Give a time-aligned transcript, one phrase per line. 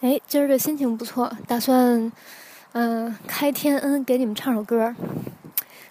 [0.00, 2.12] 哎，今儿个心情不错，打算，
[2.72, 4.94] 嗯、开天恩给你们唱首歌，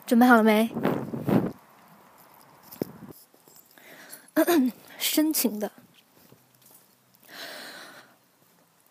[0.06, 0.70] 准备好了没？
[5.00, 5.72] 深情的。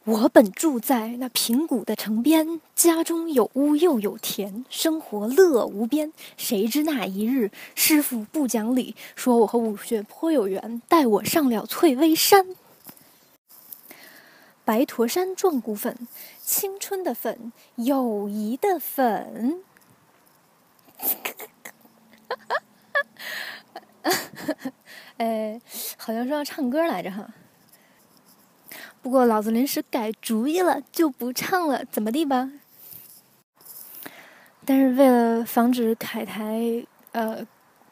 [0.03, 6.13] 我本住在那平谷的城边，家中有屋又有田，生活乐无边。
[6.37, 12.57] 谁知那一日，师傅不讲理，说我和武学颇有缘，带我上了翠微山。
[14.65, 16.09] 白驼山壮骨粉，
[16.41, 19.63] 青春的粉，友谊的粉。
[25.19, 25.61] 哎，
[25.97, 27.29] 好像说要唱歌来着哈。
[29.03, 32.51] 不过老子临时改主意了，就不唱了，怎么地吧？
[34.65, 37.47] 但是为了防止凯台呃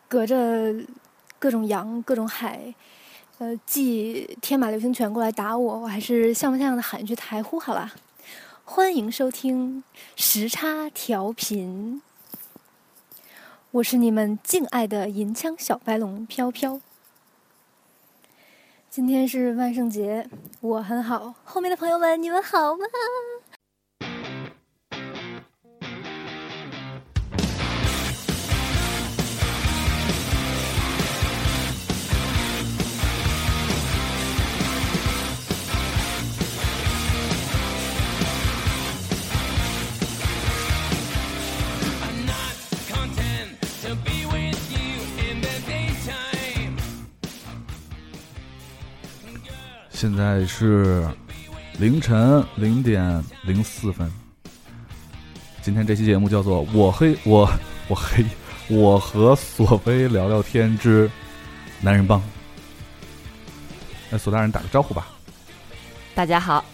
[0.09, 0.75] 隔着
[1.39, 2.75] 各种洋、各种海，
[3.43, 7.93] 呃寄天马流星拳过来打我，我还是像模像样的喊一句台呼好了。
[8.63, 9.83] 欢迎收听
[10.15, 12.01] 时差调频，
[13.73, 16.81] 我是你们敬爱的银枪小白龙飘飘。
[18.89, 20.29] 今天是万圣节，
[20.61, 21.35] 我很好。
[21.43, 22.85] 后面的朋友们，你们好吗？
[50.03, 51.09] 现在是
[51.79, 54.11] 凌晨零点零四分。
[55.63, 57.49] 今天这期节目叫做“我黑我
[57.87, 58.27] 我黑
[58.69, 61.09] 我和索菲聊聊天之
[61.81, 62.21] 男人帮”。
[64.11, 65.07] 那索大人打个招呼吧。
[66.17, 66.65] 大家好，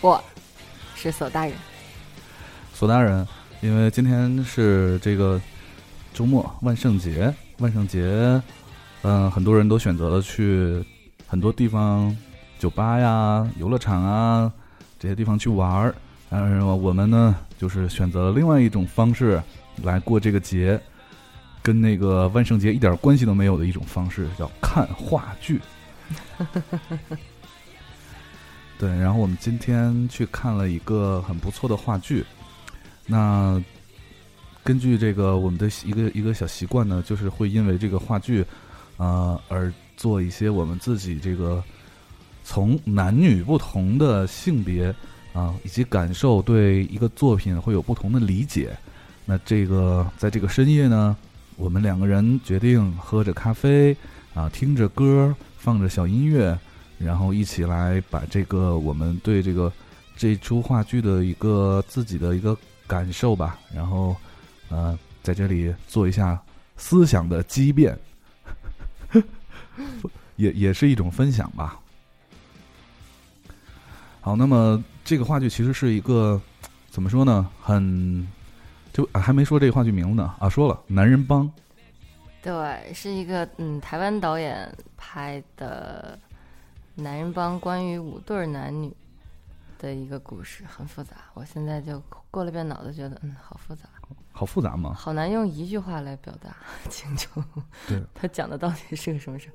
[0.00, 0.22] 我
[0.94, 1.54] 是索大人。
[2.72, 3.26] 索大人，
[3.60, 5.40] 因为今天是这个
[6.14, 8.40] 周末万圣节，万圣节，
[9.02, 10.80] 嗯、很多人都选择了去
[11.30, 12.14] 很多地方，
[12.58, 14.52] 酒吧呀、游乐场啊
[14.98, 15.94] 这些地方去玩儿。
[16.28, 19.40] 但是我们呢，就是选择了另外一种方式
[19.84, 20.80] 来过这个节，
[21.62, 25.60] 跟那个万圣节一点关系都没有的一种方式，叫看话剧。
[28.76, 32.24] 对，然后我们今天去看了一个很不错的话剧。
[33.06, 33.62] 那
[34.64, 38.44] 根据这个我们的一个一个小习惯呢，就是会因为这个话剧，
[38.96, 41.62] 呃，而做一些我们自己这个
[42.42, 44.94] 从男女不同的性别
[45.34, 48.74] 啊、以及感受对一个作品会有不同的理解。
[49.26, 51.14] 那这个在这个深夜呢，
[51.56, 53.94] 我们两个人决定喝着咖啡
[54.32, 56.58] 啊、听着歌，放着小音乐，
[56.98, 59.70] 然后一起来把这个我们对这个
[60.16, 62.56] 这出话剧的一个自己的一个
[62.86, 64.16] 感受吧，然后
[64.70, 66.40] 呃，在这里做一下
[66.78, 67.96] 思想的激辩，
[70.36, 71.78] 也也是一种分享吧。
[74.20, 76.40] 好，那么这个话剧其实是一个
[76.90, 77.48] 怎么说呢？
[77.60, 78.26] 很
[78.92, 81.46] 就、啊、还没说这个话剧名字呢啊，说了《男人帮》。
[82.42, 86.18] 对，是一个嗯台湾导演拍的
[86.94, 88.94] 男人帮关于五对男女
[89.78, 91.16] 的一个故事，很复杂。
[91.34, 93.84] 我现在就过了遍脑子，觉得嗯好复杂，
[94.32, 94.92] 好复杂吗？
[94.94, 96.54] 好难用一句话来表达
[96.88, 97.42] 清楚。
[97.88, 99.52] 对， 他讲的到底是个什么事儿？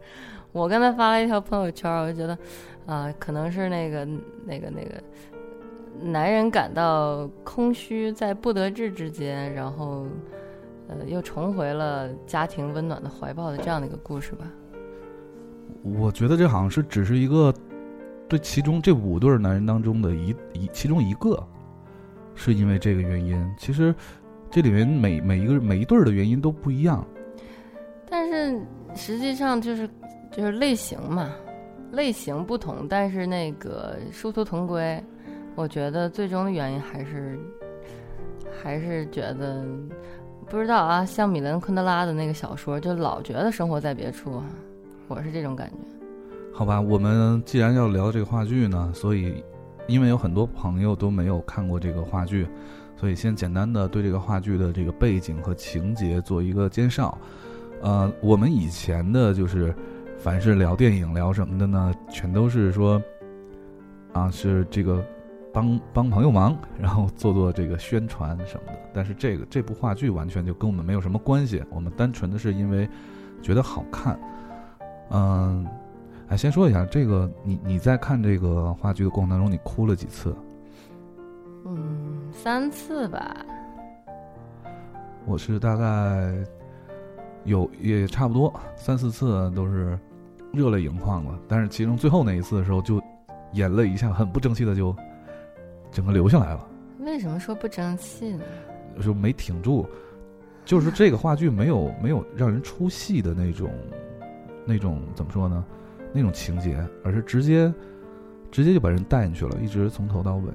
[0.51, 2.37] 我刚才发了一条朋友圈，我就觉得
[2.85, 4.05] 啊、可能是那个
[4.45, 5.01] 那个那个
[6.01, 10.05] 男人感到空虚，在不得志之间，然后
[10.87, 14.45] 呃又重回了家庭温暖的怀抱的这样的一个故事吧。
[15.81, 17.53] 我觉得这好像是只是一个
[18.27, 21.41] 对其中这五对儿男人当中的一一其中一个，
[22.33, 23.55] 是因为这个原因。
[23.57, 23.93] 其实
[24.49, 27.05] 这里面每每一个每一对儿的原因都不一样。
[28.09, 28.59] 但是
[28.95, 29.89] 实际上就是
[30.31, 31.31] 就是类型嘛，
[31.91, 35.03] 类型不同，但是那个殊途同归。
[35.55, 37.39] 我觉得最终的原因还是
[38.61, 39.65] 还是觉得
[40.49, 44.45] 不知道啊，像米兰昆德拉的那个小说，就老觉得生活在别处啊，
[45.07, 45.75] 我是这种感觉。
[46.53, 49.41] 好吧，我们既然要聊这个话剧呢，所以
[49.87, 52.45] 因为有很多朋友都没有看过这个话剧，
[52.95, 57.17] 所以先简单的对这个话剧的这个背景和情节做一个介绍。
[57.81, 59.75] 呃，我们以前的就是
[60.17, 63.01] 凡是聊电影聊什么的呢，全都是说
[64.13, 65.03] 啊是这个
[65.53, 68.79] 帮帮朋友忙，然后做做这个宣传什么的。
[68.93, 72.89] 但是这个这部话剧完全就跟我们没有什么关系，我们单纯的是因为
[73.41, 74.19] 觉得好看。
[75.11, 75.67] 嗯、
[76.29, 80.35] 哎，先说一下这个，你你在看这个话剧的过程当中，你哭了几次？
[81.67, 82.04] 嗯，
[82.35, 83.35] 三次吧。
[85.25, 86.31] 我是大概
[87.45, 89.97] 有也差不多三四次都是
[90.53, 93.01] 热泪盈眶了，但是其中最后那一次的时候，就
[93.53, 94.95] 眼泪一下很不争气的就
[95.89, 96.67] 整个流下来了。
[96.99, 98.43] 为什么说不争气呢？
[99.01, 99.87] 就没挺住，
[100.65, 103.71] 就是这个话剧没有没有让人出戏的那种
[104.65, 105.65] 那种怎么说呢？
[106.13, 107.73] 那种情节，而是直接
[108.51, 110.51] 直接就把人带进去了，一直从头到尾。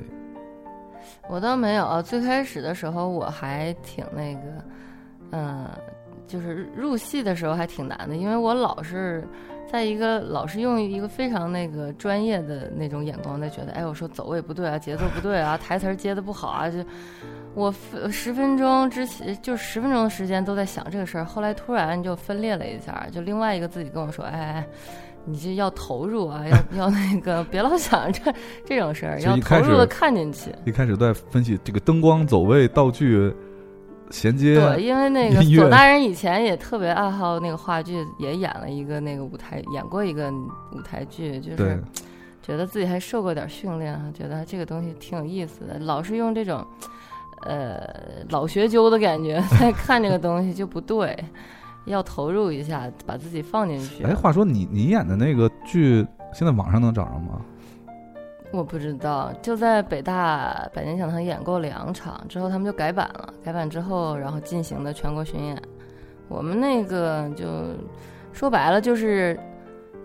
[1.31, 4.41] 我倒没有，最开始的时候我还挺那个，
[5.31, 5.65] 嗯、
[6.27, 9.25] 就是入戏的时候还挺难的，因为我老是
[9.71, 16.85] 在一个老是用一个非常那个专业的那种眼光在觉得，哎，我说走位不对啊，节奏不对啊，台词接的不好啊，就
[17.55, 17.73] 我
[18.11, 24.67] 十分钟之前就十分钟的时间都在想这个事儿，后来突然就分裂了一下，就另外一个自己跟我说，哎哎。
[25.25, 26.56] 你这要投入啊，要
[26.87, 28.32] 要那个，别老想这
[28.64, 30.50] 这种事儿，要投入的看进去。
[30.64, 33.32] 一开始在分析这个灯光走位、道具
[34.11, 40.32] 衔接，对，因为那个左大人以前也特别爱好那个话剧，也演了一个那个舞台，演过一个
[40.72, 41.81] 舞台剧，就是
[42.43, 45.78] 觉得自己还受过点训练啊，觉得这个东西挺有意思的。
[45.78, 46.66] 老是用这种
[47.46, 47.88] 呃
[48.31, 51.16] 老学究的感觉 在看这个东西就不对，
[51.87, 54.05] 要投入一下，把自己放进去。
[54.05, 57.41] 哎，话说你你演的那个剧，现在网上能找着吗？
[58.53, 63.32] 我不知道，就在北大百年讲堂演过两场，之后他们就改版了。
[63.44, 65.56] 改版之后，然后进行的全国巡演。
[66.29, 67.47] 我们那个就
[68.33, 69.38] 说白了，就是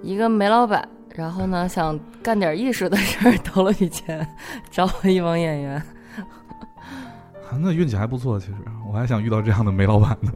[0.03, 4.27] 一个煤老板，然后呢想干点艺术的事儿，投了笔钱，
[4.69, 5.75] 找了一帮演员。
[7.49, 8.55] 啊那运气还不错，其实
[8.87, 10.31] 我还想遇到这样的煤老板呢。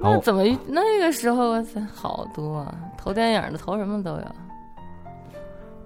[0.00, 1.54] 好，那怎么那个时候
[1.92, 4.24] 好多啊，投电影的，投什么都有。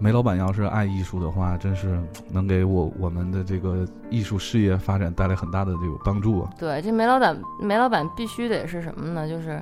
[0.00, 2.00] 梅老板要是爱艺术的话，真是
[2.30, 6.50] 能给我我们的这个艺术事业发展带来很大的这个帮助啊。
[6.56, 9.28] 对，这梅老板，梅老板必须得是什么呢？
[9.28, 9.60] 就是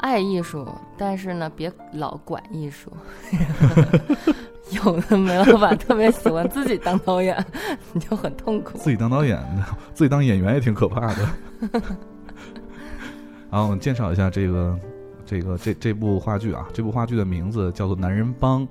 [0.00, 0.68] 爱艺术，
[0.98, 2.92] 但是呢，别老管艺术。
[4.72, 7.42] 有的梅老板特别喜欢自己当导演，
[7.94, 8.76] 你就很痛苦。
[8.76, 9.42] 自己当导演，
[9.94, 11.28] 自己当演员也挺可怕的。
[13.50, 14.78] 然后我们介绍一下这个
[15.24, 18.66] 这个这这部话剧啊，这部话剧的名字叫做《男人帮》，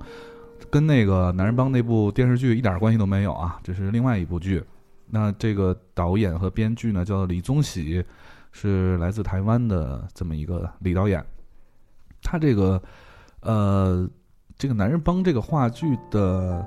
[0.70, 4.62] 跟那个《男人帮》那部电视剧一点关系都没有啊，这是另外一部剧。
[5.10, 8.04] 那这个导演和编剧呢，叫李宗喜，
[8.52, 11.24] 是来自台湾的这么一个李导演。
[12.22, 12.80] 他这个
[13.40, 14.08] 呃，
[14.56, 16.66] 这个《男人帮》这个话剧的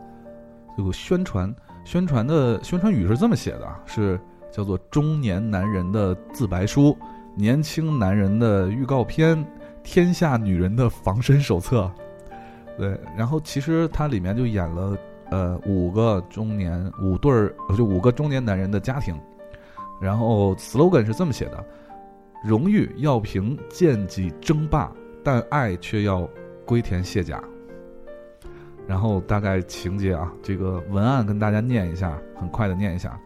[0.75, 1.53] 这个宣传
[1.85, 4.19] 宣传的宣传语是这么写的啊，是
[4.51, 6.97] 叫做“中年男人的自白书”。
[7.33, 9.45] 年轻男人的预告片，
[9.83, 11.89] 天下女人的防身手册，
[12.77, 14.97] 对，然后其实它里面就演了
[15.31, 19.17] 呃五个中年五对儿，就五个中年男人的家庭，
[20.01, 21.65] 然后 slogan 是这么写的：
[22.43, 24.91] 荣誉要凭剑戟争霸，
[25.23, 26.29] 但爱却要
[26.65, 27.41] 归田卸甲。
[28.87, 33.17] 然后大概情节啊，这个文案跟大家念一下，很快的念一下，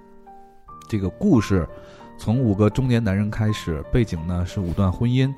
[0.88, 1.68] 这个故事。
[2.17, 5.33] 从五个中年男人开始，背景呢是五段婚姻，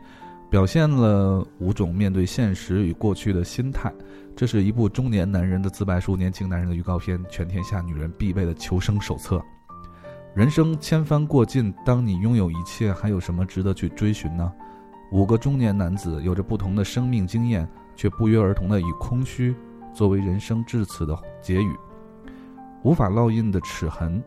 [0.50, 3.92] 表现了五种面对现实与过去的心态。
[4.36, 9.42] 这是一部中年男人的自白书，年轻男人的预告片，全天下女人必备的求生手册。
[10.36, 14.54] 人生千帆过尽，当你拥有一切，还有什么值得去追寻呢？
[15.12, 19.56] 五个中年男子有着不同的生命经验，却不约而同的以空虚
[19.94, 21.76] 作为人生至此的结语。
[22.84, 24.24] 无法烙印的齿痕。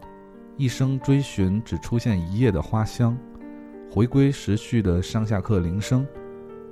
[0.61, 3.17] 一生追寻只出现一夜的花香，
[3.91, 6.07] 回归时序的上下课铃声，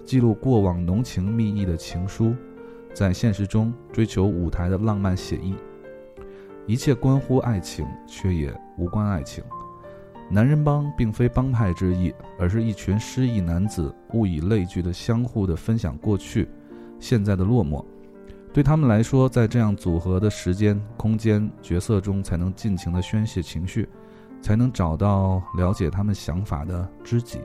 [0.05, 2.37] 记录过往浓情蜜意的情书，
[2.93, 5.55] 在现实中追求舞台的浪漫写意。
[6.67, 9.43] 一切关乎爱情，却也无关爱情。
[10.31, 16.47] 男人帮并非帮派之意，而是一群失意男子物以类聚的相互的分享过去、
[17.01, 17.83] 现在的落寞。
[18.59, 23.89] 对他们来说，在这样组合的时间、空间、角色中，才能尽情的宣泄情绪，
[24.43, 27.39] 才能找到了解他们想法的知己。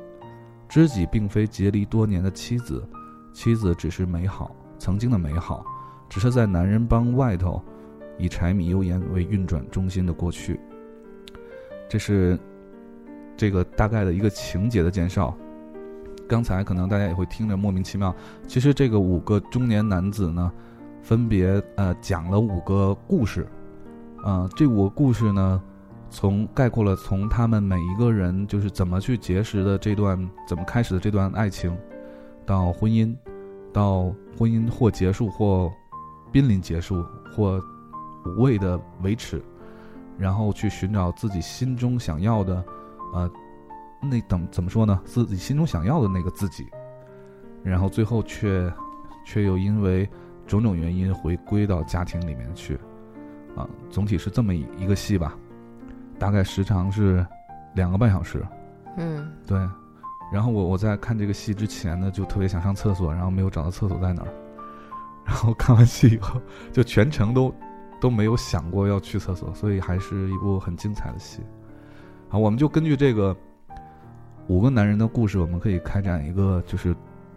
[0.68, 2.84] 知己并非结离多年的妻子，
[3.32, 5.64] 妻子只是美好，曾经的美好，
[6.10, 7.62] 只是在男人帮外头，
[8.18, 10.60] 以柴米油盐为运转中心的过去。
[11.88, 12.40] 这是
[13.38, 15.38] 这个大概的一个情节的介绍。
[16.28, 18.16] 刚才可能大家也会听着莫名其妙，
[18.48, 20.52] 其实这个五个中年男子呢。
[21.04, 23.46] 分别呃讲了五个故事，
[24.24, 25.62] 呃，这五个故事呢，
[26.10, 30.18] 从概括了从他们每一个人就是怎么去结识的这段，
[30.48, 31.78] 怎么开始的这段爱情，
[32.46, 33.14] 到婚姻，
[33.74, 35.70] 到婚姻或结束或
[36.32, 37.06] 濒临结束
[37.36, 37.62] 或
[38.26, 39.44] 无谓的维持，
[40.18, 42.64] 然后去寻找自己心中想要的，
[43.14, 43.30] 呃，
[44.02, 45.02] 那等怎么说呢？
[45.04, 46.66] 自己心中想要的那个自己，
[47.62, 48.72] 然后最后却
[49.26, 50.10] 却又因为
[50.48, 52.76] 种种原因回归到家庭里面去，
[53.56, 55.38] 啊，总体是这么一一个戏吧，
[56.20, 57.26] 大概时长是
[57.76, 58.46] 两个半小时，
[58.98, 59.58] 嗯，对。
[60.32, 64.28] 然后我我在看这个戏之前呢，就特别想上厕所，然后没有找到厕所在哪儿。
[65.24, 67.54] 然后看完戏以后，就全程都
[68.02, 71.40] 都没有想过要去厕所，所以还是一部很精彩的戏。
[72.30, 73.36] 好，我们就根据这个
[74.48, 76.96] 五个男人的故事，我们可以开展一个就是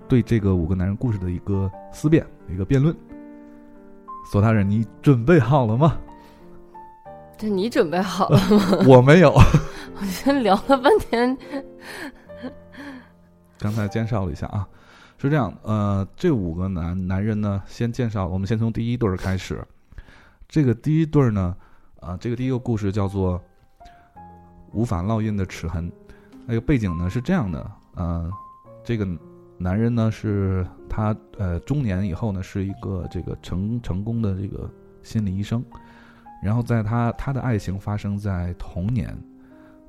[0.08, 2.94] 对这个五个男人故事的一个思辨、一个辩论。
[4.30, 5.98] 索大人，你准备好了吗？
[7.38, 8.78] 这你准备好了吗？
[8.88, 9.30] 我没有。
[9.98, 11.36] 我先聊了半天。
[13.58, 14.68] 刚才介绍了一下啊，
[15.18, 19.62] 是这样，呃，这五个男男人呢，先介绍，我们先从第一对儿开始。
[20.48, 21.56] 这个第一对儿呢，
[22.00, 23.40] 啊，这个第一个故事叫做
[24.72, 25.90] 无法烙印的齿痕。
[26.46, 28.30] 那个背景呢是这样的，呃，
[28.84, 29.06] 这个
[29.58, 34.70] 男人呢是他呃中年以后呢是一个这个成成功的这个
[35.02, 35.64] 心理医生，
[36.42, 39.16] 然后在他他的爱情发生在童年，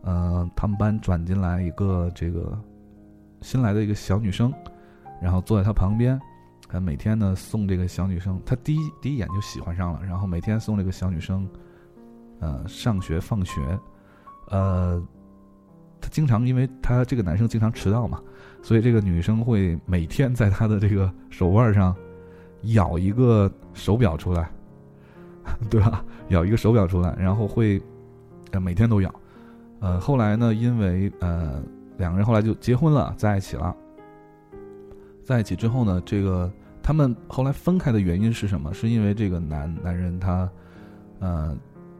[0.01, 2.57] 呃，他们班转进来一个这个。
[3.43, 4.51] 新来的一个小女生，
[5.21, 6.19] 然后坐在他旁边，
[6.67, 11.47] 他每天呢送这个小女生，他第一第一眼就喜欢上了，然后每天送这个小女生，
[12.39, 13.62] 呃，上学放学，
[14.50, 15.00] 呃，
[16.01, 18.19] 他经常因为他这个男生经常迟到嘛，
[18.67, 21.95] 所以这个女生会每天在他的这个手腕上
[22.74, 24.51] 咬一个手表出来，
[25.71, 26.03] 对吧？
[26.31, 27.81] 咬一个手表出来，然后会
[28.51, 29.09] 呃每天都咬，
[29.79, 31.63] 呃，后来呢，因为呃。
[31.97, 33.75] 两个人后来就结婚了，在一起了。
[35.24, 36.51] 在一起之后呢，这个
[36.83, 38.71] 他们后来分开的原因是什么？
[38.71, 40.47] 是因为这个男男人他，
[41.19, 41.57] 呃，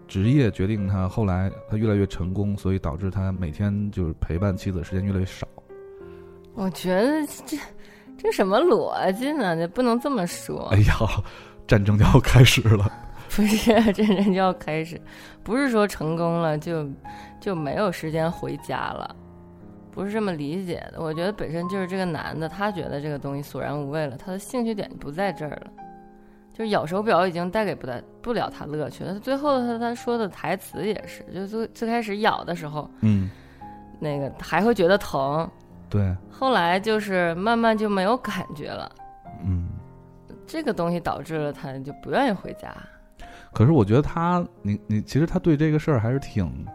[0.08, 5.48] 职业决定他后来他越来越成功，所以导致他每天就是陪伴妻子时间越来越少。
[6.58, 7.56] 我觉得这
[8.18, 9.56] 这什么逻辑呢？
[9.56, 10.68] 这不能这么说。
[10.72, 10.96] 哎呀，
[11.68, 12.92] 战争就要开始了。
[13.30, 15.00] 不是，战争就要开始，
[15.44, 16.84] 不是说成功了就
[17.40, 19.16] 就没有时间回家了。
[19.92, 25.68] 不是这么理解的，我觉得本身就是这个男的，他觉得这个东西索然无味了，他的兴趣点不在这儿了，
[26.54, 29.14] 就是咬手表已经带给不带不了他乐趣了。
[29.14, 33.30] 他最后他他说的台词也是，就最最开始咬的时候，嗯，
[34.00, 35.48] 那个还会觉得疼，
[35.90, 38.92] 对，后来就是慢慢就没有感觉了，
[39.44, 39.68] 嗯，
[40.46, 42.76] 这个东西导致了他就不愿意回家。
[43.54, 46.66] 可是我觉得他，你你其实他对这个事儿还是挺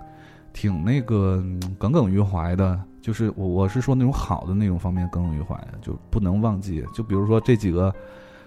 [0.53, 1.43] 挺那个
[1.79, 2.81] 耿耿于怀的。
[3.03, 6.85] 就是我我是说那种好的那种方面耿耿于怀，就不能忘记。
[6.95, 7.93] 就比如说这几个，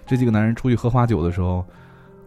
[0.06, 1.62] 这几个男人出去喝花酒的时候，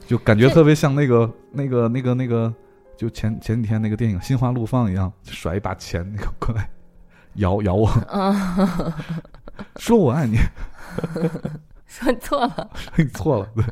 [0.06, 2.54] 就感觉特别像那个那个那个那个，
[2.96, 6.70] 就前前几天那个电影《心花怒放》一样，甩一把钱那个过来，
[7.40, 7.90] 咬咬我，
[9.78, 10.38] 说我爱你，
[11.86, 13.66] 说错了，说 你错了，对。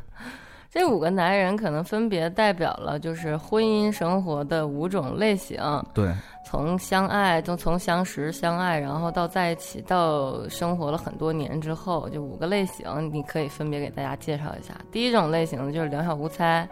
[0.69, 5.59] 这五个男人可能分别代表了就是婚姻生活的五种类型。
[5.91, 6.13] 对，
[6.45, 14.75] 从相爱，从从相识、相爱，然后到在一起，到生活了很多年之后，就五个类型，你可以分别给大家介绍一下。
[14.91, 16.67] 第一种类型就是两小无猜，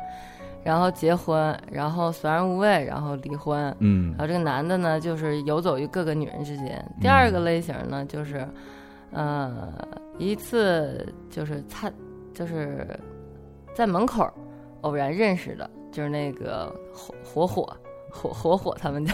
[0.66, 3.74] 然后结婚，然后索然无味，然后离婚。
[3.80, 6.86] 嗯，然后这个男的呢，就是游走于各个女人之间。
[7.00, 8.46] 第二个类型呢，就是，
[9.12, 9.72] 呃，
[10.18, 11.90] 一次就是他
[12.34, 12.86] 就是。
[13.76, 14.26] 在门口
[14.84, 17.14] 偶然认识的，就是那个火
[17.46, 17.78] 火火
[18.10, 19.14] 火火火他们家。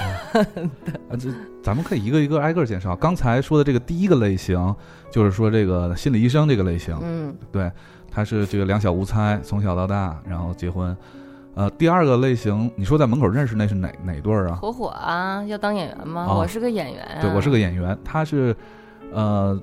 [1.09, 1.31] 啊，这
[1.63, 2.95] 咱们可以一个一个挨个介绍。
[2.95, 4.75] 刚才说的这个第一个类型，
[5.09, 6.95] 就是说这个心理医生这个类型。
[7.01, 7.71] 嗯，对，
[8.11, 10.95] 他是这个两小无猜，从小到大，然后结婚。
[11.61, 14.55] 呃，第二个类型，你说在门口认识那是哪哪对儿啊？
[14.55, 16.35] 火火啊，要当演员吗？
[16.35, 17.07] 我是个演员。
[17.21, 17.95] 对，我是个演员。
[18.03, 18.55] 他是，
[19.13, 19.61] 呃。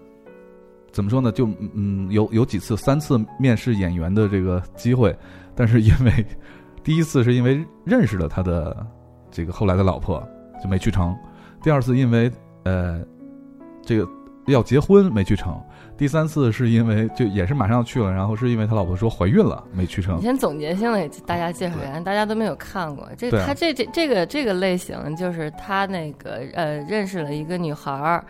[0.92, 1.30] 怎么说呢？
[1.32, 5.14] 就嗯，有有几次三次面试演员的这个机会，
[5.54, 6.26] 但是因为
[6.82, 8.86] 第一次是因为认识了他的
[9.30, 10.26] 这个后来的老婆
[10.62, 11.16] 就没去成，
[11.62, 12.30] 第二次因为
[12.64, 13.00] 呃
[13.82, 14.08] 这个
[14.46, 15.60] 要结婚没去成，
[15.98, 20.16] 第三次是因为就也是马上要去了，然后是因为他老婆说怀孕了没去成。
[20.16, 28.24] 你先总结性的给大家介绍一下，大家都没有看过这他这这这个这个类型，就是他那个呃认识了一个女孩儿。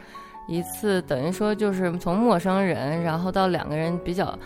[0.49, 4.37] 一次等于说就是从陌生人，然后到两个人比较，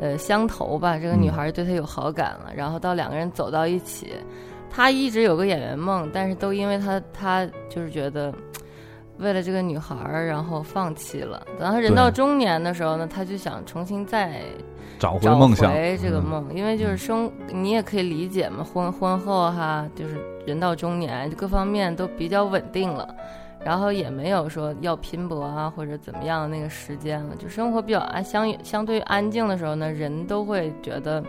[0.00, 0.98] 呃相投吧。
[0.98, 4.12] 这个女孩对他有好感了，然后到两个人走到一起。
[4.68, 8.34] 他一直有个演员梦，但是都因为他他就是觉得
[9.22, 11.40] 为了这个女孩儿，然后放弃了。
[11.58, 14.42] 等他人到中年的时候呢，他就想重新再
[14.98, 16.24] 找回梦想，回这个嗯。
[16.24, 23.08] 梦，因为就是生，你也可以理解嘛，婚婚后哈，就是人到中年，各方面都比较稳定了，
[23.64, 31.22] 然后也没有说要拼搏啊或者怎么样的那个时间了，就生活比较安相相对安静的时候呢，人都会觉得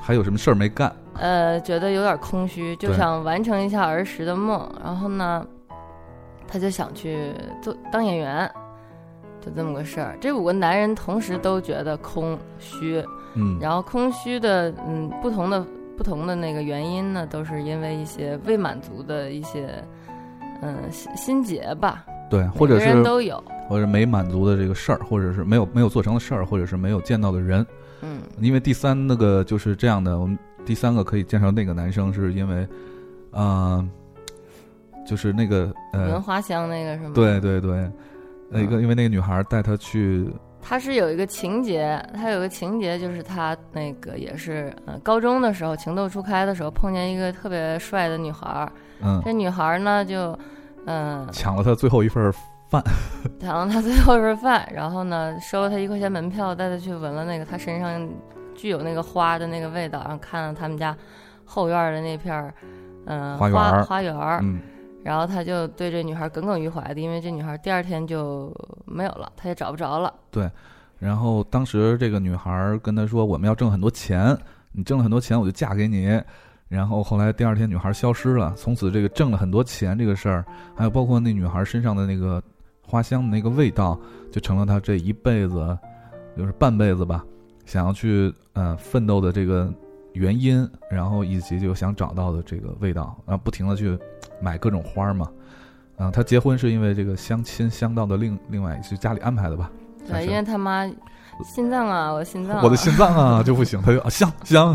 [0.00, 0.90] 还有什么事儿没干？
[1.18, 5.46] 呃觉得有点空虚，就想完成一下儿时的梦，然后呢，
[6.50, 8.50] 他就想去做当演员。
[9.42, 13.02] 就这么个事儿，这五个男人同时都觉得空虚，
[13.32, 15.64] 嗯，然后空虚的，嗯，不同的
[15.96, 19.82] 不同的那个原因呢，都是因为一些未满足的一些，
[20.60, 27.66] 嗯，心心结吧，对，或者是都有，或者没满足的这个事儿，或者是没有没有做成的事儿，或者是没有见到的人。
[28.02, 32.68] 嗯因为第三那个就是这样的，我们第三个可以介绍那个男生，是因为，
[33.30, 33.82] 呃，
[35.06, 37.90] 就是那个闻呃，花香那个是吗？，对对对，
[38.48, 40.28] 那个因为那个女孩带他去，
[40.62, 50.38] 他是有一个情节，他有个情节就是他那个也是，呃，高中的时候情窦初开的时候碰见一个特别帅的女孩，嗯，这女孩呢就，
[50.86, 52.32] 嗯、抢了他最后一份
[52.68, 52.82] 饭。
[53.40, 58.08] 抢了他最后一份饭，然后呢收了他一块钱门票，带他去闻了那个他身上
[58.54, 60.96] 具有那个花的那个味道，然后看了他们家
[61.44, 62.54] 后院的那片儿，
[63.06, 63.82] 嗯、花园儿。
[63.82, 64.60] 花园，嗯，
[65.02, 68.54] 然后他就对这女孩耿耿于怀的，因为这女孩第二天就
[68.84, 70.12] 没有了，他也找不着了。
[70.30, 70.50] 对
[70.98, 74.36] 然后当时这个女孩跟他说：“我们要挣很多钱，
[74.72, 76.20] 你挣了很多钱，我就嫁给你。”
[76.68, 80.44] 然后后来第二天女孩消失了，从此这个挣了很多钱这个事儿，
[80.76, 82.40] 还有包括那女孩身上的那个
[82.86, 83.98] 花香的那个味道，
[84.30, 85.76] 就成了他这一辈子，
[86.36, 87.24] 就是半辈子吧，
[87.64, 89.72] 想要去呃奋斗的这个
[90.12, 93.98] 原因，然后以及就想找到的这个味道，然后不停的去
[94.40, 95.28] 买各种花嘛。
[95.96, 99.70] 啊，他结婚是因为这个相亲相到的另另外是家里安排的吧？
[100.08, 100.86] 对，因为他妈
[101.44, 104.74] 心脏啊， 我心脏、啊，我的心脏啊就不行，他就啊香香，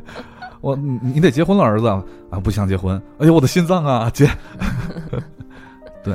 [0.60, 1.88] 我你你得结婚了，儿子。
[2.30, 4.28] 啊不想结婚，哎呦我的心脏啊 姐，
[6.04, 6.14] 对，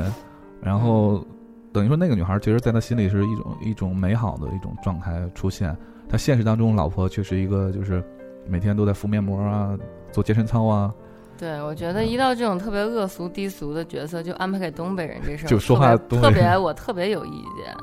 [0.61, 1.25] 然后
[1.71, 5.75] 等于说那个女孩其实在他心里是一种一种美好的一种状态出现，
[6.07, 8.03] 他现实当中老婆却是一个就是
[8.47, 9.75] 每天都在敷面膜啊，
[10.11, 10.93] 做健身操啊，
[11.37, 17.75] 对，我觉得一到这种特别恶俗低俗的角色，就安排给东北人这事儿，就说话特别特东北人别，我特别有意见。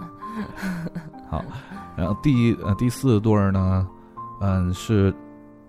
[1.28, 1.44] 好，
[1.96, 3.86] 然后第呃第四对儿呢，
[4.40, 5.12] 嗯是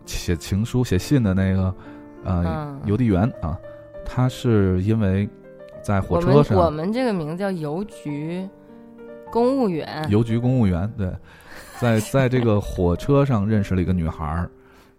[0.05, 1.75] 写情书写信的那个
[2.23, 3.57] 呃嗯邮递员啊，
[4.05, 5.27] 他是因为
[5.81, 8.47] 在火车上我们这个名字叫邮局
[9.31, 11.11] 公务员，邮局公务员对，
[11.79, 14.49] 在在这个火车上认识了一个女孩儿，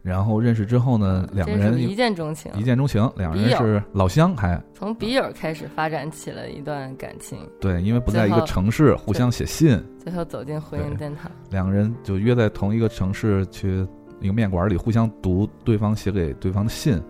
[0.03, 11.31] 然后认识之后呢，两个人一见钟情，一见钟情，两个人是老乡还从笔友开始发展起了一段感情，对，因为不在一个城市，互相写信，最后走进婚姻对殿堂。
[11.51, 13.87] 两个人就约在同一个城市去
[14.21, 17.01] 一个面馆里互相读对方写给对方的信，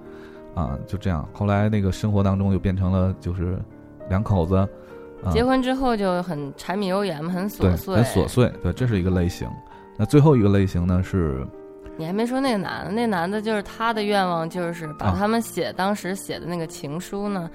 [0.55, 1.27] 啊，就这样。
[1.33, 3.59] 后来那个生活当中就变成了就是
[4.11, 4.57] 两口子，
[5.25, 7.95] 啊，结婚之后就很柴米油盐嘛，很琐碎。
[7.95, 9.49] 很琐碎，对，这是一个类型。
[9.97, 11.47] 那最后一个类型呢是
[11.97, 17.51] 你还没说那个男的，那男的就是他的愿望就是把啊他们写、当时写的那个情书呢，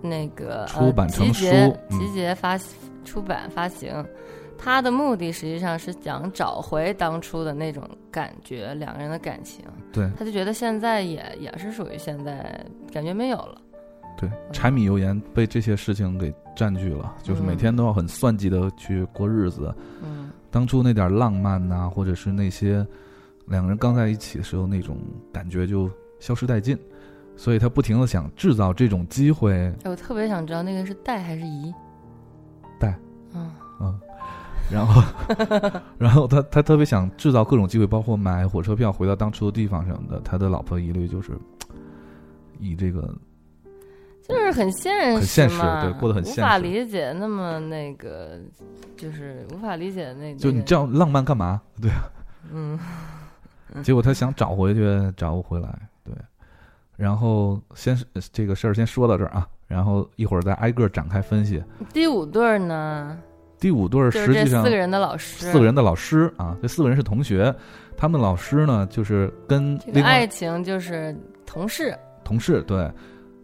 [0.00, 2.58] 那个出版成呃、集结书嗯集结发、
[3.04, 4.04] 出版发行。
[4.62, 9.64] 他的目的实际上是想找回当初的那种感觉，两个人的感情。
[9.90, 13.58] 对他就觉得现在也也是属于现在感觉没有了。
[14.18, 19.74] 对柴米油盐被这些事情给占据了，就是每嗯天都要很算计的去过日子。
[20.02, 22.86] 嗯，当初那点浪漫呐、或者是那些
[23.50, 24.96] 两个人刚在一起的时候那种
[25.32, 26.78] 感觉就消失殆尽，
[27.36, 31.74] 所以他不停的想制造这种机会，哎我特别想知道那个是带还是姨？
[32.78, 32.98] 带。
[33.34, 34.00] 嗯，嗯，
[34.70, 35.02] 然后
[35.98, 40.20] 然后他他特别想制造各种机会，包括买火车票回到当初的地方什么的。
[40.20, 41.32] 他的老婆一律就是
[42.58, 43.12] 以这个
[44.22, 48.38] 就是很现实，很现实对过得很现实无法理解那么那个，
[48.96, 51.60] 就是无法理解那就你这样浪漫干嘛？
[51.80, 52.10] 对啊，
[52.52, 52.78] 嗯，
[53.82, 55.68] 结果他想找回去，找不回来。
[56.04, 56.14] 对，
[56.96, 61.62] 然后先是这个事儿先说到这儿啊，然后一会儿再挨个展开分析。
[61.92, 63.18] 第五对儿呢，
[63.58, 67.54] 第五对儿实际上四个人的老师，四个人的老师啊，这四个人是同学，
[67.96, 72.90] 他们老师呢就是跟这个爱情就是同事，同事对。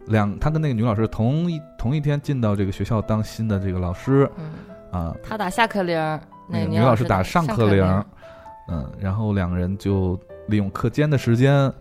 [0.07, 4.25] 两，他跟那个女老师同一同一天进到这个学校当新的这个老师。
[4.37, 4.53] 嗯，
[4.89, 7.85] 啊，他打下课铃儿，那个女女老师打打上上课铃儿。
[7.85, 8.05] 铃儿，
[8.67, 11.71] 嗯，然后两个人就利用课间的时间，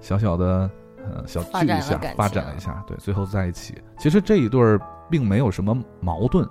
[0.00, 3.74] 小小的呃小聚一下展，发展了一下，对，最后在一起。
[3.98, 4.80] 其实这一对儿
[5.10, 6.48] 并没有什么矛盾，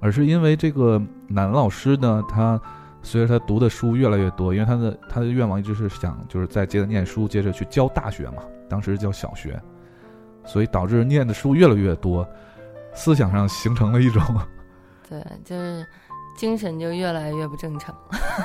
[0.00, 2.60] 而是因为这个男老师呢，他
[3.02, 9.60] 随着他读的书越来越多，因为他的他的愿望一直是想就是再接着念书，接着去教大学嘛，当时叫小学，
[10.44, 12.26] 所以导致念的书越来越多，
[12.94, 14.22] 思想上形成了一种
[15.08, 15.86] 对，就是
[16.36, 17.94] 精神就越来越不正常。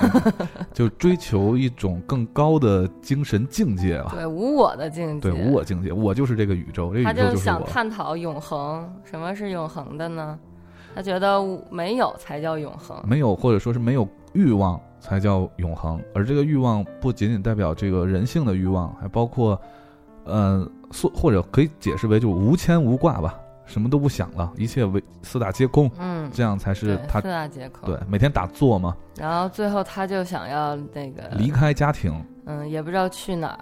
[0.73, 7.63] 就追求一种更高的精神境界吧，对无我的境界，对无我境界，我就是这个宇宙，这宇他宙就是想。
[7.65, 10.37] 探讨永恒，什么是永恒的呢？
[10.95, 12.97] 他觉得没有才叫永恒。
[13.07, 16.01] 没有，或者说是没有欲望才叫永恒。
[16.15, 19.59] 而这个欲望不仅仅代表这个人性的欲望，还包括，
[20.25, 27.87] 呃，或或者可以解释为就是无牵无挂吧，什么都不想了，一切为四大皆空，嗯，这样才是他四大皆空。
[27.87, 32.11] 对每天打坐嘛，然后最后他就想要那个离开家庭，
[32.45, 33.59] 嗯，也不知道去哪儿，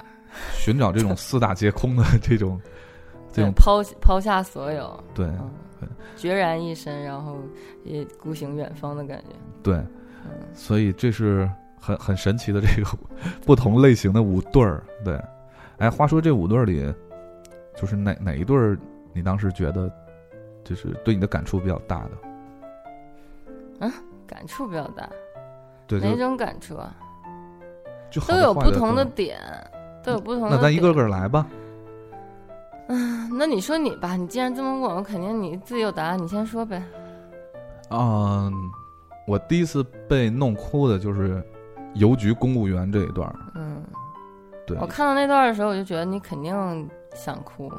[0.54, 2.60] 寻找这种四大皆空的这种
[3.32, 7.38] 这，种抛抛下所有，对嗯对，决然一身，然后
[7.84, 9.36] 也孤行远方的感觉。
[9.62, 9.76] 对，
[10.26, 11.48] 嗯，所以这是
[11.80, 12.90] 很很神奇的这个
[13.46, 14.84] 不同类型的五对儿。
[15.04, 15.22] 对，
[15.78, 16.92] 哎，话说这五对儿里，
[17.76, 18.76] 就是哪哪一对儿
[19.18, 19.92] 你当时觉得
[20.64, 22.12] 就是对你的感触比较大的？
[23.80, 23.92] 嗯
[24.28, 25.10] 感触比较大。
[25.88, 26.96] 对，哪种感触啊？
[28.12, 29.40] 就都有不同的点，
[30.04, 30.56] 都有不同的。
[30.56, 31.08] 那咱一个个。
[31.08, 31.48] 来吧。
[33.38, 36.82] 那你说你吧，你既然这么问，我肯定你自己有答案，你先说呗。
[37.90, 38.52] 嗯，
[39.28, 41.44] 我第一次被弄哭的就是
[41.96, 43.34] 邮局公务员这一段。
[43.56, 43.84] 嗯，
[44.66, 47.72] 对我，看到那段的时候，我就觉得你肯定想哭，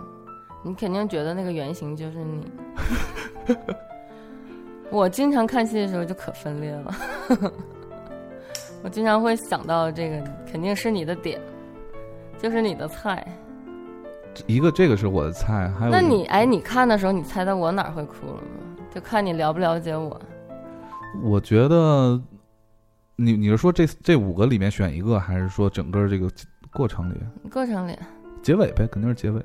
[0.63, 2.51] 你肯定觉得那个原型就是你。
[4.91, 6.95] 我经常看戏的时候就可分裂了，
[8.83, 11.39] 我经常会想到这个肯定是你的点，
[12.39, 13.27] 就是你的菜。
[14.47, 18.77] 一个这个是我的菜，还有那你哎，你看的时候，你猜到我哪儿会哭了吗？
[18.91, 20.19] 就看你了不了解我。
[21.23, 22.19] 我觉得
[23.17, 26.31] 你你是说这这五个里面选一个，还是说整个这个
[26.73, 27.17] 过程里
[27.51, 27.99] 过程里，
[28.43, 28.87] 结尾呗？
[28.87, 29.43] 肯定是结尾。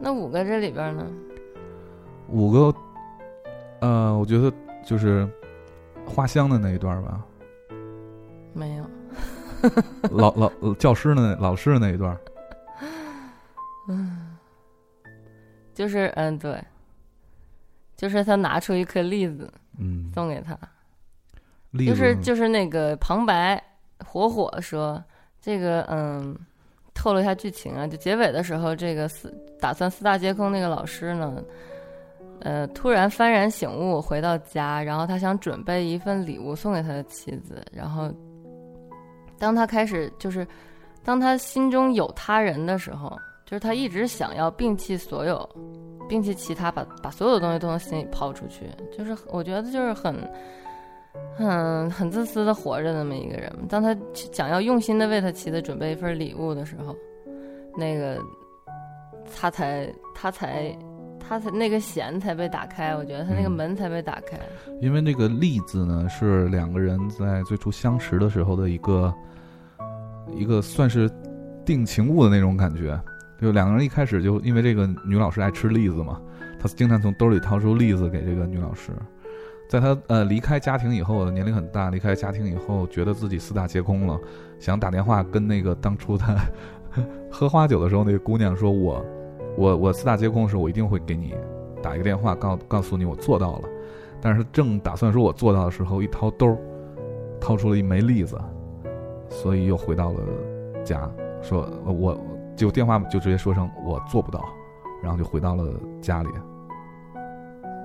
[0.00, 1.06] 那五个这里边呢？
[2.28, 2.74] 五个，
[3.80, 4.50] 呃，我觉得
[4.82, 5.28] 就是
[6.06, 7.22] 花香的那一段吧，
[8.54, 8.84] 没有。
[10.10, 12.16] 老老教师的那老师的那一段，
[13.88, 14.38] 嗯，
[15.74, 16.64] 就是嗯，对，
[17.94, 20.58] 就是他拿出一颗栗子嗯，送给他，
[21.78, 23.62] 就是就是那个旁白
[24.02, 25.04] 火火说
[25.42, 26.34] 这个嗯，
[27.00, 31.42] 透露一下剧情啊，就结尾的时候，这个四打算四大皆空那个老师呢，
[32.40, 38.12] 呃，突然幡然醒悟，回到家，然后他想准备一份礼物送给他的妻子，然后
[39.38, 40.46] 当他开始就是
[41.02, 45.48] 当他心中有他人的时候，就是他一直想要摒弃所有，
[46.06, 50.14] 摒弃其他，把把所有的东西都从心里抛出去，就是我觉得就是很。
[51.34, 53.96] 很很自私的活着那么一个人，当他
[54.32, 56.94] 想要用心的为他妻子准备一份礼物的时候，
[57.76, 58.20] 那个
[59.34, 60.76] 他才他才
[61.18, 64.38] 他才那个弦才被打开，我觉得他那个嗯门才被打开。
[64.80, 69.14] 因为那个栗子呢，是两个人在最初相识的时候的一个
[70.34, 71.10] 一个算是
[71.64, 73.00] 定情物的那种感觉。
[73.40, 76.20] 就两个人一开始就因为这个女老师爱吃栗子嘛，
[76.60, 78.92] 他经常从兜里掏出栗子给这个女老师。
[79.70, 84.18] 在他呃离开家庭以后，年龄很大，离开家庭以后，觉得自己四大皆空了，
[84.58, 86.36] 想打电话跟那个当初他
[87.30, 89.06] 喝花酒的时候那个姑娘说：“我
[89.56, 91.36] 我我四大皆空的时候，我一定会给你
[91.80, 93.68] 打一个电话，告告诉你我做到了。”
[94.20, 96.58] 但是正打算说我做到的时候，一掏兜，
[97.40, 98.36] 掏出了一枚栗子，
[99.28, 100.18] 所以又回到了
[100.84, 101.08] 家，
[101.42, 102.20] 说我
[102.56, 104.44] 就电话就直接说声我做不到，
[105.00, 106.28] 然后就回到了家里。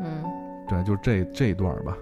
[0.02, 0.24] 嗯，
[0.68, 1.98] 对，就是这这一段吧。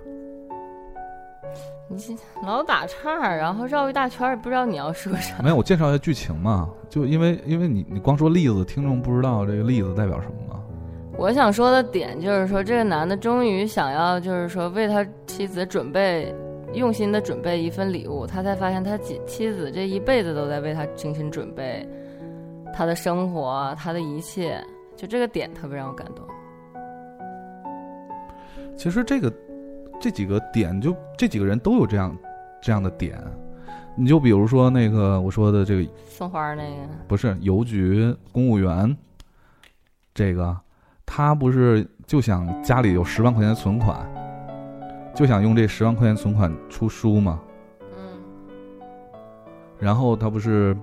[1.89, 5.41] 你这老打岔，然后绕一大圈，也不知道你要说啥。
[5.43, 10.59] 没有，我介绍一下剧情嘛，就因为因为你你光说例子，听众不知道这个例子代表什么嘛。
[11.17, 16.33] 我想说的点就是说，这个男的终于想要，就是说为他妻子准备，
[16.73, 21.87] 用心的准备一份礼物，他才发现他妻妻子这一辈子都在为他精心准备
[22.73, 24.59] 他的生活，他的一切，
[24.95, 26.25] 就这个点特别让我感动。
[28.75, 29.33] 其实这个
[29.99, 32.15] 这几个点，就这几个人都有这样
[32.61, 33.21] 这样的点。
[33.95, 38.95] 你就比如说那个我说的这个送花儿那个，不是邮局公务员，
[40.13, 40.57] 这个
[41.05, 43.99] 他不是就想家里有十万块钱存款，
[45.13, 47.39] 就想用这十万块钱存款出书嘛。
[47.95, 48.19] 嗯
[49.79, 50.75] 然后他不是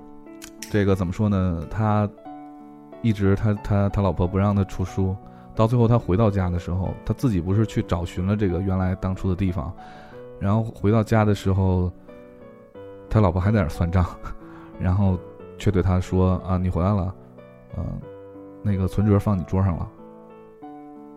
[0.71, 1.67] 这个怎么说呢？
[1.71, 2.09] 他
[3.03, 5.17] 一直他他他老婆不让他出书，
[5.61, 9.71] 到最后他回到家的时候，他自己不是去找寻了这个原来当初的地方，
[10.39, 11.93] 然后回到家的时候，
[13.11, 14.07] 他老婆还在那儿算账，
[14.79, 15.19] 然后
[15.59, 17.15] 却对他说：“啊，你回来了，
[17.77, 17.85] 嗯、
[18.63, 19.87] 那个存折放你桌上了，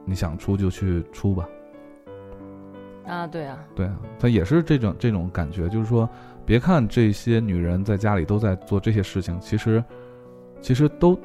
[0.03, 1.47] 你想出就去出吧。”
[3.07, 6.09] 啊，对啊，对啊，他也是这种这种感觉，就是说，
[6.45, 9.81] 别看这些女人在家里都在做这些事情，其实，
[10.59, 11.17] 其实都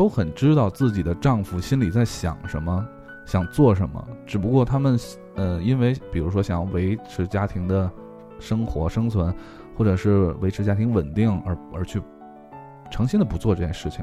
[0.00, 2.82] 都很知道自己的丈夫心里在想什么，
[3.26, 4.98] 想做什么，只不过他们
[5.34, 7.90] 呃，因为比如说想要维持家庭的
[8.38, 9.30] 生活生存，
[9.76, 12.00] 或者是维持家庭稳定而而去
[12.90, 14.02] 诚心的不做这件事情。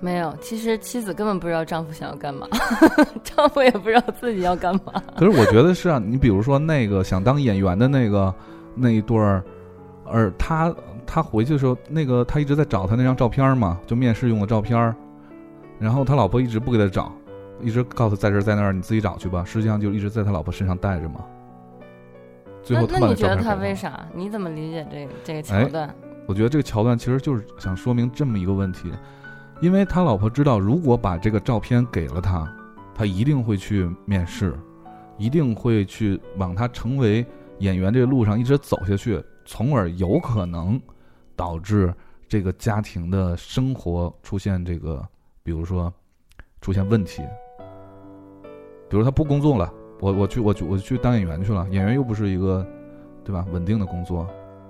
[0.00, 2.48] 没有，其实妻子根本不知道丈夫想要干嘛，
[3.22, 5.00] 丈夫也不知道自己要干嘛。
[5.16, 8.34] 可是我觉得是啊，你比如说那个想当演员的那个
[8.74, 9.40] 那一对儿，
[10.04, 10.74] 而他
[11.06, 14.92] 他回去的时候，那个他一直在找他那张照片嘛，就面试用的照片儿，
[15.78, 17.12] 然后他老婆一直不给他找，
[17.60, 19.44] 一直告诉他在这儿在那儿，你自己找去吧。
[19.44, 21.24] 实际上就一直在他老婆身上带着嘛。
[22.62, 24.06] 最后他那那你觉得他为啥？
[24.14, 25.94] 你怎么理解这个这个哎桥段？
[26.26, 28.92] 我觉得这个桥段其实就是想说明这么一个问题，
[29.60, 32.48] 因为他老婆知道，如果把这个照片给了他，
[32.94, 34.56] 他一定会去面试，
[35.18, 37.26] 一定会去往他成为
[37.58, 40.80] 演员这个路上一直走下去，从而有可能
[41.34, 41.92] 导致
[42.28, 45.04] 这个家庭的生活出现这个，
[45.42, 45.92] 比如说
[46.60, 47.22] 出现问题，
[48.88, 52.66] 比如他不工作了，我我去我去我去当演员去了，演员又不是一个
[53.24, 54.26] 对吧稳定的工作，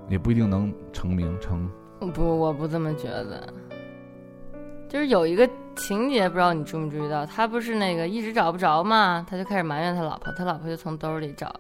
[0.09, 1.71] 也不一定能成名成。
[2.15, 3.53] 不，我不这么觉得。
[4.89, 11.51] 就是有一个情节，不知道你注没注意到，他不是那个一直找不着嘛，他就开始埋怨他老婆，他老婆就从兜里找，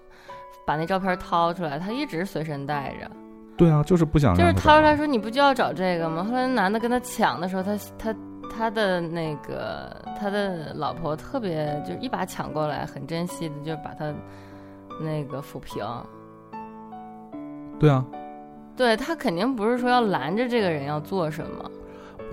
[0.66, 3.10] 把那照片掏出来，他一直随身带着，
[3.56, 6.22] 对啊，就是不想就是掏出来说你不就要找这个吗？
[6.24, 8.14] 后来男的跟他抢的时候，他他
[8.54, 14.12] 他的那个他的老婆特别就是一把抢过来，很珍惜的，就把他
[15.00, 15.84] 那个抚平。
[17.78, 18.04] 对啊，
[18.76, 21.70] 对他肯定不是说要拦着这个人要做什么，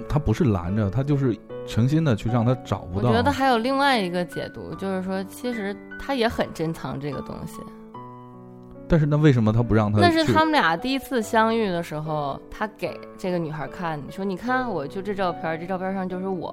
[0.08, 3.10] 他不是拦着，他就是诚心的去让他找不到。
[3.10, 7.62] 我觉得还有另外一个解读，就是说其实他也很珍藏这个东西。
[8.90, 10.04] 但是那为什么他不让他去？
[10.04, 16.52] 那是他们俩第一次相遇的时候，他给这个女孩看，你说你看，我就这照片，这照片上就是我，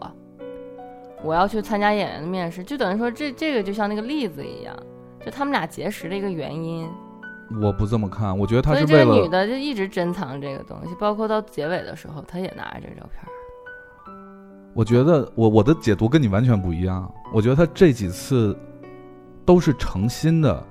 [1.24, 4.76] 我要去参加演员的面试，就等于说这这个就像那个例子一样，
[5.24, 6.86] 就他们俩结识的一个原因。
[7.62, 14.14] 我不这么看，我觉得他所以是为了这个女的就一直珍藏这个东西，包括到结尾的时候，她也拿着这个照片。
[14.74, 17.10] 我觉得我我的解读跟你完全不一样。
[17.32, 18.54] 我觉得他这几次
[19.46, 20.62] 都是诚心的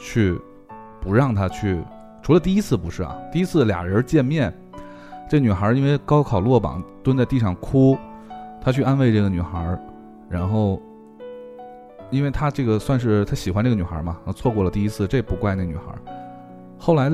[0.00, 0.40] 去
[1.04, 1.84] 不让他去，
[2.22, 4.52] 除了第一次不是啊，第一次俩人见面，
[5.28, 7.96] 这女孩因为高考落榜蹲在地上哭，
[8.58, 9.78] 他去安慰这个女孩，
[10.30, 10.80] 然后
[12.10, 15.82] 因为他这个算是他喜欢这个女孩嘛，错过了第一次，这不怪那女孩。
[16.78, 17.10] 后来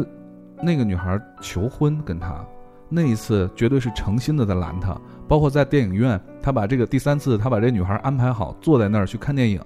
[0.62, 2.44] 那个女孩求婚跟他，
[2.88, 4.96] 那一次绝对是诚心的在拦他。
[5.26, 9.60] 包括在电影院，他把这个第三次，他把这女孩安排好，坐在那儿去看电影，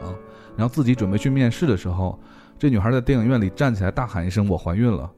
[0.56, 2.18] 然后自己准备去面试的时候，
[2.58, 5.10] 这女孩在电影院里站起来大喊一声“我怀孕了”，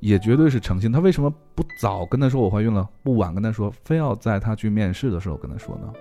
[0.00, 0.90] 也绝对是诚心。
[0.90, 5.92] 她为什么不早跟他说我怀孕了，不晚跟他说，非要在他去面试的时候跟他说呢？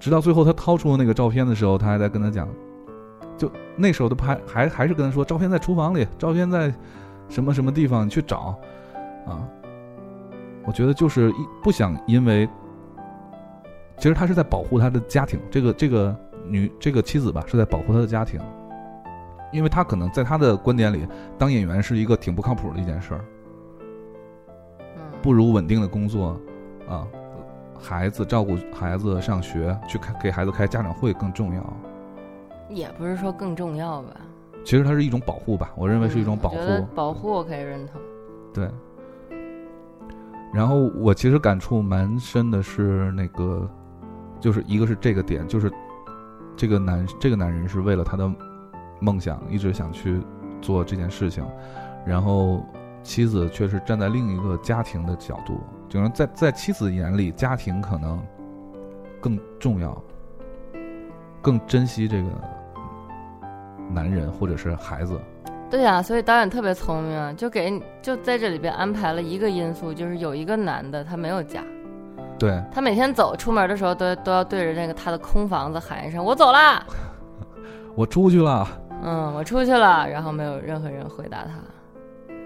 [0.00, 2.48] 直到最后他掏出那个照片的时候，他还在跟他讲，
[3.38, 6.74] 就那时候他拍还还是跟他说，照片在厨房里，照片在
[7.28, 8.58] 什么什么地方，去找，
[9.26, 9.48] 啊。
[10.64, 12.48] 我觉得就是一不想因为，
[13.98, 18.40] 其实他是在保护他的家庭，这个这个女这个妻子吧是在保护他的家庭，
[19.52, 21.06] 因为他可能在他的观点里，
[21.38, 23.24] 当演员是一个挺不靠谱的一件事儿，
[24.96, 26.38] 嗯，不如稳定的工作，
[26.88, 27.06] 啊，
[27.80, 31.76] 孩子照顾孩子上学，去开给孩子开家长会更重要。
[32.68, 34.16] 也不是说更重要吧。
[34.64, 36.86] 其实它是一种保护吧，我认为是一种保护。
[36.94, 38.00] 保护我可以认同。
[38.54, 38.68] 对。
[40.54, 43.68] 然后我其实感触蛮深的是那个，
[44.38, 45.70] 就是一个是这个点，就是
[46.56, 48.30] 这个男这个男人是为了他的
[49.00, 50.20] 梦想一直想去
[50.60, 51.44] 做这件事情，
[52.06, 52.64] 然后
[53.02, 58.22] 妻子却是站在另一个家庭的角度，就是在在妻子眼里，家庭可能
[59.20, 60.00] 更重要，
[61.40, 62.28] 更珍惜这个
[63.90, 65.20] 男人或者是孩子。
[65.68, 71.64] 对呀、所以导演特别聪明，就给就在这里边安排了一个因素，就是有一个男的他没有家，
[72.38, 76.84] 对，他每天走出门的时候都都要对着那个他的空房子喊一声“我走啦
[77.94, 78.66] 我出去了。”，
[79.04, 81.52] 嗯，我出去了，然后没有任何人回答他。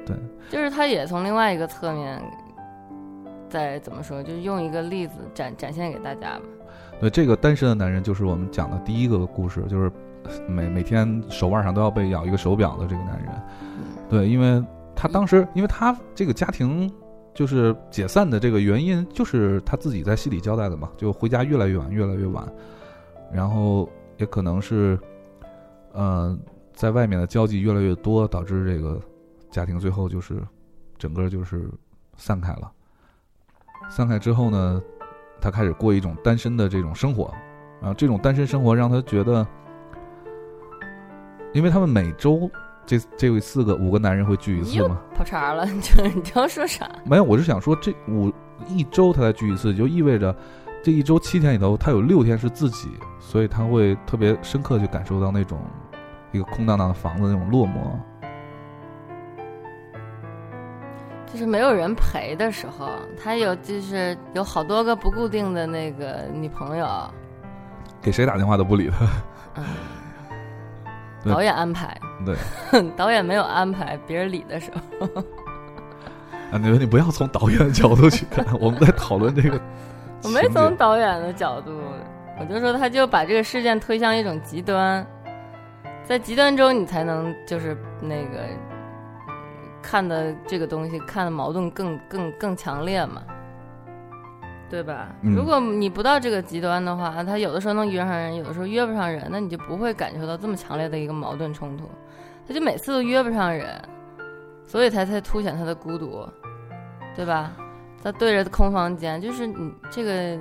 [0.05, 0.17] 对，
[0.51, 2.23] 就是他也从另外一个侧面，
[3.49, 6.43] 再怎么说，就是用一个例子展展现给大家吧。
[7.01, 9.91] 对，这个单身的男人就是我们讲的第一个故事，就是
[10.49, 13.33] 每每天手腕上都要被咬一个手表的这个男人。
[14.09, 14.63] 对，因为
[14.95, 16.91] 他当时，因为他这个家庭
[17.37, 22.51] 就是解散的这个原因，就是他自己在戏里交代的嘛，就回家越来越晚，越来越晚，
[23.31, 24.99] 然后也可能是，
[25.93, 26.35] 呃，
[26.73, 28.99] 在外面的交际越来越多，导致这个
[29.51, 30.43] 家庭最后就是
[30.97, 31.71] 整个就是
[32.17, 32.73] 散开了。
[33.91, 34.83] 散开之后呢，
[35.39, 37.31] 他开始过一种单身的这种生活，
[37.83, 39.47] 然后这种单身生活让他觉得，
[41.53, 42.51] 因为他们每周
[42.87, 46.89] 这这四个五个男人会聚一次又嘛，跑茬了，就是你要说啥？
[47.05, 48.33] 没有，我是想说这五
[48.69, 50.35] 一周他才聚一次，就意味着
[50.83, 55.61] 这一周七天里头，他有六天是自己，所以他会特别深刻去感受到那种
[56.31, 57.73] 一个空荡荡的房子那种落寞。
[61.27, 62.89] 就是没有人陪的时候，
[63.21, 66.87] 他有就是有好多个不固定的那个女朋友，
[68.01, 69.63] 给谁打电话都不理他。
[71.33, 72.37] 导演安排，对，
[72.97, 75.07] 导演没有安排，别人理的时候，
[76.53, 79.61] 啊，你你不要从导演的角度去看， 我们在讨论这个
[80.23, 81.73] 我没从导演的角度，
[82.39, 85.07] 我就说他就把这个事件推向一种极端，
[86.05, 88.39] 在极端中你才能就是那个
[89.83, 93.23] 看的这个东西看的矛盾更更更强烈嘛，
[94.69, 95.09] 对吧？
[95.23, 101.85] 嗯如果你不到这个极端的话，他有的时候能约上人，有的时候约不上人，那你就不会感受到这么强烈的一个矛盾冲突，
[102.49, 103.81] 他就每次都约不上人，
[104.67, 106.27] 所以才才凸显他的孤独，
[107.15, 107.53] 对吧？
[108.03, 110.39] 他对着空房间，就是你这个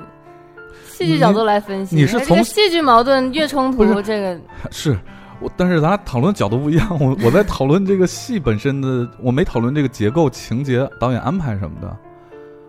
[0.86, 4.96] 戏剧角度来分析，这你是从个戏剧矛盾越冲突，这个是
[5.40, 6.88] 我，但是咱俩讨论角度不一样。
[7.00, 11.96] 我我在讨论这个戏本身的，我没讨论这个结构、情节、导演安排什么的。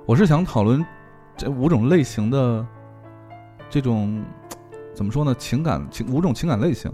[0.06, 0.82] 我是想讨论
[1.36, 2.66] 这五种类型的
[3.68, 4.24] 这种
[4.94, 5.34] 怎么说呢？
[5.34, 6.90] 情感情五种情感类型，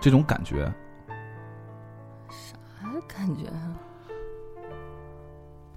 [0.00, 0.64] 这种感觉。
[2.30, 2.56] 啥
[3.06, 3.76] 感觉啊？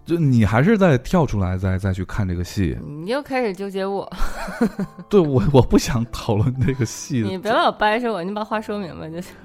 [0.04, 2.78] 就你还是在跳出来，再再去看这个戏。
[2.84, 4.12] 你又开始纠结我，
[5.08, 7.22] 对我，我不想讨论这个戏。
[7.22, 9.36] 你别老掰扯我，你把话说明白就行。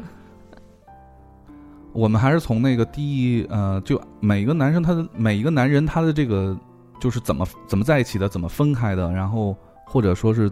[1.93, 6.57] 我们还是从那个第一呃，就每一个男生他的每一个男人他的这个
[7.01, 10.51] 就是怎么怎么在一起的，怎么分开的，然后或者说是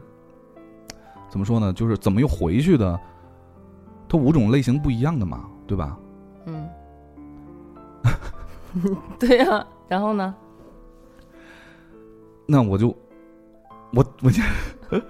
[1.28, 2.98] 怎么说呢，就是怎么又回去的，
[4.08, 5.98] 它五种类型不一样的嘛，对吧？
[6.46, 6.68] 嗯，
[9.18, 10.34] 对呀、然后呢？
[12.46, 12.88] 那我就
[13.94, 14.42] 我我就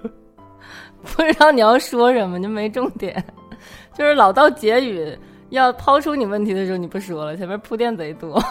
[1.03, 3.21] 不知道你要说什么，就没重点，
[3.93, 5.15] 就是老到结语
[5.49, 8.41] 要抛出你问题的时候你不说了，前面铺垫贼多。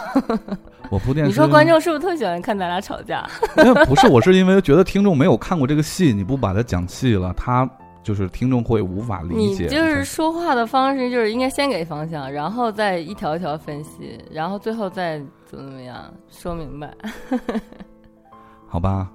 [0.91, 3.27] 我铺垫，你说观众是不是特喜欢看咱俩吵架？
[3.87, 7.69] 不是，我是因为觉得听众没有看过这个戏，你不把它讲细了，他
[8.03, 9.63] 就是听众会无法理解。
[9.63, 16.93] 你就是说话的方式，就是应该先给方向，然后再一条一条分析，然后最后再怎么怎么样说明白。
[18.67, 19.09] 好吧，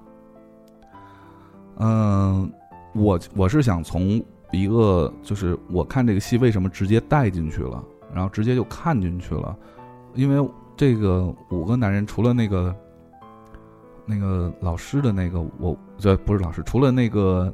[1.77, 2.51] 嗯，
[2.93, 7.83] 我我是想从一个就是我看这个戏为什么直接带进去了，
[8.13, 9.57] 然后直接就看进去了，
[10.13, 12.75] 因为这个五个男人除了那个
[14.05, 17.53] 那个老师的那个我这不是老师，除了那个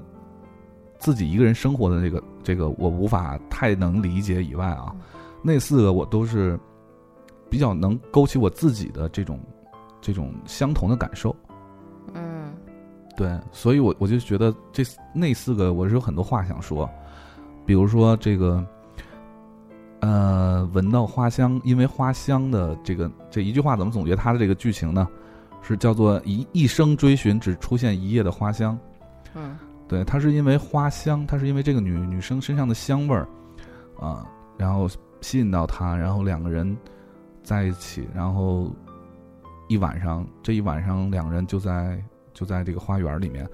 [0.97, 4.95] 自己一个人生活的这个这个我无法太能理解以外啊，
[5.43, 6.59] 那四个我都是
[7.49, 9.39] 比较能勾起我自己的这种
[10.01, 11.35] 这种相同的感受。
[13.17, 16.89] 嗯对，所以我我就觉得这那四个我是有很多话想说，
[17.65, 18.63] 比如说这个，
[20.01, 25.07] 呃，闻到花香，因为花香的这个这一句话怎么总结它的这个剧情呢？
[25.63, 28.77] 是叫做一一生追寻只出现一夜的花香。
[29.33, 33.27] 嗯对，它是因为花香，它是因为这个女女生身上的香味儿
[33.99, 34.25] 啊，
[34.57, 34.87] 然后
[35.21, 36.77] 吸引到他，然后两个人
[37.41, 38.71] 在一起，然后
[39.67, 42.01] 一晚上，这一晚上两个人就在
[42.37, 43.49] 就在这个花园里面，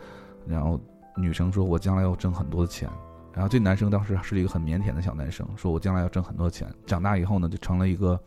[0.46, 0.78] 然后
[1.15, 2.89] 女生说：“我将来要挣很多的钱。”
[3.32, 8.20] 然后这男生当时是一个很腼腆的小男生，说：“我将来要挣很多钱。”长大以后呢，就成了一个，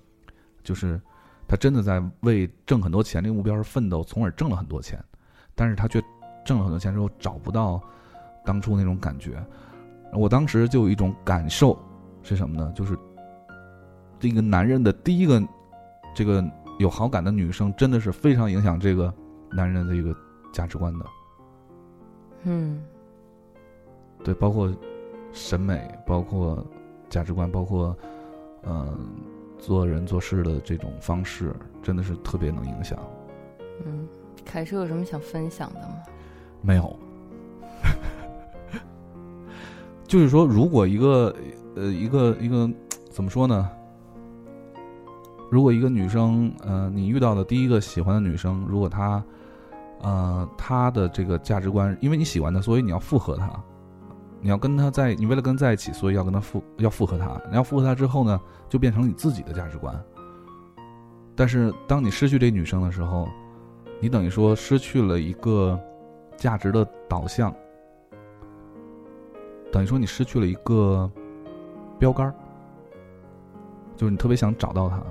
[0.62, 0.98] 就是
[1.46, 4.98] 他真的在为挣很多钱这个目标而奋斗，从而挣了很多钱，
[5.54, 6.02] 但是他却
[6.42, 7.78] 挣了很多钱之后找不到
[8.42, 9.44] 当初那种感觉。
[10.14, 11.78] 我当时就有一种感受
[12.22, 12.72] 是什么呢？
[12.74, 12.98] 就是
[14.18, 15.46] 这个男人的第一个
[16.14, 16.42] 这个
[16.78, 19.12] 有好感的女生，真的是非常影响这个
[19.52, 20.16] 男人的一个
[20.56, 21.04] 价值观的。
[22.44, 22.82] 嗯
[24.24, 24.72] 对，包括
[25.30, 26.64] 审美，包括
[27.10, 27.94] 价值观，包括
[28.62, 28.98] 嗯、呃
[29.58, 32.98] 做人做事的这种方式，真的是特别能影响。
[33.84, 34.08] 嗯，
[34.46, 35.96] 凯叔有什么想分享的吗？
[36.62, 36.98] 没有，
[40.08, 41.36] 就是说，如果一个
[41.74, 42.70] 呃一个一个
[43.10, 43.70] 怎么说呢？
[45.50, 49.22] 如果一个女生，呃，你遇到的第一个喜欢的女生，如果她，
[50.06, 53.50] 呃，他的这个价值观，因为你喜欢他，所以你要附和他，
[54.40, 57.36] 你要跟他在，你为了跟在一起，所以要跟他附，要附和他。
[57.50, 59.92] 你要附和他之后呢，就变成你自己的价值观。
[61.34, 63.28] 但是当你失去这女生的时候，
[64.00, 65.76] 你等于说失去了一个
[66.36, 67.52] 价值的导向，
[69.72, 71.10] 等于说你失去了一个
[71.98, 72.34] 标杆儿，
[73.96, 75.02] 就是你特别想找到她。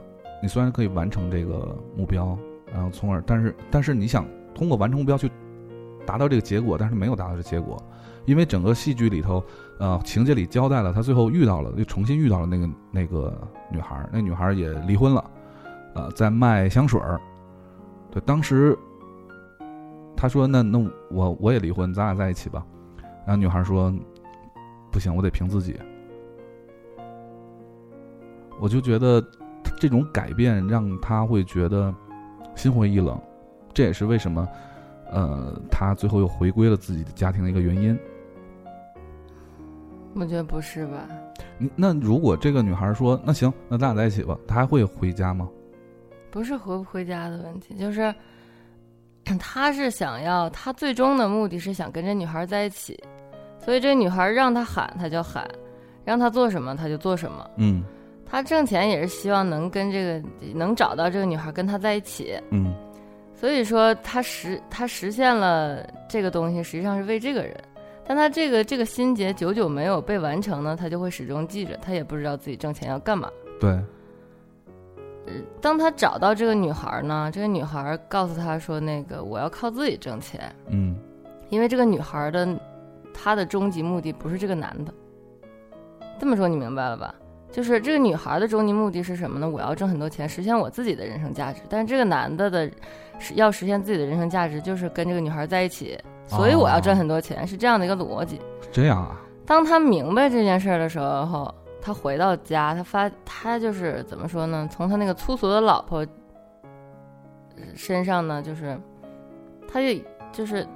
[0.41, 2.37] 你虽然可以完成这个目标，
[2.71, 4.25] 然后从而，但是但是你想
[4.55, 5.29] 通过完成目标去
[6.05, 7.77] 达到这个结果，但是没有达到这结果，
[8.25, 9.43] 因为整个戏剧里头，
[9.79, 15.23] 呃，情节里交代了他最后遇到了，又重新遇到了那个那个女孩，那女孩也离婚了，
[15.93, 17.21] 呃，在卖香水儿。
[18.09, 18.75] 对，当时
[20.15, 20.79] 他说：“那那
[21.11, 22.65] 我我也离婚，咱俩在一起吧。”
[23.27, 23.93] 然后女孩说
[24.91, 25.79] ：“不行，我得凭自己。”
[28.59, 29.23] 我就觉得。
[29.77, 31.93] 这种改变让他会觉得
[32.55, 33.19] 心灰意冷，
[33.75, 34.47] 这也是为什么，
[35.11, 37.95] 呃，他最后又回归了自己的家庭的一个原因。
[40.15, 41.07] 我觉得不是吧？
[41.75, 45.49] 那如果这个女孩说：“那行，那咱俩在一起吧。”他还会回家吗？
[46.31, 48.13] 不是回不回家的问题，就是
[49.37, 52.97] 他是想要，他最终的目的是想跟这女孩在一起，
[53.59, 55.45] 所以这女孩让他喊他就喊，
[56.05, 57.49] 让他做什么他就做什么。
[57.57, 57.83] 嗯。
[58.27, 62.73] 他挣钱也是希望能跟这个能找到这个女孩跟他在一起，嗯，
[63.35, 67.55] 所以说他实他实现了这个东西，实际上是为这个人，
[68.07, 73.29] 但他这个这个心结久久没有被完成呢，他就会始终记着，他也不知道自己挣钱要干嘛。
[73.59, 73.77] 对，
[75.61, 80.95] 当他找到这个女孩呢，这个女孩告诉他说：“那个我要靠自己挣钱。”嗯，
[81.49, 82.47] 因为这个女孩的
[83.13, 84.93] 她的终极目的不是这个男的，
[86.19, 87.13] 这么说你明白了吧？
[87.51, 89.49] 就是这个女孩的终极目的是什么呢？
[89.49, 91.61] 我要挣很多钱，实现我自己的人生价值。
[91.69, 92.73] 但是这个男的的，是
[93.35, 95.97] 要实现自己的人生价值，就是跟这个女孩在一起，
[96.27, 98.39] 所以我要赚很多钱，是这样的一个逻辑。
[98.71, 99.21] 这样啊？
[99.45, 104.67] 当他明白这件事的时候，他回到家，他发他就是怎么说呢？
[104.71, 106.05] 从他那个粗俗的老婆
[107.75, 108.79] 身上呢，就是
[109.71, 109.99] 他就
[110.31, 110.67] 就是。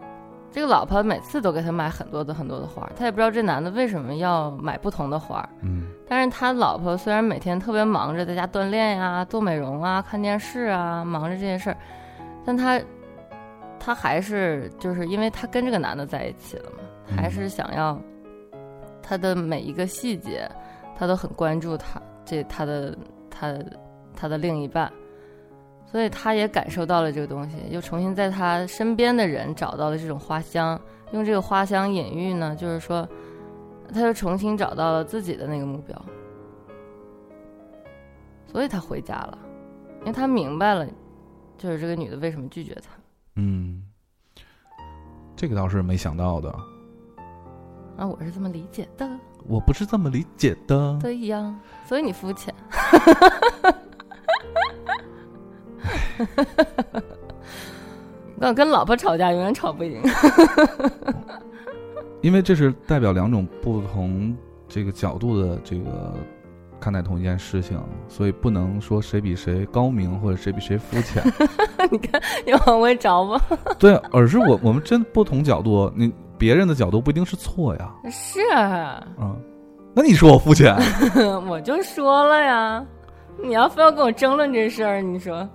[0.52, 5.48] 这个老婆每次都给他买很多的很多的花，他也不知道这男的为什么要买不同的花。
[5.62, 11.78] 嗯，但是他老婆虽然每天特别忙着在家锻炼呀、做美容啊、看电视啊，忙着这些事儿，
[12.46, 12.82] 但他
[13.80, 16.78] 他还是就是因为他跟这个男的在一起了嘛，
[17.16, 18.00] 还是想要
[19.02, 20.50] 他的每一个细节，
[20.98, 22.98] 他都很关注他这他的
[23.30, 23.58] 他
[24.16, 24.92] 他的另一半。
[25.92, 30.80] 所以他也感受到了这个东西，又重新在他身边的人找到了这种花香，
[31.14, 33.10] 用这个花香隐喻呢，就是说，
[33.92, 36.00] 他又重新找到了自己的那个目标，
[38.46, 39.40] 所以他回家了，
[40.02, 40.86] 因为他明白了，
[41.60, 42.90] 就是这个女的为什么拒绝他。
[43.36, 43.84] 嗯，
[45.36, 46.50] 这个倒是没想到的。
[47.98, 49.08] 啊，我是这么理解的。
[49.46, 50.98] 我不是这么理解的。
[51.02, 51.54] 对呀，
[51.86, 52.52] 所以你肤浅。
[52.72, 53.30] 哈哈
[56.92, 57.02] 哈！
[58.42, 60.02] 我跟老婆吵架永远吵不赢，
[62.22, 64.36] 因为这是代表两种不同
[64.68, 66.18] 这个角度的这个
[66.80, 71.24] 看待同一件事情，所以不能说谁比谁高明或者谁比谁肤浅。
[71.92, 73.42] 你看，你往回找吧。
[73.78, 77.92] 对，而是我我们真不同角度，你别人的角度不一定是错呀。
[78.10, 78.40] 是，
[79.20, 79.36] 嗯，
[79.94, 80.76] 那你说我肤浅？
[81.48, 82.86] 我就说了呀，
[83.44, 85.48] 你要非要跟我争论这事儿，你说。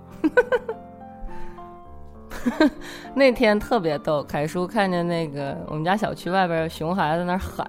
[3.15, 7.65] 那天特别逗，凯叔看见那个我们家小区外边熊孩子在那喊，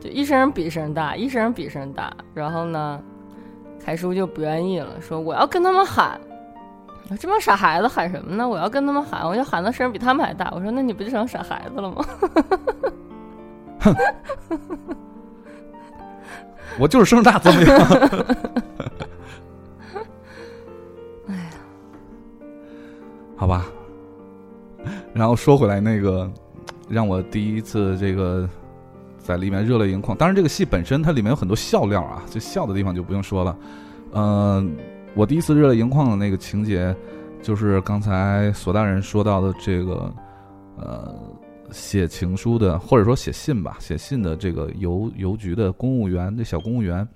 [0.00, 2.10] 就一声比一声大，一声比一声大。
[2.34, 2.98] 然后呢，
[3.84, 6.18] 凯叔就不愿意了，说我要跟他们喊。
[7.18, 8.48] 这帮傻孩子喊什么呢？
[8.48, 10.48] 我要跟他们喊，我要喊的声比他们还大。
[10.54, 12.04] 我说那你不就成傻孩子了吗？
[16.78, 17.80] 我就是声大怎么样？
[21.26, 21.50] 哎呀
[23.36, 23.66] 好吧，
[25.12, 26.30] 然后说回来，那个
[26.88, 28.48] 让我第一次这个
[29.22, 30.16] 在里面热泪盈眶。
[30.16, 33.56] 当然，这个戏本身它里面有很多笑料啊，就笑的地方就不用说了。
[34.12, 34.76] 嗯，
[35.14, 36.94] 我第一次热泪盈眶的那个情节，
[37.42, 40.12] 就是刚才索大人说到的这个
[40.76, 41.14] 呃，
[41.70, 47.06] 写情书的或者说写信吧，写信的这个邮邮局的公务员，这小公务员，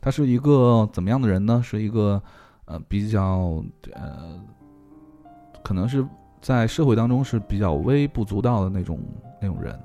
[0.00, 1.60] 他是一个怎么样的人呢？
[1.64, 2.22] 是一个
[2.64, 3.62] 呃比较
[3.92, 4.40] 呃。
[5.64, 6.04] 可能是
[6.40, 8.98] 在社会当中是比较微不足道的那种
[9.40, 9.78] 那种人，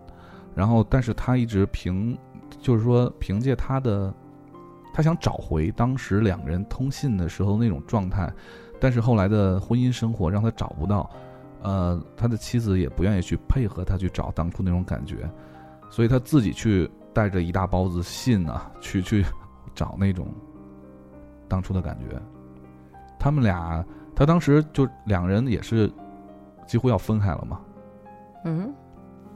[0.57, 2.17] 然后但是他一直凭，
[2.59, 4.11] 就是说凭借他的，
[4.91, 8.27] 他想找回当时两个人通信的时候那种状态，
[8.79, 11.07] 但是后来的婚姻生活让他找不到，
[11.61, 15.29] 呃，他的妻子也不愿意去配合他去找当初那种感觉，
[15.91, 19.23] 所以他自己去带着一大包子信啊，去去
[19.75, 20.27] 找那种
[21.47, 22.19] 当初的感觉。
[23.19, 23.85] 他们俩，
[24.15, 25.91] 他当时就两个人也是
[26.65, 27.61] 几乎要分开了嘛，
[28.45, 28.73] 嗯，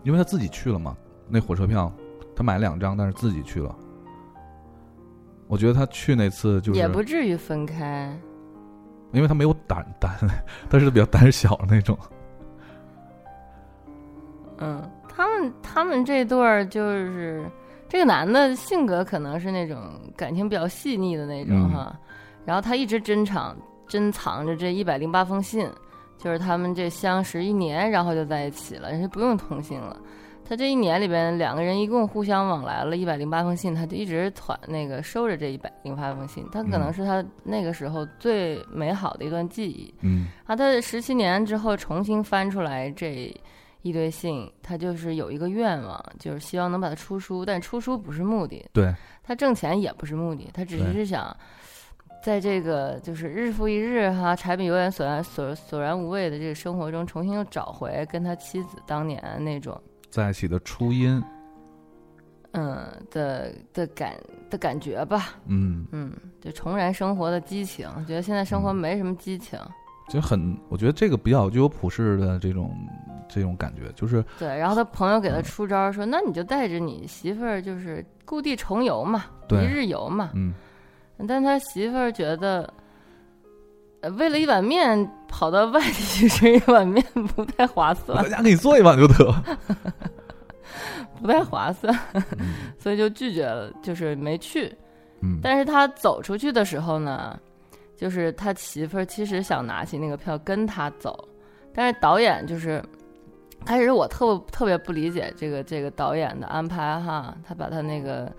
[0.04, 0.98] 因为他自己去了嘛，
[1.32, 1.92] 那火车票
[2.36, 3.76] 他买了两张，但是自己去了。
[5.48, 8.16] 我觉得他去那次就是也不至于分开。
[9.12, 10.18] 因为他没有胆胆，
[10.70, 11.98] 他是比较胆小的那种。
[14.60, 17.44] 嗯，他们他们这对儿就是
[17.90, 19.78] 这个男的性格可能是那种
[20.16, 22.00] 感情比较细腻的那种嗯哈，
[22.46, 23.54] 然后他一直珍藏
[23.86, 25.70] 珍藏着这一百零八封信，
[26.18, 30.00] 就是他们这相识一年，然后就在一起了，人家不用通信了。
[30.52, 36.94] 他这一年里边，两个人一共互相往来了一百零八封信，他就一直团那个收着这一百零八封信，他可能嗯。
[36.94, 39.94] 是他那个时候最美好的一段记忆。
[40.02, 40.28] 嗯。
[40.46, 43.34] 啊，他十七年之后重新翻出来这
[43.82, 48.94] 一堆信，他就是有一个愿望，就是希望能把它出书，但出书不是目的，对，
[49.24, 50.92] 他挣钱也不是目的，他只对。
[50.92, 51.34] 是想
[52.22, 59.82] 在这个就是日复一日哈柴米油盐索然索索然无味的这个生活中，重新又找回跟他妻子当年那种
[60.12, 61.24] 在一起的初音，
[62.52, 64.14] 嗯的的感
[64.50, 67.88] 的感觉吧，嗯，嗯，就重燃生活的激情。
[68.06, 68.76] 觉得现在生活嗯。
[68.76, 69.58] 没什么激情，
[70.10, 72.76] 就很，我觉得这个比较具有普世的这种
[73.30, 75.44] 这种感觉，就是对，然后他朋友给他嗯。
[75.44, 80.32] 出招儿说：“那你就带着你媳妇儿，就是故地重游嘛，一，日游嘛。
[80.34, 80.54] 嗯，”
[81.26, 82.74] 但他媳妇儿觉得，呃，
[84.18, 87.04] 为了一碗面跑到外地去吃一碗面
[87.36, 88.24] 不太划算。
[88.24, 89.34] 在，家给你做一碗就得。
[91.22, 92.24] 不太划算，嗯。
[92.80, 94.76] 所以就拒绝了，就是没去。
[95.22, 97.40] 嗯，但是他走出去的时候呢，
[97.96, 101.28] 就是他媳妇儿其实想拿起那个票跟他走，
[101.76, 102.84] 但是导演就是
[103.64, 108.32] 开始我特特别不理解这个这个导演的安排哈，他把他那个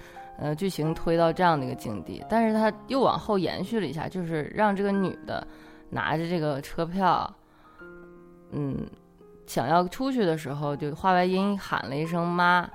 [0.43, 5.47] 呃剧情推到这样的一个境地，但是他又往后延续了一下，就是让这个女的
[5.89, 7.33] 拿着这个车票，
[8.51, 8.85] 嗯，
[9.47, 12.69] 想要出去的时候，就话外音喊了一声妈，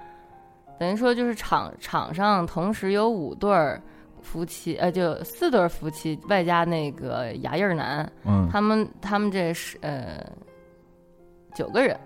[0.79, 3.81] 等于说就是场场上同时有五对儿。
[4.19, 10.25] 夫妻，呃，就四对儿夫妻，外加那个牙印儿男，嗯他们他们这是呃
[11.55, 11.97] 九个人，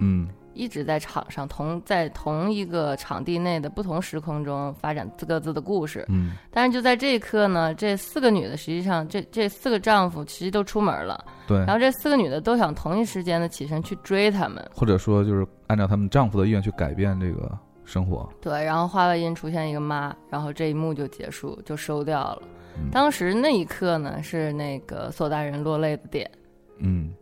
[0.00, 0.28] 嗯
[0.58, 6.04] 一直在场上同在同一个场地内的不同时空中发展各自的故事。
[6.08, 14.68] 嗯但是就在这一刻呢，这四个女的实际上这这四个丈夫其实都出门了，对然，后这四个女的都想同一时间的起身去追他们。
[14.74, 18.28] 或者说就是按照他们丈夫的意愿去改变这个生活。
[18.40, 22.42] 对，然后画外音出现一个妈，然后这一幕就结束，就收掉了。
[22.76, 26.30] 嗯当时那一刻呢，是那个索大人落泪的点。
[26.78, 27.12] 嗯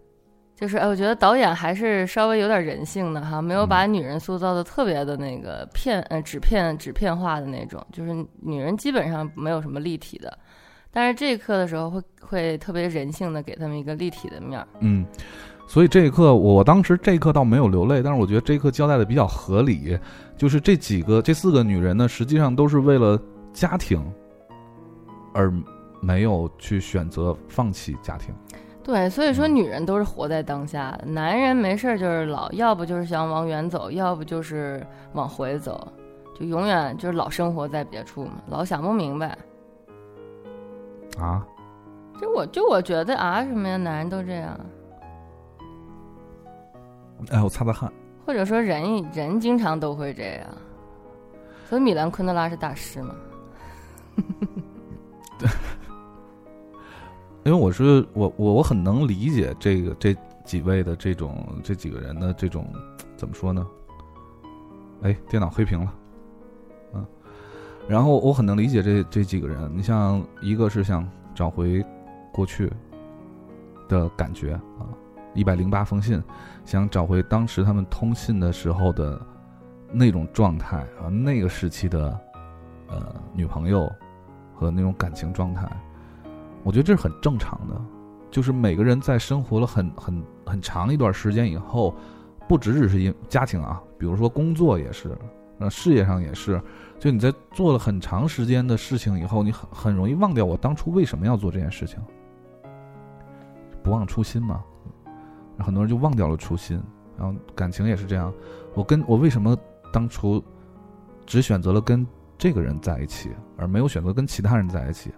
[0.59, 10.38] 就是哎，我觉得导演还是稍微有点人性的哈，没有把女人塑造的特别的那个片呃纸片纸片化的那种，就是女人基本上没有什么立体的，
[10.90, 14.66] 但是这一刻的时候会会特别人性的给他们一个立体的面儿。
[14.80, 15.04] 嗯，
[15.66, 19.98] 所以这一刻，我当时这一刻倒没有流泪，但是我觉得这一刻交代的比较合理，
[20.38, 23.20] 就是这几个这四个女人呢，实际上都是为了
[23.52, 24.02] 家庭，
[25.34, 25.52] 而
[26.00, 28.34] 没有去选择放弃家庭。
[28.87, 35.93] 对，所以说嗯女人都是活在当下的，男人没事儿就是老，要不就是想往远走，要不就是往回走，
[36.39, 39.37] 就永远就是老生活在别处嘛，老想不明白。
[41.18, 41.45] 啊，
[42.20, 44.57] 就我就我觉得啊，什么呀，男人都这样。
[47.32, 47.93] 哎，我擦擦汗。
[48.24, 50.47] 或者说人人经常都会这样，
[51.68, 53.16] 所以米兰昆德拉是大师嘛。
[57.47, 62.66] 因为我是我我我很能理解这个这几位的这种这几个人的这种
[63.16, 63.64] 怎么说呢？
[65.03, 65.94] 哎，电脑黑屏了，
[66.94, 67.07] 嗯，
[67.86, 69.70] 然后我很能理解这这几个人。
[69.72, 71.86] 你像一个是想找回
[72.32, 72.68] 过去
[73.88, 74.90] 的感觉啊，
[75.32, 76.20] 一百零八封信，
[76.64, 79.24] 想找回当时他们通信的时候的
[79.92, 82.20] 那种状态啊，那个时期的
[82.88, 83.88] 呃女朋友
[84.53, 85.64] 和那种感情状态。
[86.67, 87.81] 我觉得这是很正常的，
[88.29, 91.95] 就是每个人在生活了很很很长一段时间以后，
[92.49, 95.17] 不只只是因家庭啊，比如说工作也是，
[95.61, 96.61] 呃，事业上也是，
[96.99, 102.01] 就你在做了很长时间的事情以后，你很很容易忘掉我当初为什么要做这件事情，
[103.81, 104.61] 不忘初心嘛，
[105.61, 106.83] 很多人就忘掉了初心，
[107.17, 108.35] 然后感情也是这样，
[108.75, 109.57] 我跟我为什么
[109.93, 110.43] 当初
[111.25, 112.05] 只选择了跟
[112.37, 115.12] 这个人在一起，而没有选择跟其他人在一起，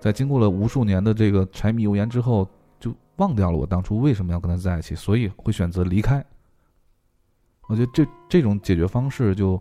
[0.00, 6.24] 在经过了无数年的这个柴米油盐之后，就忘掉了我当初为什么要跟他在一起，所以会选择离开。
[7.68, 9.60] 我觉得这这种解决方式就，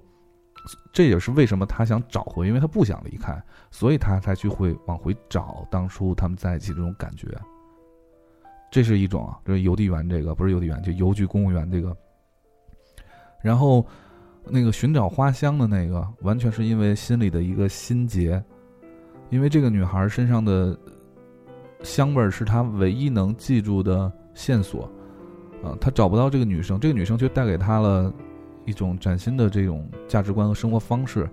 [0.93, 7.27] 这也是为什么他想找回，因为他不想离开，所以他才去会往回找当初他们在一起这种感觉。
[8.71, 11.95] 这是一种啊，这是邮递员这个不是邮递员，就邮局公务员这个。
[13.41, 13.85] 然后，
[14.43, 18.43] 那个寻找花香的那个，完全是因为心里的一个心结，
[19.29, 20.77] 因为这个女孩身上的
[21.81, 24.89] 香味儿是他唯一能记住的线索。
[25.63, 28.13] 啊，他找不到这个女生，这个女生却带给他了
[28.65, 31.27] 一种崭新的这种价值观和生活方式。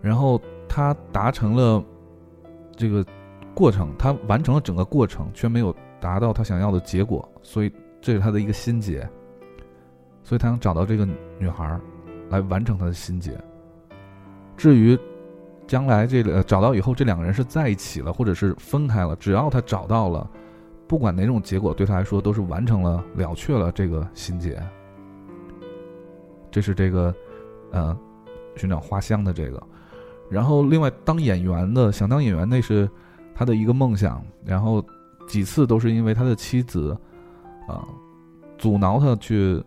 [0.00, 1.82] 然后他达成了
[2.76, 3.04] 这个
[3.52, 9.00] 过程，他完成了整个过程，却没有达到他想要的结果，所以这是他的一个心结。
[10.22, 11.06] 所以他想找到这个
[11.38, 11.80] 女孩，
[12.28, 13.36] 来完成他的心结。
[14.56, 14.96] 至于
[15.70, 20.28] 将来这个找到以后，这两个人是在一起了，或者是分开了，只要他找到了。
[20.88, 24.60] 不管哪种结果，对他来说都是完成了了却了这个心结。
[26.50, 27.14] 这是这个，
[27.70, 27.96] 呃，
[28.56, 29.62] 寻找花香的这个。
[30.28, 32.90] 然后，另外当演员的想当演员，那是
[33.32, 34.20] 他的一个梦想。
[34.44, 34.84] 然后
[35.28, 36.98] 几次都是因为他的妻子，
[37.68, 37.86] 啊，
[38.58, 39.62] 阻挠他去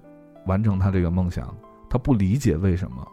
[0.48, 1.56] 完成他这个梦想。
[1.90, 3.08] 他不理解为什么。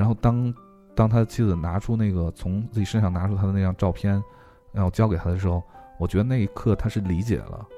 [0.00, 0.52] 然后当
[0.94, 4.12] 当他的妻子拿出那个从自己身上拿出他的那张照片，
[4.72, 5.62] 然后交给他的时候。
[5.98, 7.68] 我觉得那一刻他是理解了。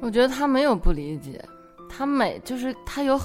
[0.00, 1.44] 我觉得他没有不理解，
[1.88, 3.20] 他每就是他有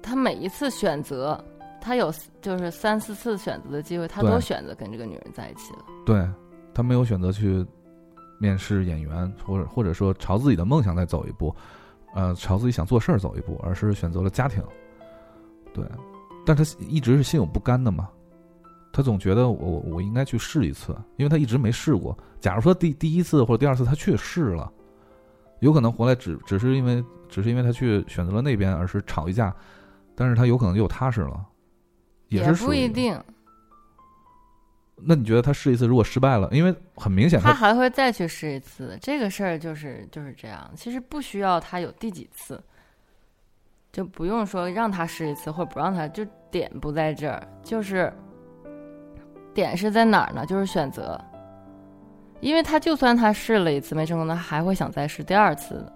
[0.00, 1.38] 他每一次选择，
[1.78, 2.10] 他有
[2.40, 5.80] 就是三四次选择的机会，他都选择跟这个女人在一起了。
[6.06, 6.26] 对，
[6.72, 7.62] 他没有选择去
[8.38, 11.54] 面试演员，或者或者说朝自己的梦想再走一步，
[12.14, 14.64] 呃，朝自己想做事儿走一步，而是选择了家庭。
[15.74, 15.84] 对，
[16.44, 18.08] 但他一直是心有不甘的嘛。
[18.92, 22.16] 他总觉得我我应该去试一次，因为他一直没试过。
[22.40, 24.70] 假如说第第一次或者第二次他去试了，
[25.60, 29.54] 有可能回来只只是因为只是因为他去选择了那边，而是吵一架，
[30.14, 31.42] 但是他有可能就踏实了，
[32.28, 33.18] 也是不一定。
[35.04, 38.98] 那你觉得他试一次如果失败了，因为很明显他还会再去试一次。
[39.00, 42.62] 这个事儿就是就是这样，其实不需要他有第几次，
[43.92, 48.12] 就不用说让他试一次或者不让他，就点不在这儿，就是。
[49.54, 50.46] 点是在哪儿呢？
[50.46, 51.22] 就是选择，
[52.40, 55.92] 因为他就算他试了一次没成功，他还会想再试第二次的。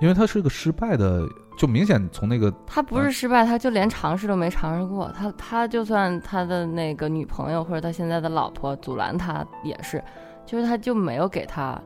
[0.00, 5.12] 因为他是个失败的，就明显从那个他不是失败，他就连尝试都没尝试过。
[5.14, 10.02] 他他就算他的那个女朋友或者他现在的老婆阻拦他也是，
[10.46, 11.78] 就是他就没有给他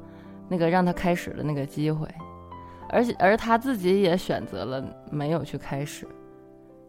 [0.49, 2.07] 那个让他开始的那个机会，
[2.89, 6.07] 而且而他自己也选择了没有去开始。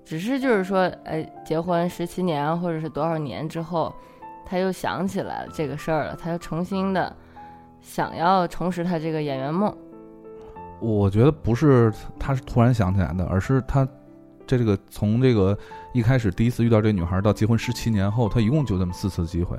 [0.03, 3.91] 只是就是说，哎，结婚十七年或者是多少年之后，
[4.45, 7.11] 他又想起来了这个事儿了，他又重新的
[7.81, 9.75] 想要重拾他这个演员梦。
[10.79, 13.87] 我觉得不是他是突然想起来的，而是他
[14.45, 15.57] 这个从这个
[15.91, 19.57] 一开始第一次遇到这女孩到结婚十七年后，他一共就这么四次机会，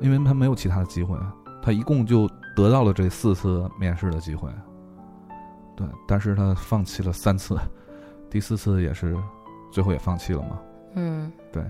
[0.00, 1.18] 因为他没有其他的机会，
[1.60, 4.48] 他一共就得到了这四次面试的机会。
[5.76, 7.58] 对，但是他放弃了三次。
[8.30, 9.16] 第四次也是，
[9.70, 10.58] 最后也放弃了嘛？
[10.94, 11.62] 嗯，对，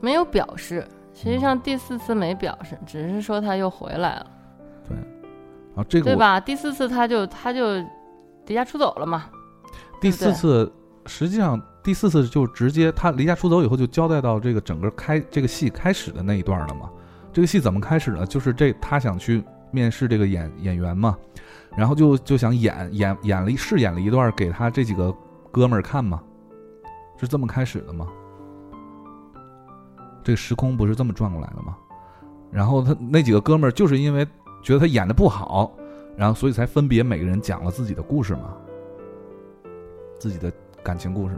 [0.00, 0.86] 没有表示。
[1.12, 4.26] 实际上第四次没表示，只是说他又回来了。
[4.88, 4.96] 对，
[5.76, 6.40] 啊，这个对吧？
[6.40, 7.76] 第四次他就他就
[8.46, 9.26] 离家出走了嘛。
[10.00, 10.70] 第四次
[11.06, 16.90] 实际上第四次就直接他离家出走以后就交代到这个整个开这个戏开始的那一段了嘛。
[17.32, 18.26] 这个戏怎么开始呢？
[18.26, 19.42] 就是这他想去
[19.74, 21.18] 面试这个演演员嘛，
[21.76, 25.14] 然后就就想演演演了一试演了一段给他这几个。
[25.52, 26.20] 哥们儿看嘛？
[27.16, 28.08] 是这么开始的吗？
[30.24, 31.76] 这个时空不是这么转过来的吗？
[32.50, 34.26] 然后他那几个哥们儿就是因为
[34.64, 35.72] 觉得他演的不好，
[36.16, 38.52] 然后所以才分别每个人讲了自己的故事嘛，
[40.18, 40.52] 自己的
[40.82, 41.36] 感情故事。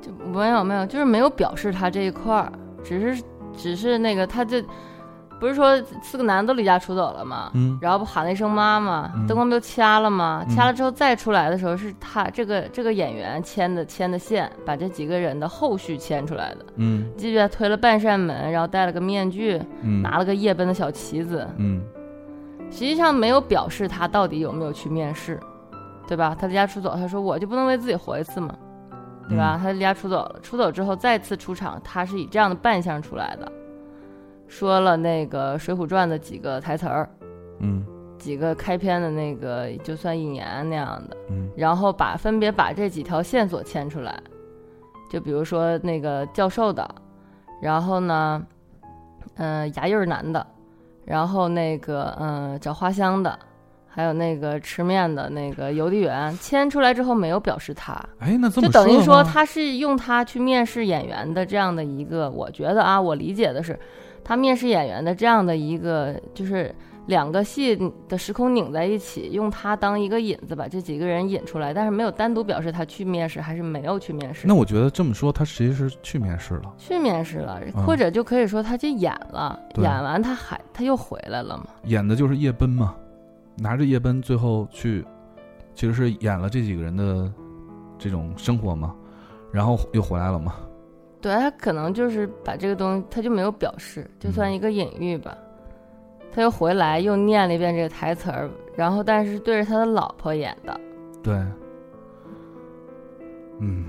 [0.00, 2.52] 就没有没有，就是没有表示他这一块儿，
[2.84, 4.62] 只是只是那个他就。
[5.42, 7.50] 不是说四个男的都离家出走了吗？
[7.54, 10.46] 嗯，然后不喊了一声妈妈，灯光不就掐了吗？
[10.48, 16.64] 掐了之后再出来的时候，是他这个这个演员牵的牵的线，把这几个人的后续牵出来的。
[16.76, 19.60] 嗯，记不记得推了半扇门，然后戴了个面具，
[20.00, 21.44] 拿了个夜奔的小旗子。
[21.56, 21.82] 嗯，
[22.70, 25.40] 实际上没有表示他到底有没有去面试，
[26.06, 26.36] 对吧？
[26.38, 28.54] 他离家出走，他说我就不能为自己活一次吗？
[29.28, 29.58] 对吧？
[29.60, 33.50] 他离家出走了，出走之后再次出场，他是以这样的扮相出来的。
[34.52, 37.08] 说了那个《水浒传》的几个台词儿，
[37.60, 37.82] 嗯，
[38.18, 41.48] 几个开篇的那个，就算一年那样的，嗯。
[41.56, 44.22] 然后把分别把这几条线索牵出来，
[45.10, 46.86] 就比如说那个教授的，
[47.62, 48.44] 然后呢，
[49.36, 50.46] 呃，牙印儿男的，
[51.06, 53.38] 然后那个嗯、呃找花香的，
[53.88, 63.78] 还有那个吃面的那个邮递员，牵出来之后没有表示他，哎，那这么就等于说他是用他去面试演员的这样的一个，我觉得啊，我理解的是，
[64.24, 66.74] 他面试演员的这样的一个，就是
[67.06, 67.76] 两个戏
[68.08, 74.46] 的时空拧在一起，用他当一个引子，把这几个人引出来，但是没有单独表示他去面试还是没有去面试。
[74.46, 76.72] 那我觉得这么说，他其实是去面试了。
[76.78, 81.66] 去面试了，嗯或者就可以说他去演了，演完他还他又回来了嘛。
[81.84, 82.94] 演的就是夜奔嘛，
[83.56, 85.04] 拿着夜奔最后去，
[85.74, 87.32] 其实是演了这几个人的
[87.98, 88.94] 这种生活嘛，
[89.52, 90.54] 然后又回来了嘛。
[91.22, 95.34] 对他可能就是把这个东西，他就没有表示，就算嗯一个隐喻吧。
[96.34, 100.80] 他又回来又念了一遍这个台词儿，然后但是对着他的老婆演的。
[101.22, 101.34] 对，
[103.60, 103.86] 嗯，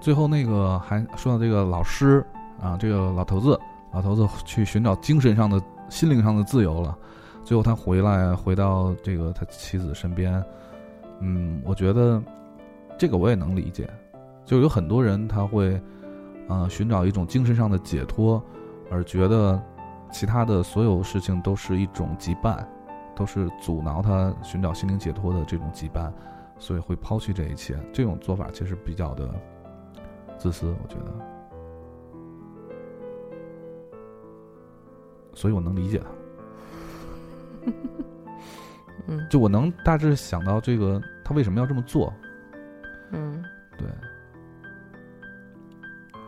[0.00, 2.24] 最后那个还说到这个老师
[2.60, 3.58] 啊，这个老头子，
[3.92, 6.98] 老头子去寻找精神上的、心灵上的自由了。
[7.44, 10.44] 最后他回来，回到这个他妻子身边。
[11.20, 12.20] 嗯，我觉得
[12.98, 13.88] 这个我也能理解，
[14.46, 15.78] 就有很多人他会，
[16.48, 18.40] 呃，寻找一种精神上的解脱，
[18.90, 19.60] 而觉得
[20.12, 22.64] 其他的所有事情都是一种羁绊，
[23.14, 26.12] 都是阻挠他寻找心灵解脱的这种羁绊，
[26.58, 27.76] 所以会抛弃这一切。
[27.92, 29.28] 这种做法其实比较的
[30.38, 31.12] 自私，我觉得，
[35.34, 36.06] 所以我能理解他。
[39.08, 42.12] 嗯就我能大致想到这个他为什么要这么做。
[43.12, 43.42] 嗯，
[43.78, 43.86] 对，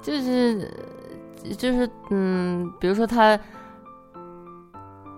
[0.03, 0.70] 就是
[1.57, 3.38] 就是嗯，比如说他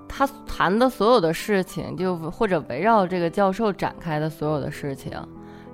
[0.08, 5.12] 他谈的所有的事情，就或者围绕这个教授展开的所有的事情，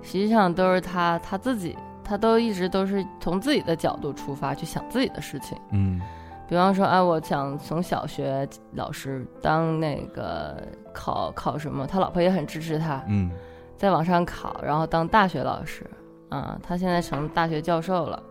[0.03, 5.57] 实际上都是他他自己，他都一直都是从自己的角度出发去想自己的事情。
[5.73, 6.01] 嗯
[6.49, 10.63] 比方说，哎，我想从小学老师当那个
[10.95, 13.33] 考考什么，他老婆也很支持他，嗯
[13.77, 15.85] 再往上考，然后当大学老师，
[16.29, 18.23] 啊，他现在成大学教授了，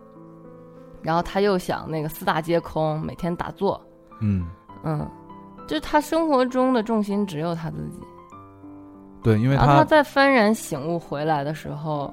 [1.06, 3.80] 然后他又想那个四大皆空，每天打坐，
[4.20, 4.44] 嗯，
[4.82, 5.08] 嗯，
[5.64, 8.00] 就是他生活中的重心只有他自己，
[9.22, 12.12] 对，因为他他在幡然醒悟回来的时候，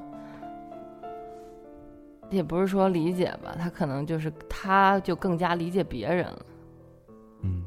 [2.30, 6.46] 也不是说理解吧，他可能就是他就更加理解别人了，
[7.42, 7.66] 嗯，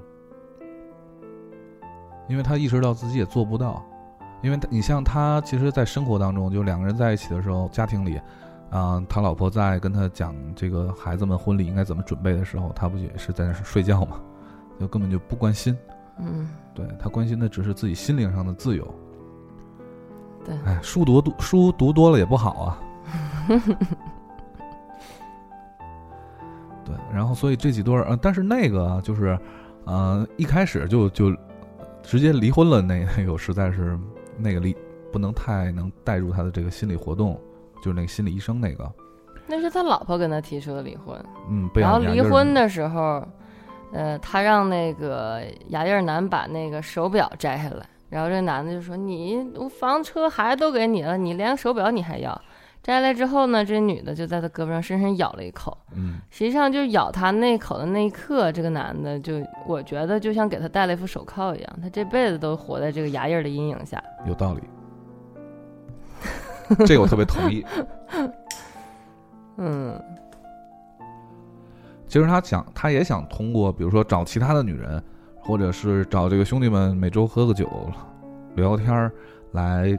[2.28, 3.84] 因为他意识到自己也做不到，
[4.42, 8.20] 因为他你像他，其实，在生活当中，就两个人在一起的时候，家庭里，
[8.70, 14.20] 啊、他老婆在跟他讲这个孩子们婚礼应该怎么准备的时候，他不也是在那儿睡觉吗？
[14.78, 15.74] 就根本就不关心，
[16.18, 18.86] 嗯，对他关心的只是自己心灵上的自由。
[20.44, 22.78] 对，哎，书读多书读多了也不好啊。
[26.84, 29.38] 对，然后所以这几对儿，呃，但是那个啊就是，
[29.84, 31.34] 呃，一开始就就
[32.02, 33.98] 直接离婚了，那那个实在是
[34.36, 34.76] 那个离
[35.10, 37.40] 不能太能带入他的这个心理活动，
[37.86, 38.92] 就是那个心理医生那个，
[39.46, 41.16] 那是他老婆跟他提出的离婚。
[41.48, 43.24] 嗯，被然后离婚的时候，
[43.92, 52.36] 呃，他让那个牙印男把那个手表摘下来，然后这男的就说：“你我房车孩子都给你了，你连手表你还要？”
[52.82, 55.78] 摘下来之后呢，这女的就在他胳膊上深深咬了一口。
[55.94, 59.34] 嗯实际上，就咬他那口的那一刻，这个男的就
[59.64, 64.02] 我觉得就像给他戴了一副手铐一样，他这辈子都活在这个牙印的阴影下。
[64.26, 64.62] 有道理，
[66.86, 67.64] 这个我特别同意。
[69.58, 70.00] 嗯
[72.06, 75.02] 其实他想，他也想通过，比如说找其他的女人，
[75.40, 77.68] 或者是找这个兄弟们每周喝个酒，
[78.54, 79.12] 聊聊天儿，
[79.52, 79.98] 来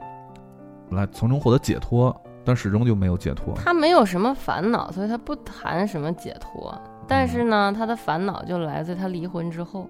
[0.91, 2.15] 来从中获得解脱，
[2.45, 3.53] 但始终就没有解脱。
[3.55, 6.73] 他没有什么烦恼，所以他不谈什么解脱。
[7.07, 9.89] 但是呢，他的烦恼就来自他离婚之后。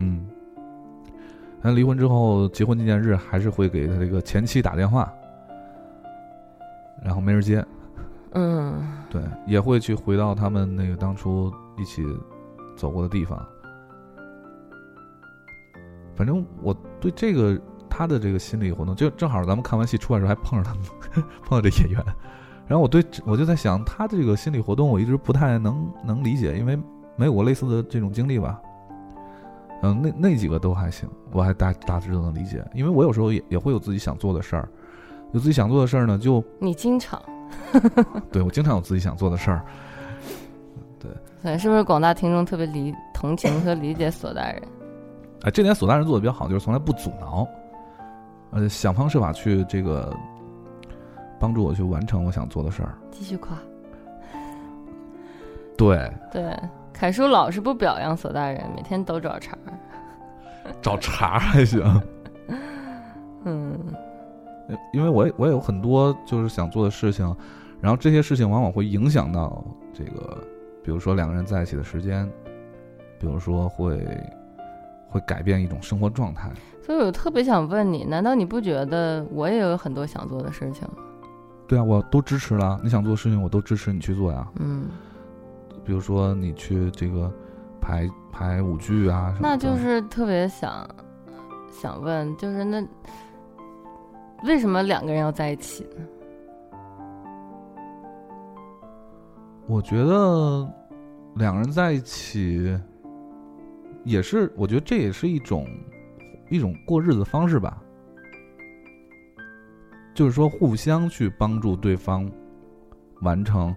[0.00, 0.28] 嗯，
[1.62, 5.10] 他离婚之后，结婚纪念日还是会给他这个前妻打电话，
[7.04, 7.64] 然后没人接。
[8.32, 12.04] 嗯对，也会去回到他们那个当初一起
[12.76, 13.42] 走过的地方。
[16.14, 22.04] 反正我对这个他的这个心理活动，就正好咱们看完戏出来的时候还碰上他们， 碰到这演员，
[22.66, 26.76] 然后我对我就在想，他这个心理活动我一直不太能能理解，因为
[27.16, 28.60] 没有过类似的这种经历吧。
[29.82, 34.68] 嗯，那那几个都还行，我还大大致都能理解，因为我有时候也也会有自己想做的事儿，
[35.32, 37.22] 有自己想做的事儿呢，就你经常
[38.32, 39.62] 对我经常有自己想做的事儿，
[41.42, 44.62] 对，是不是广大听众特别理同情和理解索大人？
[45.42, 47.46] 哎，这点索大人做的比较好，就是从来不阻挠，
[48.50, 50.12] 呃，想方设法去这个
[51.38, 52.94] 帮助我去完成我想做的事儿。
[53.10, 53.56] 继续夸。
[55.76, 56.58] 对，对，
[56.92, 59.72] 凯叔老是不表扬索大人，每天都找茬儿。
[60.82, 62.02] 找茬儿还行，
[63.44, 63.78] 嗯
[64.92, 67.36] 因为我也我也有很多就是想做的事情，
[67.80, 70.38] 然后这些事情往往会影响到这个，
[70.82, 72.30] 比如说两个人在一起的时间，
[73.18, 73.98] 比如说会
[75.08, 76.50] 会改变一种生活状态。
[76.82, 80.88] 所以我特别想问你，难道你不觉得我也有很多想做的事情？
[81.66, 84.48] 对啊，我都支持了，你想做的事情我都支持你去做呀。
[84.58, 84.86] 嗯，
[85.84, 87.30] 比如说你去这个
[87.78, 90.88] 排排舞剧啊什么的，那就是特别想
[91.70, 92.82] 想问，就是那
[94.44, 96.04] 为什么两个人要在一起呢？
[99.66, 100.66] 我觉得
[101.34, 102.78] 两个人在一起
[104.04, 105.66] 也是，我觉得这也是一种
[106.50, 107.82] 一种过日子的方式吧。
[110.14, 112.28] 就是说，互相去帮助对方
[113.20, 113.74] 完成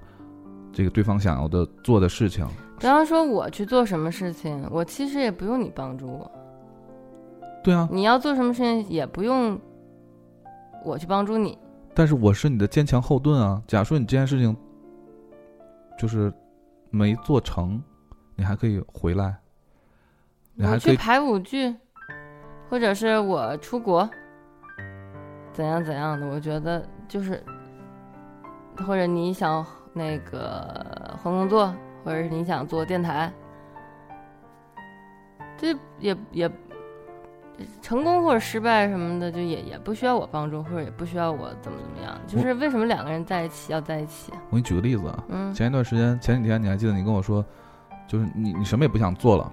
[0.71, 2.47] 这个对方想要的做的事情。
[2.79, 6.31] 比方说我去做什么事情，我其实也不用你帮助我。
[7.63, 9.59] 对啊，你要做什么事情，也不用
[10.83, 11.57] 我去帮助你。
[11.93, 13.61] 但是我是你的坚强后盾啊。
[13.67, 14.55] 假如说你这件事情
[15.97, 16.33] 就是
[16.89, 17.81] 没做成，
[18.35, 19.37] 你还可以回来，
[20.55, 21.75] 你还可以去排舞剧，
[22.69, 24.09] 或者是我出国，
[25.53, 27.43] 怎样怎样的，我觉得就是，
[28.87, 31.73] 或者你想那个换工作，
[32.03, 33.31] 或者是你想做电台，
[35.57, 36.49] 这也也
[37.81, 42.17] 成功或者失败什么的，就也也不需要我帮助，或者也不需要我怎么怎么样。
[42.27, 44.31] 就是为什么两个人在一起要在一起？
[44.49, 47.45] 我给你举个例子啊，嗯，前一段时间，前几天你还记得你跟我说，
[48.07, 49.51] 就是你你什么也不想做了。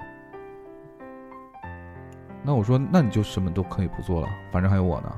[2.42, 5.12] 那我说，那你就什么都可以不做了，反正还有我呢。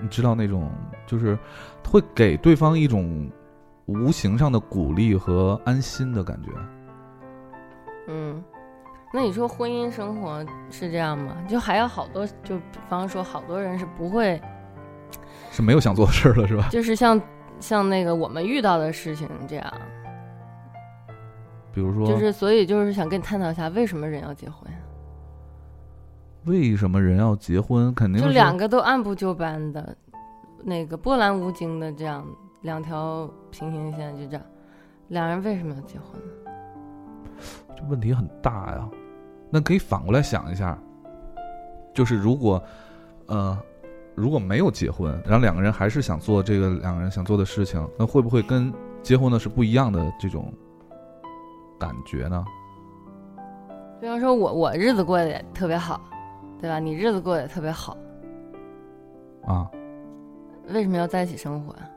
[0.00, 0.70] 你知道那种
[1.06, 1.36] 就是
[1.84, 3.28] 会给对方一种
[3.86, 6.50] 无形上的鼓励和安心的感觉。
[8.08, 8.42] 嗯，
[9.12, 11.36] 那你说婚姻生活是这样吗？
[11.46, 14.40] 就还有好多，就比方说，好多人是不会，
[15.50, 16.68] 是没有想做的事儿了，是吧？
[16.70, 17.20] 就是像
[17.60, 19.72] 像那个我们遇到的事情这样，
[21.72, 24.72] 比如说，就是所以就是想跟你探讨一下，为什么人要结婚？
[26.44, 27.94] 为什么人要结婚？
[27.94, 29.94] 肯定就两个都按部就班的，
[30.64, 32.26] 那个波澜无惊的这样
[32.62, 34.42] 两条平行线，就这样，
[35.08, 36.32] 两人为什么要结婚呢？
[37.76, 38.88] 这问题很大呀。
[39.50, 40.78] 那可以反过来想一下，
[41.94, 42.62] 就是如果，
[43.26, 43.58] 呃，
[44.14, 48.72] 如果没有结婚，然后两个人还是想做这个两个人想做的事情，那会不会跟
[49.02, 50.52] 结婚的是不一样的这种
[51.78, 52.44] 感觉呢？
[54.00, 56.00] 比方说我我日子过得也特别好，
[56.60, 56.78] 对吧？
[56.78, 57.96] 你日子过得也特别好，
[59.46, 59.70] 啊，
[60.68, 61.88] 为什么要在一起生活呀？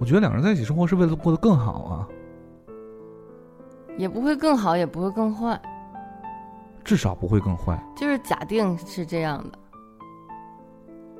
[0.00, 2.08] 我觉得两个人在一起生活是为了过得更好啊，
[3.98, 5.60] 也不会更好，也不会更坏，
[6.84, 7.76] 至少不会更坏。
[7.96, 9.58] 就是假定是这样的，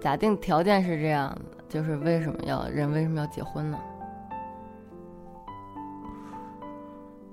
[0.01, 3.79] 假定条件是这样的，就是为什么要人为什么要结婚呢？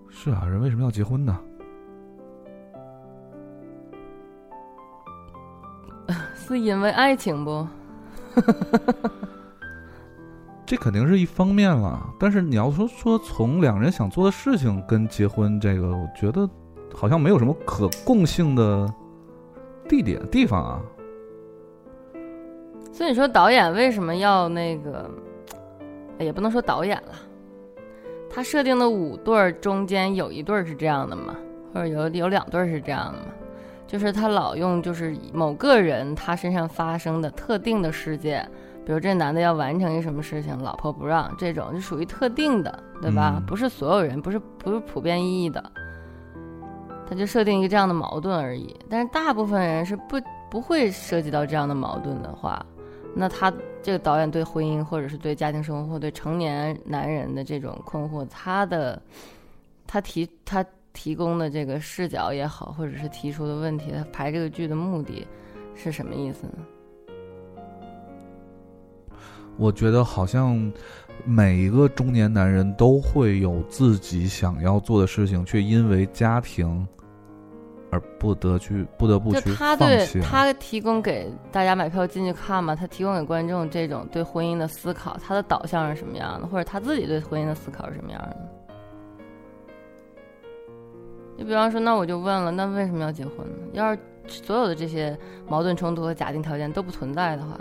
[0.09, 1.39] 是啊，人为什么要结婚呢？
[6.33, 7.67] 是因为爱情不？
[10.65, 16.49] 这肯定是一方面了，但是你要说说从两人想做的事情跟结婚这个，我觉得
[16.93, 18.91] 好像没有什么可共性的
[19.87, 20.81] 地点地方啊。
[22.91, 25.09] 所以你说导演为什么要那个？
[26.17, 27.11] 也不能说导演了，
[28.29, 31.35] 他设定的五对儿中间有一对儿是这样的嘛，
[31.73, 33.25] 或者有有两对儿是这样的嘛？
[33.85, 38.49] 就是他老用就是某个人他身上发生的特定的事件，
[38.85, 43.37] 比如这男的要完成一什么事情，老婆不让，这种就属于特定的，对吧？
[43.37, 45.71] 嗯不是所有人，不是不是普遍意义的，
[47.09, 48.75] 他就设定一个这样的矛盾而已。
[48.87, 50.21] 但是大部分人是不
[50.51, 52.63] 不会涉及到这样的矛盾的话，
[53.15, 59.01] 那他这个导演对婚姻或者是对家庭生活、或对成年男人的这种困惑，他的
[59.87, 60.63] 他提他
[60.93, 65.25] 提供的这个视角也好，或者是提出的问题，他排这个剧的目的
[65.73, 66.53] 是什么意思呢？
[69.57, 70.71] 我觉得好像
[71.23, 76.87] 每一个中年男人都会有自己想要做的事情，却因为家庭
[77.89, 80.05] 而不得去不得不去他对。
[80.21, 88.37] 他提供给大家买票进去看嘛，他提供给观众这种对婚姻的思考，他的导向是什么样的，或者他自己对婚姻的思考是什么样的？
[91.37, 93.57] 你比方说，那我就问了，那为什么要结婚呢？
[93.73, 97.59] 要是所有的这些矛盾冲突和假定条件都不存在的话，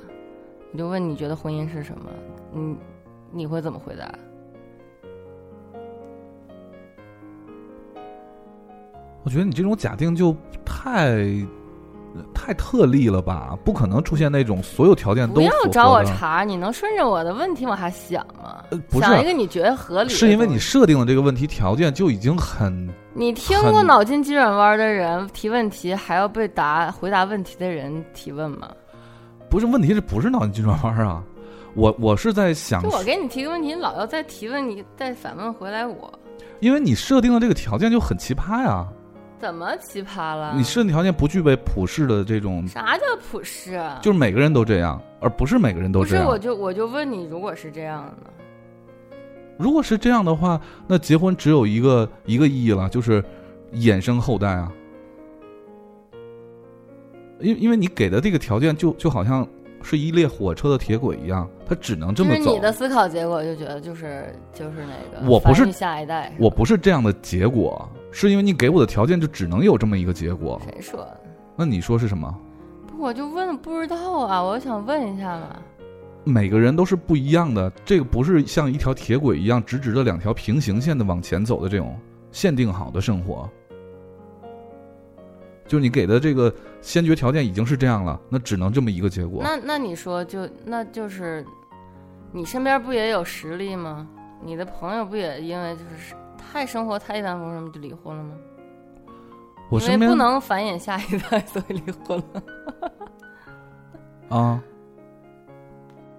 [0.74, 2.10] 我就问你觉得婚姻是什么？
[2.52, 2.76] 你
[3.30, 4.12] 你会怎么回答？
[9.22, 11.24] 我觉得你这种假定就太
[12.34, 13.56] 太特例了吧？
[13.64, 18.64] 不可能出现那种所有条件都不要找我茬，你能顺着我的问题往下想吗？
[18.70, 28.68] 呃不是想一个你觉得合理的，是因为你设定的这个问题条件就已经很你听过脑筋急转弯的人提问题，还要被答回答问题的人提问吗？
[29.54, 31.22] 不是问题，是不是脑筋急转弯啊？
[31.74, 36.12] 我我是在想就，我给你提个问题，你老要再提问，你再反问回来我，
[36.58, 38.84] 因为你设定的这个条件就很奇葩呀。
[39.38, 40.54] 怎么奇葩了？
[40.56, 43.74] 你设定条件不具备普世的这种，啥叫普世？
[43.74, 48.30] 啊就是每个人都这样，而不是每个人都这样不是，我就我就问你，如果是这样呢？
[49.56, 53.24] 如果是这样的话，那结婚只有一个一个意义了，就是
[53.74, 54.72] 衍生后代啊。
[57.40, 59.46] 因因为你给的这个条件就就好像
[59.82, 62.60] 是一列火车的铁轨一样，它只能这么走就是你。
[62.60, 70.60] 的思考结果就觉得就是就是那个，我不是下一代，我不是这样的结果，是因为你给我的条件就只能有这么一个结果。
[70.64, 71.20] 谁说的？
[71.56, 72.34] 那你说是什么？
[72.86, 75.56] 不，我就问不知道啊，我想问一下嘛。
[76.26, 81.94] 每个人都是不一样的，这个不是像一条铁轨一样直直的两条平行线的往前走的这种
[82.32, 83.46] 限定好的生活。
[85.66, 86.50] 就是你给的这个
[86.84, 89.42] 先决条件已经是这样了，那只能这么一个结果。
[89.42, 91.44] 那那你说就那就是，
[92.30, 94.06] 你身边不也有实例吗？
[94.42, 98.32] 你的朋友不也因为就是太生活太一帆风顺就离婚了吗？
[98.36, 99.14] 因
[99.54, 102.42] 为我身边不能繁衍下一代，所以离婚了，
[104.36, 104.62] 啊，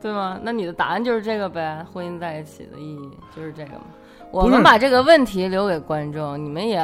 [0.02, 0.40] 对吗？
[0.42, 1.86] 那你的答案就是这个呗？
[1.94, 3.86] 婚姻在一起的意义就是这个吗？
[4.32, 6.84] 我们把这个问题留给观众，你们也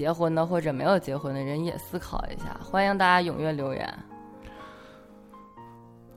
[0.00, 3.86] 结婚的或者没有结婚的人也思考一下，欢迎大家踊跃留言，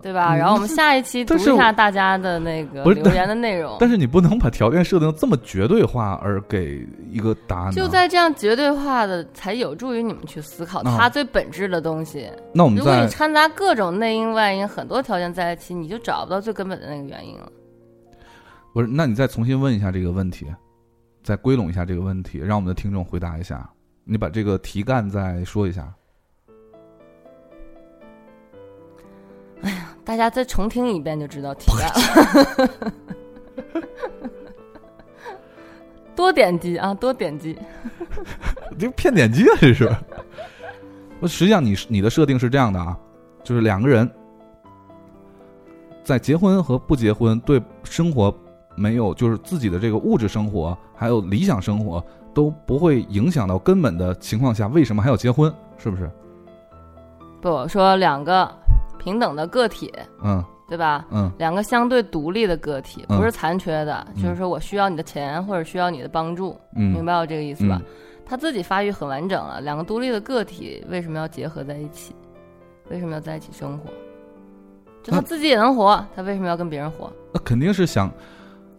[0.02, 0.36] 对吧？
[0.36, 3.76] 嗯然后我们下一期读一下大家的那个留言的内容。
[3.82, 7.74] 但是你不能把条件设定这么绝对化而给一个答案。
[7.74, 12.32] 就在这样绝对化的，才有助于你们去思考啊它最本质的东西。
[12.54, 17.52] 那我们如果你掺杂各种内因外因，很多条件在一起，你就找不到最根本的那个原因了。
[18.74, 20.48] 不是，那你再重新问一下这个问题，
[21.22, 23.70] 再归拢一下这个问题，让我们的听众回答一下。
[24.04, 25.94] 你把这个题干再说一下。
[29.62, 32.94] 哎 呀大家再重听一遍就知道题干了。
[36.16, 37.58] 多点击啊，多点击。
[38.78, 39.90] 这骗点击啊，这是。
[41.20, 42.98] 我实际上你你的设定是这样的啊，
[43.44, 44.10] 就是两个人
[46.04, 48.36] 在结婚和不结婚对生活
[48.76, 52.04] 没有，就是自己的这个物质生活还有理想生活
[52.34, 55.54] 都不会影响到根本的情况下，为什么还要结婚？
[55.78, 56.10] 是不是？
[57.42, 58.50] 不我说两个
[58.98, 59.92] 平等的个体，
[60.24, 61.06] 嗯对吧？
[61.12, 67.82] 嗯两个相对独立的个体，嗯不是残缺的，嗯就是说我需要你的钱或者需要你的帮助，明嗯白我这个意思吧？
[67.84, 67.86] 嗯
[68.26, 72.16] 他自己发育很完整了，两个独立的个体为什么要结合在一起？
[72.90, 73.90] 为什么要在一起生活？
[75.04, 77.12] 就他自己也能活，他为什么要跟别人活？
[77.34, 78.10] 那肯定是想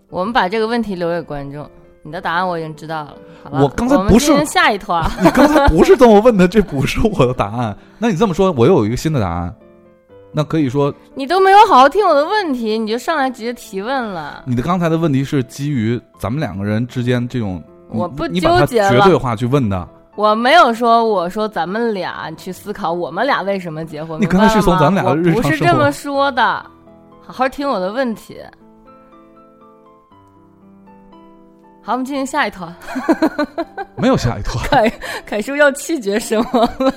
[0.09, 1.71] 我们把这个问题留给观众。
[2.07, 5.03] 你的答案我已经知道了，好了，我刚才们不是下一团。
[5.25, 7.75] 你刚才不是这么问的，这不是我的答案。
[7.99, 9.55] 那你这么说，我又有一个新的答案。
[10.31, 14.43] 那可以说，你都没有好好听我的问题，你就上来直接提问了。
[14.45, 19.89] 你的刚才的问题是基于咱们两个人之间这种，我不纠结了绝对化去问的。
[20.17, 24.21] 我没有说，我说咱们俩去思考我们俩为什么结婚。
[24.21, 26.43] 你刚才是从咱们俩的日常生活我不是这么说的，
[27.27, 28.37] 好好听我的问题。
[31.85, 32.75] 好，我们进行下一团。
[33.95, 34.89] 没有下一团，凯
[35.27, 36.95] 凯叔要气绝身亡了。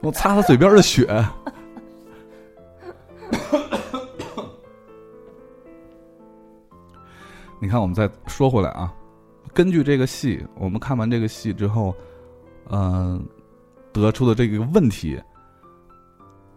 [0.00, 1.06] 我擦擦嘴边的血。
[7.60, 8.92] 你看，我们再说回来啊，
[9.54, 11.94] 根据这个戏，我们看完这个戏之后，
[12.70, 13.24] 嗯、
[13.92, 15.16] 得出的这个问题，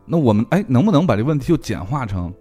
[0.03, 2.34] 那我们哎，能不能把这个问题就简化成？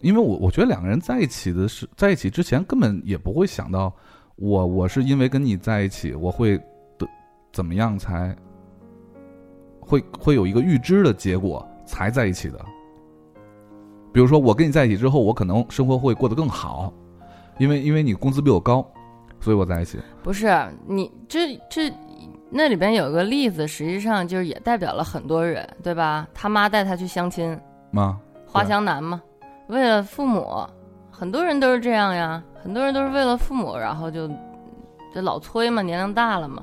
[0.00, 3.92] 因为我我觉得两个人在一起的是在一起之前根本也不会想到
[4.36, 6.58] 我我是因为跟你在一起，我会
[6.98, 7.06] 的
[7.52, 8.36] 怎么样才
[9.80, 12.58] 会会有一个预知的结果才在一起的。
[14.12, 16.92] 比如说，我跟你在一起之后，我可能生活会过得更好，
[17.58, 18.86] 因为因为你工资比我高，
[19.40, 19.98] 所以我在一起。
[20.22, 20.48] 不是
[20.86, 21.92] 你这这
[22.50, 26.26] 那里边有个例子，实际上就是也代表了很多人，对吧？
[26.32, 27.58] 他妈带他去相亲，
[27.90, 28.18] 妈？
[28.46, 29.20] 花香男嘛，
[29.68, 30.66] 为了父母，
[31.10, 34.28] 很多人都是这样呀，很多人都是为了父母，然后就
[35.14, 36.62] 就老催嘛，年龄大了嘛，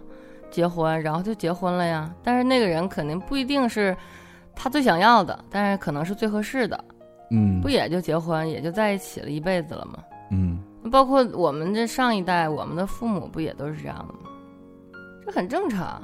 [0.49, 2.13] 结婚，然后就结婚了呀。
[2.23, 3.95] 但是那个人肯定不一定是
[4.55, 6.83] 他最想要的，但是可能是最合适的，
[7.31, 9.99] 嗯，不也就结婚，也就在一起了一辈子了吗？
[10.31, 10.59] 嗯，
[10.91, 14.29] 包括我们这上一代，我们的父母不也都是这样的吗？
[15.25, 16.01] 这很正常。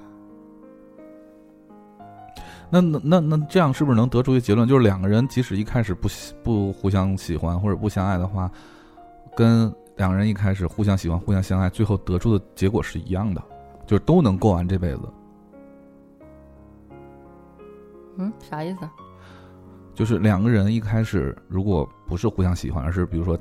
[2.69, 8.49] 那那那那这样是不是能得出一个结论，就是两个人即使一开始不喜不互相喜欢或者不相爱的话，
[9.35, 13.41] 跟两个人一开始互相喜欢、互相相爱，最后得出的结果是一样的，
[13.85, 15.01] 就是都能过完这辈子。
[18.17, 18.87] 嗯，啥意思？
[19.95, 23.37] 就是两个人一开始如果不是互相喜欢，而是比如说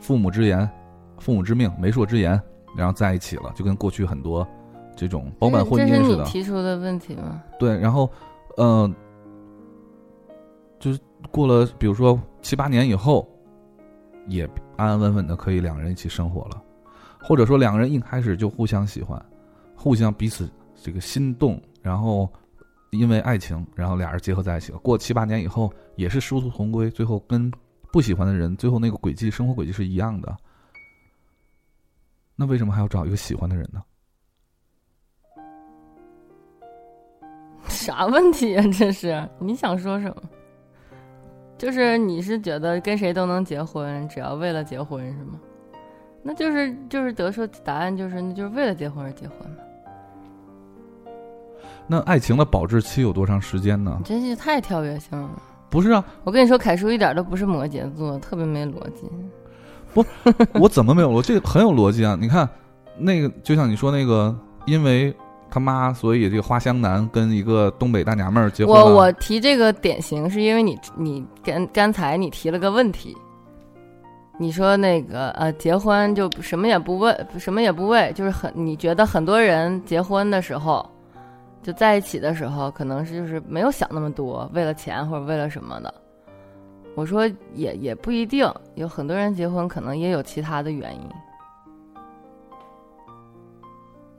[0.00, 0.68] 父母之言、
[1.18, 2.40] 父母之命、媒妁之言，
[2.76, 4.46] 然后在一起了，就跟过去很多
[4.96, 6.24] 这种包办婚姻这是你似的。
[6.24, 7.42] 提出的问题吗？
[7.58, 8.10] 对，然后，
[8.56, 8.94] 嗯、
[10.78, 13.28] 就是过了，比如说七八年以后，
[14.26, 16.62] 也安安稳稳的可以两个人一起生活了，
[17.22, 19.24] 或者说两个人一开始就互相喜欢，
[19.74, 22.28] 互相彼此这个心动，然后
[22.90, 24.78] 因为爱情，然后俩人结合在一起了。
[24.78, 27.50] 过七八年以后，也是殊途同归，最后跟
[27.92, 30.36] 不喜欢的人，最后那个轨迹，生活轨迹是一样的。
[32.36, 33.82] 那为什么还要找一个喜欢的人呢？
[37.70, 40.16] 啥问题呀、这是 你想说什么？
[41.56, 45.40] 就是你是觉得跟谁都能结婚，只要为了结婚是吗？
[46.22, 49.56] 那就是就是得出答案就是那就是为了结婚而结婚嘛。
[51.86, 54.04] 那爱情的保质期有多长时间呢你？
[54.04, 55.30] 真是太跳跃性了。
[55.68, 59.08] 不是啊，我跟你说，凯叔一点都不是摩羯座，特别没逻辑。
[59.92, 60.04] 不
[60.60, 61.34] 我怎么没有逻辑？
[61.34, 62.16] 这很有逻辑啊！
[62.20, 62.48] 你看，
[62.96, 65.14] 那个就像你说那个，因为
[65.50, 68.84] 他妈，所以这个花香男跟一个东北大娘们儿结婚了。
[68.84, 73.16] 我我提这个典型是因为你你刚刚才你提了个问题，
[74.38, 80.88] 你说那个呃结婚就什么也不问什么也不为，就是很你觉得很多人结婚的时候
[81.62, 85.92] 就在一起的时候，可能是就是没有想那么多，为了钱或者为了什么的。
[86.94, 87.24] 我说
[87.54, 91.02] 也也不一定，有很多人结婚可能也有其他的原因。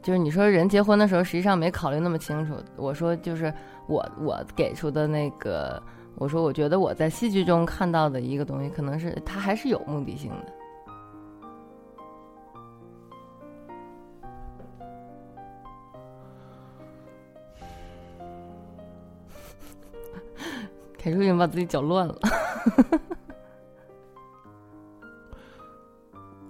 [0.02, 2.56] 就是你说人结婚的时候，实际上没考虑那么清楚。
[2.76, 3.54] 我说就是
[3.88, 5.82] 我我给出的那个，
[6.16, 10.54] 我说我觉得我在戏剧中看到的一个东西，可能是它还是有目的性的。
[20.98, 22.16] 凯叔已经把自己搅乱了。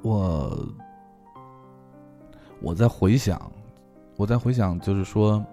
[0.02, 0.58] 我
[2.62, 3.52] 我在回想，
[4.18, 5.44] 我在回想，就是说，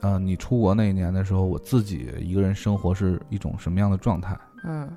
[0.00, 4.38] 呃，你出国那一年的时候，我自己一个人生活是一种什么样的状态？
[4.64, 4.88] 嗯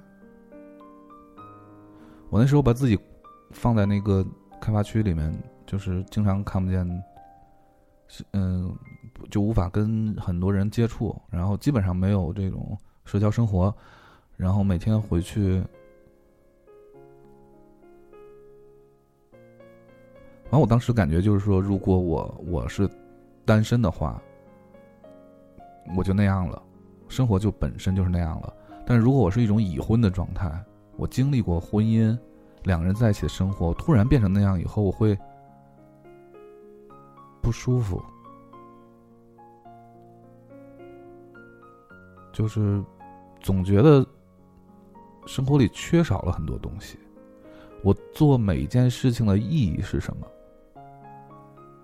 [2.30, 2.97] 我那时候把自己
[3.51, 4.26] 放在那个
[4.61, 5.34] 开发区里面，
[5.65, 6.86] 就是经常看不见，
[8.07, 8.74] 是嗯，
[9.30, 13.74] 就无法跟很多人接触，然后基本上没有这种社交生活，
[14.38, 15.61] 然后每天回去，
[20.52, 22.88] 然后我当时感觉就是说，如果我我是
[23.45, 24.22] 单身的话，
[25.95, 26.62] 我就那样了，
[27.08, 28.54] 生活就本身就是那样了。
[28.86, 30.52] 但是如果我是一种已婚的状态，
[30.97, 32.18] 我经历过婚姻，
[32.64, 35.18] 两个人在一起的生活，突然变成那样以后，我会
[37.41, 38.04] 不舒服，
[42.34, 42.84] 就是
[43.39, 44.05] 总觉得
[45.25, 47.00] 生活里缺少了很多东西。
[47.84, 50.28] 我做每一件事情的意义是什么？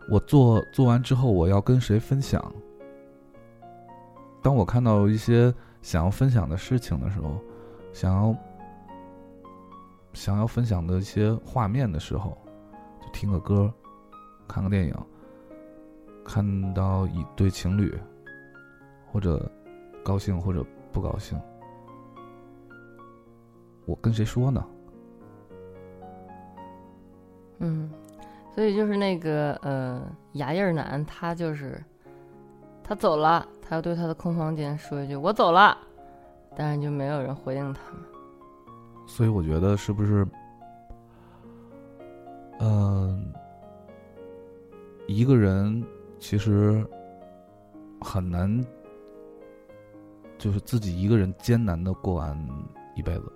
[0.10, 2.44] 我做做完之后，我要跟谁分享？
[4.42, 7.38] 当我看到一些想要分享的事情的时候，
[7.92, 8.36] 想要
[10.14, 12.38] 想要分享的一些画面的时候，
[13.02, 13.74] 就听个歌，
[14.48, 14.96] 看个电影，
[16.24, 17.94] 看到一对情侣，
[19.12, 19.52] 或者
[20.04, 21.38] 高兴或者不高兴，
[23.86, 24.66] 我跟谁说呢？
[27.60, 27.92] 嗯，
[28.58, 30.02] 所以就是那个呃
[30.32, 31.80] 牙印男，他就是
[32.84, 35.78] 他走了，他要对他的空房间说一句“我走了”，
[36.58, 37.82] 但是就没有人回应他。
[39.06, 40.28] 所以我觉得是不是，
[42.60, 43.32] 嗯、
[45.06, 45.86] 一个人
[46.18, 46.84] 其实
[48.02, 48.66] 很难，
[50.40, 52.36] 就是自己一个人艰难的过完
[52.96, 53.32] 一辈子，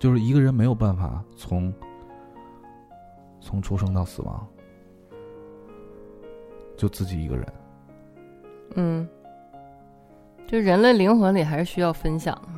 [0.00, 1.72] 就是一个人没有办法从
[3.40, 4.44] 从出生到死亡，
[6.76, 7.46] 就自己一个人。
[8.76, 9.06] 嗯，
[10.46, 12.48] 就人类灵魂里还是需要分享的，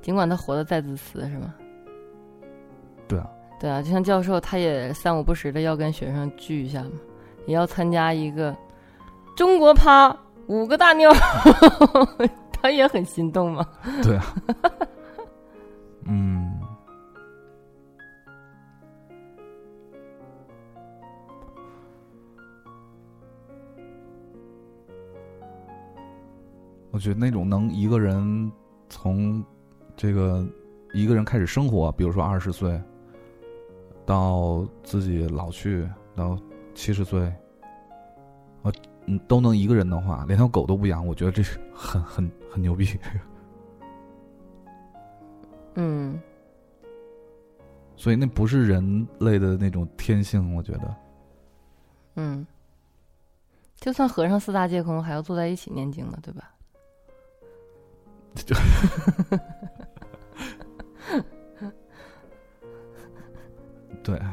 [0.00, 1.54] 尽管他活得再自私，是吗？
[3.06, 3.30] 对啊，
[3.60, 6.92] 对啊，就像教授，他也三五不时的要跟学生聚一下嘛，
[7.46, 8.56] 也要参加一个
[9.36, 10.16] 中国趴
[10.48, 11.10] 五个大妞，
[12.50, 13.64] 他也很心动嘛。
[14.02, 14.34] 对啊，
[16.06, 16.41] 嗯，
[26.92, 28.52] 我觉得那种能一个人
[28.88, 29.42] 从
[29.96, 30.46] 这个
[30.92, 32.80] 一个人开始生活，比如说二十岁，
[34.04, 36.38] 到自己老去到
[36.74, 37.32] 七十岁，
[38.60, 38.70] 我
[39.06, 42.86] 嗯都能一个人的话，连条狗都不养，我觉得这是很很很牛逼。
[45.76, 46.20] 嗯，
[47.96, 50.94] 所以那不是人类的那种天性，我觉得。
[52.16, 52.46] 嗯，
[53.76, 56.54] 就算和尚四大皆空，还要坐在一起念经呢，对吧？
[64.02, 64.18] 对，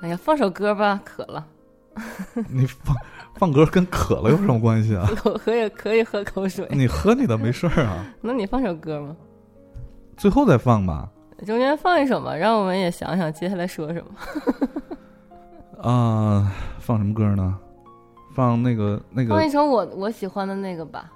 [0.00, 1.46] 哎呀，放首歌吧，渴了，
[2.48, 2.96] 你放
[3.34, 5.06] 放歌跟渴了有什么关系啊？
[5.16, 6.66] 口喝也可以喝口水。
[6.70, 9.14] 你喝你的没事儿啊，那你放首歌吗？
[10.16, 11.10] 最后再放吧。
[11.46, 14.10] 中间放一首吧，让我们也想想接下来说什么。
[15.82, 17.58] 啊、放什么歌呢？
[18.40, 21.12] 放那个那个放一首我我喜欢的那个吧，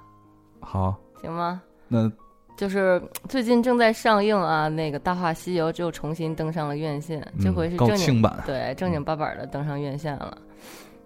[0.59, 1.59] 好，行吗？
[1.87, 2.11] 那
[2.55, 8.43] 就是最近正在上映啊，那个《大话西游》就重新登上了院线，这回是正经清版。
[8.45, 10.37] 对正经八百的登上院线了。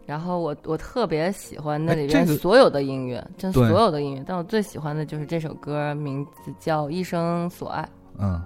[0.06, 7.82] 然后我我特别喜欢那里边所有的音乐，真对所有的音乐，但我最喜欢的就是这首歌，名字叫《一生所爱》。
[8.18, 8.44] 嗯，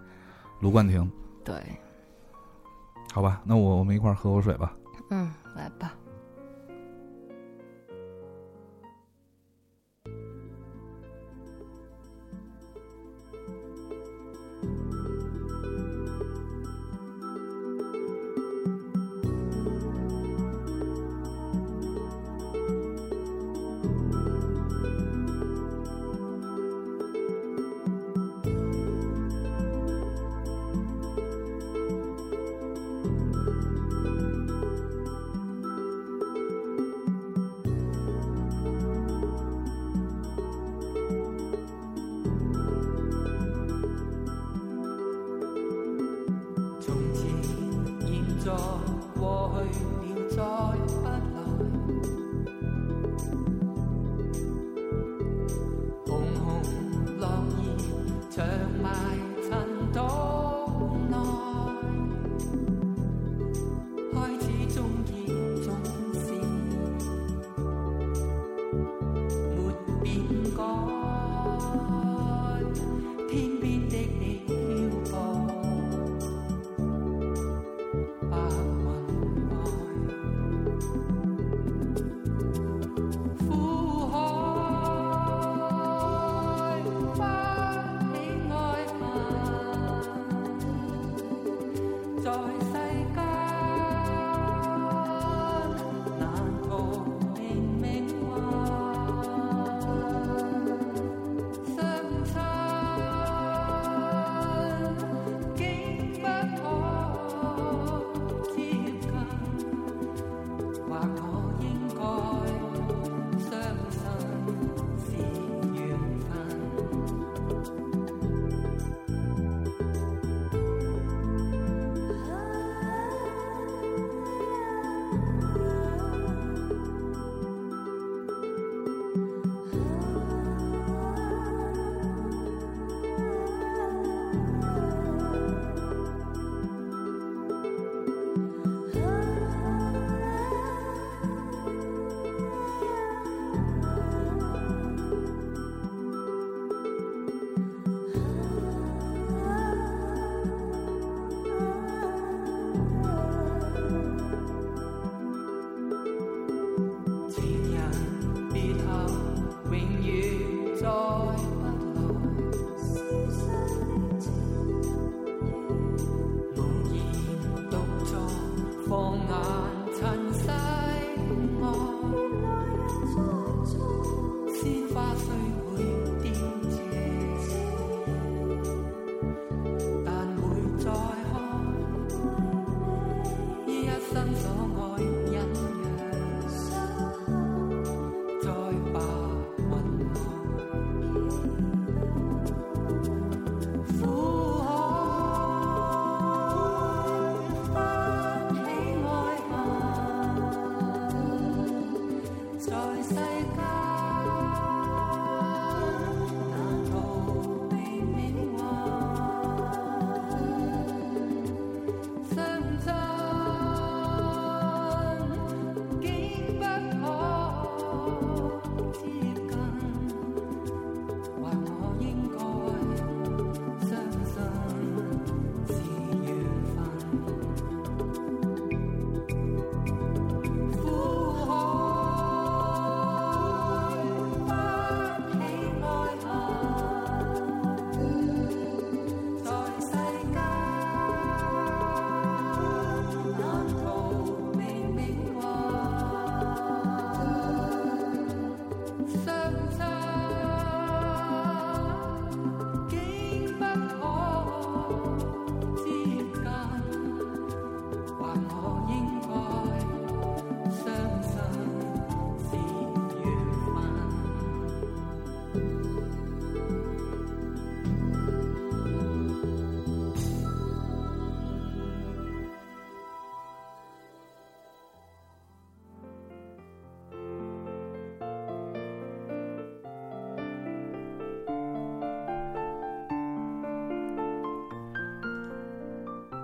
[0.59, 1.11] 卢冠廷，
[1.43, 1.55] 对，
[3.11, 4.73] 好吧，那我我们一块儿喝口水吧。
[5.09, 5.91] 嗯，来吧。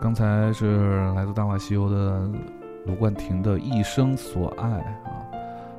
[0.10, 2.28] 刚才是来自《大话西游》的
[2.88, 5.24] 卢冠廷的《一生所爱》啊，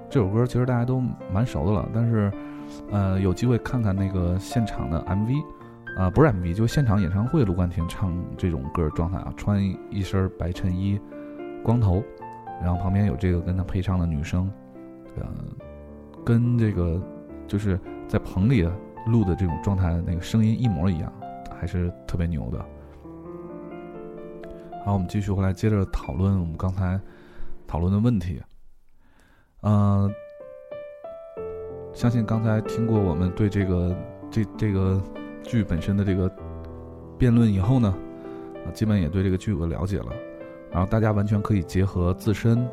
[0.09, 1.02] 这首歌其实大家都
[1.32, 2.32] 蛮熟的了，但是，
[2.93, 5.35] 呃，有机会看看那个现场的 MV，
[5.98, 11.01] 啊，不是 MV，就现场演唱会，卢冠廷唱这种歌状态啊，穿一身白衬衣，
[11.65, 12.01] 光头，
[12.62, 14.48] 然后旁边有这个跟他配唱的女生，
[15.16, 15.27] 呃，
[16.24, 17.02] 跟这个
[17.48, 17.77] 就是
[18.07, 18.62] 在棚里
[19.09, 21.12] 录的这种状态，那个声音一模一样，
[21.59, 22.65] 还是特别牛的。
[24.82, 26.98] 好，我们继续回来接着讨论我们刚才
[27.66, 28.40] 讨论的问题。
[29.61, 30.11] 嗯，
[31.93, 33.94] 相信刚才听过我们对这个
[34.31, 34.98] 这这个
[35.43, 36.32] 剧本身的这个
[37.19, 37.94] 辩论以后呢，
[38.66, 40.07] 啊，基本也对这个剧有个了解了。
[40.73, 42.66] 然后大家完全可以结合自身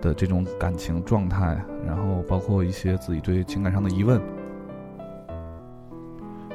[0.00, 4.22] 的这种感情状态，然后包括一些自己对情感上的疑问，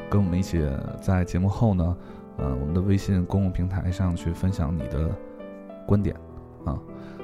[0.10, 0.66] 跟我们一起
[1.02, 1.98] 在节目后呢。
[2.38, 5.10] 呃，我们的微信公共平台上去分享你的
[5.86, 6.16] 观点
[6.66, 6.78] 啊。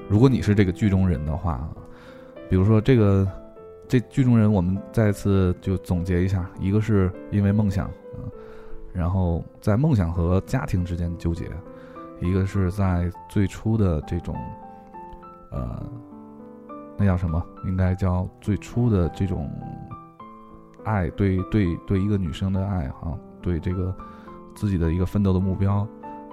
[0.08, 1.70] 如果你是这个剧中人的话，
[2.50, 3.28] 比如说这个
[3.88, 8.32] 这剧中人，我们再次就总结一下：一个是因为梦想，嗯，
[8.94, 11.46] 然后在梦想和家庭之间纠结；
[12.22, 14.36] 一个是在最初的这种
[15.52, 15.84] 呃，
[16.98, 17.46] 那叫什么？
[17.66, 19.50] 应该叫最初的这种
[20.86, 23.94] 爱，对对对，一个女生的爱哈，对这个。
[24.62, 25.88] 自己的一个奋斗的目标，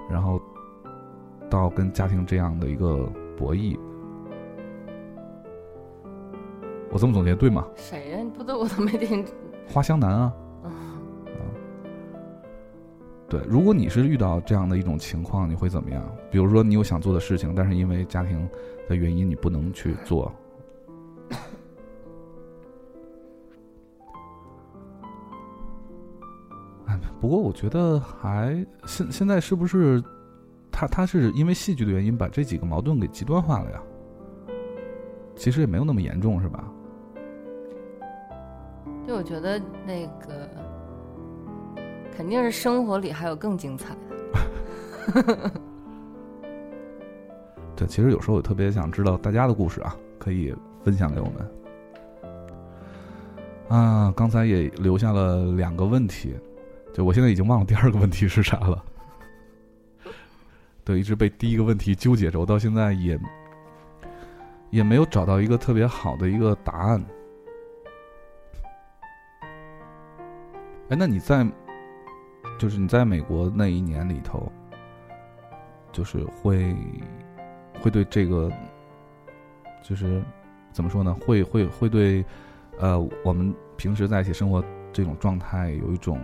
[0.07, 0.39] 然后
[1.49, 3.75] 到跟家庭这样的一个博弈，
[6.91, 7.65] 我这么总结对吗？
[7.75, 8.19] 谁呀？
[8.19, 9.25] 你不对，我都没听。
[9.67, 10.33] 花香男啊。
[10.63, 10.69] 啊。
[13.27, 16.07] 对，如果你是遇到这样的一种情况，你会怎么样？
[16.29, 18.47] 比如说，你有想做的事情，但是因为家庭
[18.87, 20.31] 的原因，你不能去做。
[27.19, 30.01] 不过我觉得还现现在是不是，
[30.71, 33.81] 他他是因为戏剧的原因把这几个矛盾给极端化了呀？
[35.35, 36.63] 其实也没有那么严重，是吧？
[39.07, 40.49] 就我觉得那个
[42.15, 45.51] 肯定是生活里还有更精彩的。
[47.75, 51.51] 对，其实有时候我特别想知道大家的故事啊，可以分享给我们。
[53.69, 56.35] 啊，刚才也留下了两个问题。
[56.91, 58.83] 就我现在已经忘了第二个问题是啥了，
[60.83, 63.17] 对，一直被第一个问题纠结着，我到现在也
[64.71, 67.05] 也没有找到一个特别好的一个答案。
[70.89, 71.47] 哎，那你在
[72.57, 74.51] 就是你在美国那一年里头，
[75.91, 76.75] 就是会
[77.79, 78.51] 会对这个
[79.83, 80.21] 就是
[80.73, 81.13] 怎么说呢？
[81.13, 82.25] 会会会对
[82.79, 84.61] 呃我们平时在一起生活
[84.91, 86.19] 这种状态有一种。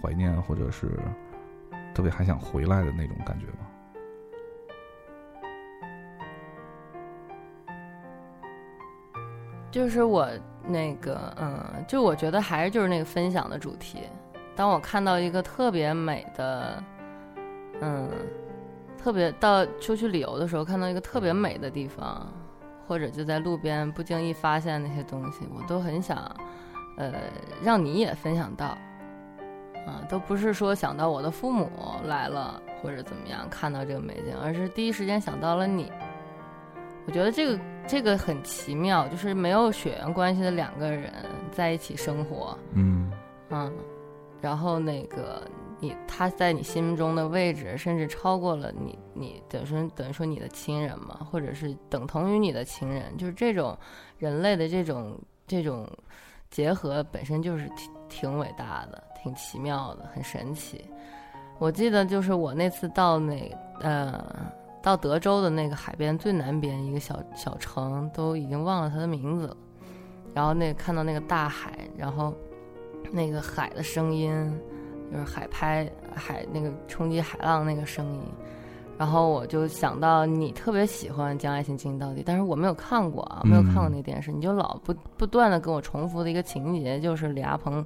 [0.00, 0.98] 怀念，或者是
[1.94, 3.66] 特别还想回来的那种感觉吗？
[9.70, 10.26] 就是我
[10.66, 14.00] 那个，嗯，就我觉得还是就是那个分享的主题。
[14.56, 16.82] 当我看到一个特别美的，
[17.80, 18.08] 嗯，
[18.96, 22.26] 特别到出去旅游的时候，看到一个特别美的地方，
[22.88, 26.18] 或者就在路边不经意发现那些东西，我都很想，
[26.96, 27.12] 呃，
[27.62, 28.76] 让你也分享到。
[29.88, 31.70] 啊，都不是说想到我的父母
[32.04, 35.90] 来了或者怎么样看到这个美景，而是第一时间想到了你。
[37.06, 41.10] 我觉得这个这个很奇妙，就是没有血缘关系的两个人
[41.50, 43.10] 在一起生活，嗯
[43.48, 43.72] 嗯，
[44.42, 45.42] 然后那个
[45.80, 53.74] 你他在你心中的位置，甚至超过了你你等于说等于说你的亲人嘛，或者是等同于你的亲人，就是这种
[54.18, 55.88] 人类的这种这种
[56.50, 59.02] 结合本身就是挺挺伟大的。
[59.22, 60.84] 挺奇妙的，很神奇。
[61.58, 63.50] 我记得就是我那次到那
[63.80, 64.24] 呃
[64.80, 69.56] 到德州的那个海边最南边一个小小城，都已经忘了它的名字了。
[70.34, 72.32] 然后那看到那个大海，然后
[73.10, 74.30] 那个海的声音，
[75.10, 78.20] 就是海拍海那个冲击海浪那个声音。
[78.96, 84.30] 然后我就想到你特别喜欢《将爱情进行到底》，但是我没有看过啊，没有看过那电视。
[84.30, 87.84] 你就老不不断的跟我重复的一个情节，就是李亚鹏。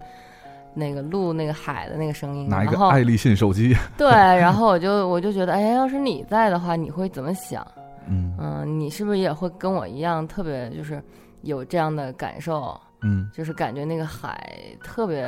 [0.75, 3.77] 那个录那个海的那个声音，拿一个爱立信手机。
[3.99, 7.67] 对，然后我就我就觉得，哎，要是你在的话，你会怎么想？
[8.09, 11.03] 嗯嗯，你是不是也会跟我一样，特别就是
[11.43, 12.79] 有这样的感受？
[13.03, 14.49] 嗯，就是感觉那个海
[14.83, 15.25] 特别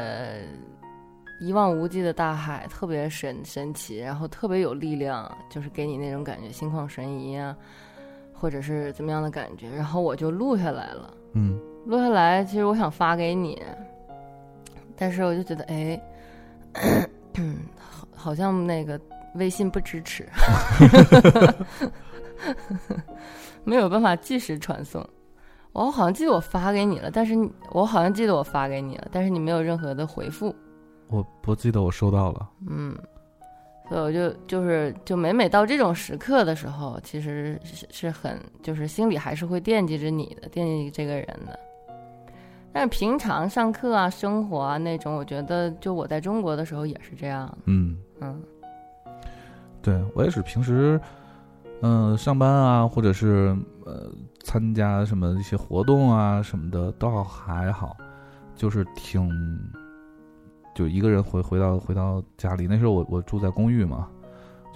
[1.41, 7.55] 一望无际的大海，特别神神奇，然后特别有力量，就是给你那种感觉，心旷神怡啊，
[8.33, 9.69] 或者是怎么样的感觉？
[9.71, 11.15] 然后我就录下来了。
[11.35, 13.61] 嗯，录下来，其实我想发给你。
[14.97, 16.01] 但是我就觉得，哎，
[17.79, 19.01] 好，好像那个
[19.35, 20.29] 微信不支持，
[23.65, 25.07] 没有办法即时传送。
[25.73, 27.35] 我好像记得我发给你了，但是
[27.73, 30.55] 我好像记得我发给你了，但是你没有任何的回复。
[31.09, 32.49] 我不记得我收到了。
[32.69, 32.97] 嗯，
[33.89, 41.59] 所以我就就是就每每到这种时刻的时候，其实是是很就是心里还是会惦记着你的，惦记这个人的。
[42.75, 47.57] 但是平常上课啊、生活啊那种，我觉得就我在中国的时候也是这样。
[47.67, 48.43] 嗯嗯
[49.81, 51.01] 对我也是平时，
[51.83, 53.57] 嗯、上班啊，或者是
[53.87, 54.11] 呃
[54.43, 57.97] 参加什么一些活动啊什么的，倒还好，
[58.57, 59.31] 就是挺
[60.75, 62.67] 就一个人回回到回到家里。
[62.67, 64.09] 那时候我我住在公寓嘛，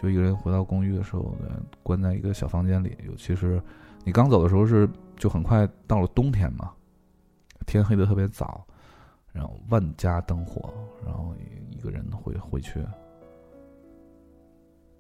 [0.01, 2.97] 就一个人回到公寓的时候，呃关在一个小房间里。
[3.09, 3.61] 尤其是
[4.05, 6.71] 你刚走的时候是就很快到了冬天嘛，
[7.69, 8.67] 天黑的特别早，
[9.31, 10.73] 然后万家灯火，
[11.05, 12.85] 然后一一个人回回去。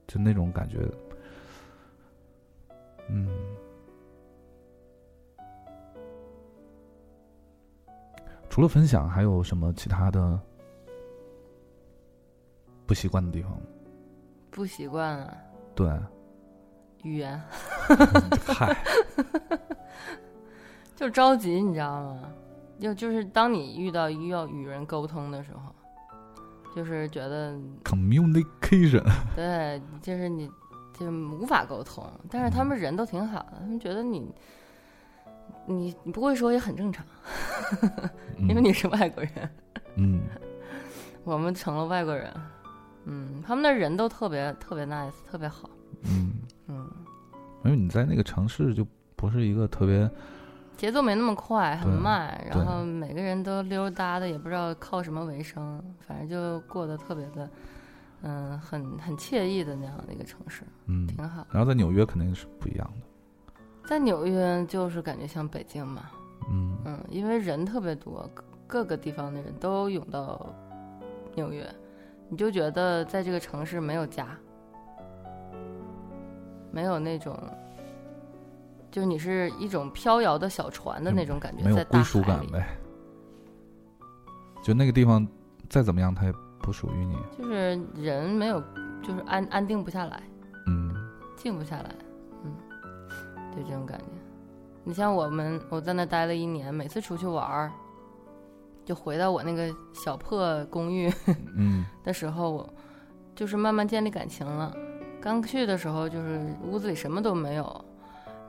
[0.06, 0.78] 就那种感觉，
[3.08, 3.28] 嗯，
[8.48, 10.40] 除了分享，还有什么其他的
[12.86, 13.62] 不习惯的地方吗？
[14.50, 15.36] 不习惯啊，
[15.74, 15.90] 对，
[17.02, 17.38] 语言
[18.46, 18.74] 嗨，
[20.96, 22.32] 就着急，你知道吗？
[22.78, 25.74] 就就是当你遇到要与人沟通的时候，
[26.74, 29.02] 就是觉得 communication，
[29.34, 30.48] 对，就是你
[30.92, 34.32] 就是无法沟通，但是他们人都挺好的，他们觉得你
[35.66, 37.04] 你你不会说也很正常，
[38.38, 39.50] 因为你是外国人，
[39.96, 40.20] 嗯，
[41.24, 42.32] 我们成了外国人，
[43.06, 45.68] 嗯，他们的人都特别特别 nice，特别好，
[46.04, 46.32] 嗯。
[46.70, 46.86] 嗯，
[47.64, 48.86] 因为你在那个城市就
[49.16, 50.08] 不是一个特别，
[50.78, 57.50] 节奏没那么快，很慢，然后每个人都溜达的，也不知道靠什么为生，反正就过得特别的，
[58.22, 61.44] 嗯，很很惬意的那样的一个城市，嗯，挺好。
[61.50, 66.10] 然后在纽约肯定是不一样的，在纽约就是感觉像北京嘛，
[66.48, 66.78] 嗯。
[66.84, 70.48] 嗯，因为人特别多，各各个地方的人都涌到
[71.34, 71.68] 纽约，
[72.28, 74.28] 你就觉得在这个城市没有家，
[76.70, 77.36] 没有那种，
[78.90, 82.66] 就是你是一种飘摇的小船的那种感觉，没有归属感呗。
[84.62, 85.26] 就那个地方
[85.68, 88.60] 再怎么样，它也不属于你，就是人没有，
[89.02, 90.22] 就是安安定不下来，
[90.66, 90.94] 嗯
[91.36, 91.94] 静不下来，
[92.44, 92.52] 嗯，
[93.54, 94.04] 就这种感觉。
[94.84, 97.72] 你像我们，我在那待了一年，每次出去玩儿，
[98.84, 101.12] 就回到我那个小破公寓
[101.54, 102.74] 嗯 的时候，我
[103.36, 104.74] 就是慢慢建立感情了。
[105.20, 107.84] 刚去的时候，就是屋子里什么都没有，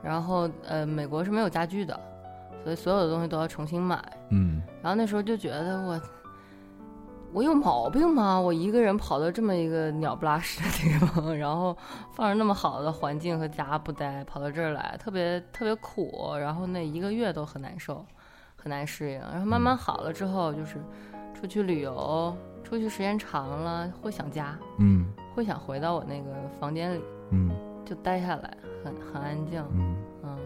[0.02, 1.98] 然后呃，美国是没有家具的，
[2.64, 4.02] 所以所有的东西都要重新买。
[4.30, 6.00] 嗯然后那时候就觉得我，
[7.32, 8.40] 我有毛病吗？
[8.40, 11.76] 我一个人跑到这么一个鸟不拉屎的地方， 然后
[12.12, 16.34] 放着那么好的环境和家不待，跑到这儿来，特别特别苦。
[16.40, 18.04] 然后那一个月都很难受，
[18.56, 19.20] 很难适应。
[19.20, 20.76] 然后慢慢好了之后，就是
[21.34, 27.00] 出去旅游，出去时间长了会想家，嗯会想回到我那个房间里
[27.30, 27.50] 嗯
[27.84, 29.62] 就待下来，很很安静。
[29.72, 30.36] 嗯嗯，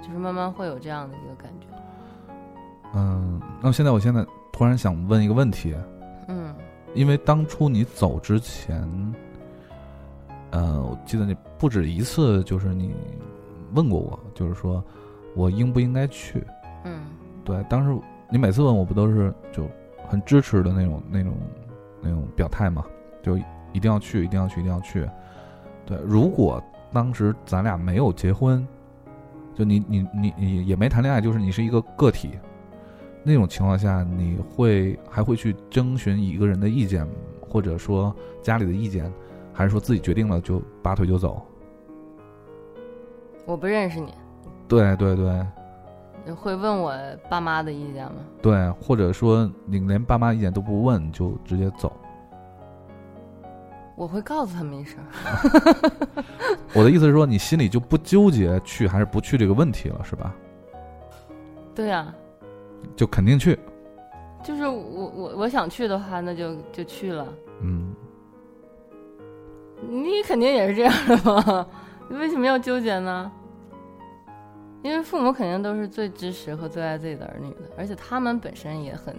[0.00, 1.66] 就是慢慢会有这样的一个感觉。
[2.94, 3.40] 嗯。
[3.60, 5.74] 那现在我现在突然想问一个问题，
[6.28, 6.54] 嗯
[6.94, 8.86] 因为当初你走之前，
[10.50, 12.94] 呃，我记得你不止一次，就是你
[13.74, 14.84] 问过我，就是说
[15.34, 16.44] 我应不应该去？
[16.84, 17.06] 嗯
[17.44, 18.00] 对，当时
[18.30, 19.66] 你每次问我不都是就
[20.06, 21.34] 很支持的那种、那种、
[22.00, 22.84] 那种表态嘛？
[23.22, 23.36] 就
[23.72, 25.08] 一定要去，一定要去，一定要去。
[25.84, 26.62] 对，如果
[26.94, 28.66] 当时咱俩没有结婚，
[29.54, 32.30] 就你你你你也没谈恋爱，就是你是一个个体，
[33.24, 37.06] 那种情况下，你会还会去征询一个人的意见，
[37.40, 39.12] 或者说家里的意见，
[39.52, 41.42] 还是说自己决定了就拔腿就走？
[43.44, 44.14] 我不认识你。
[44.66, 45.46] 对对对
[46.34, 46.94] 会问我
[47.28, 48.14] 爸妈的意见吗？
[48.40, 51.92] 对，或者说你连爸妈意见都不问就直接走。
[53.96, 54.98] 我会告诉他们一声。
[56.74, 60.34] 我的意思是说，你心里就不纠结去还是不去这个问题了，是吧？
[61.74, 62.14] 对呀、
[62.96, 63.58] 就肯定去。
[64.42, 67.26] 就是我我我想去的话，那就就去了。
[67.60, 67.94] 嗯，
[69.88, 71.66] 你肯定也是这样的吧？
[72.10, 73.30] 你为什么要纠结呢？
[74.82, 79.16] 因为父母肯定都是最支持和最爱自己的儿女的，而且他们本身也很，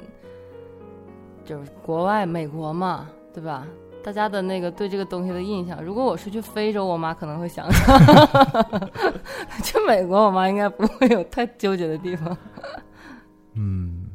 [1.43, 3.65] 就是国外美国嘛，对吧？
[4.05, 7.99] 大家的那个对这个东西的印象，如果我是去非洲，我妈可能会想想；
[9.65, 12.37] 去美国，我妈应该不会有太纠结的地方。
[13.55, 14.05] 嗯，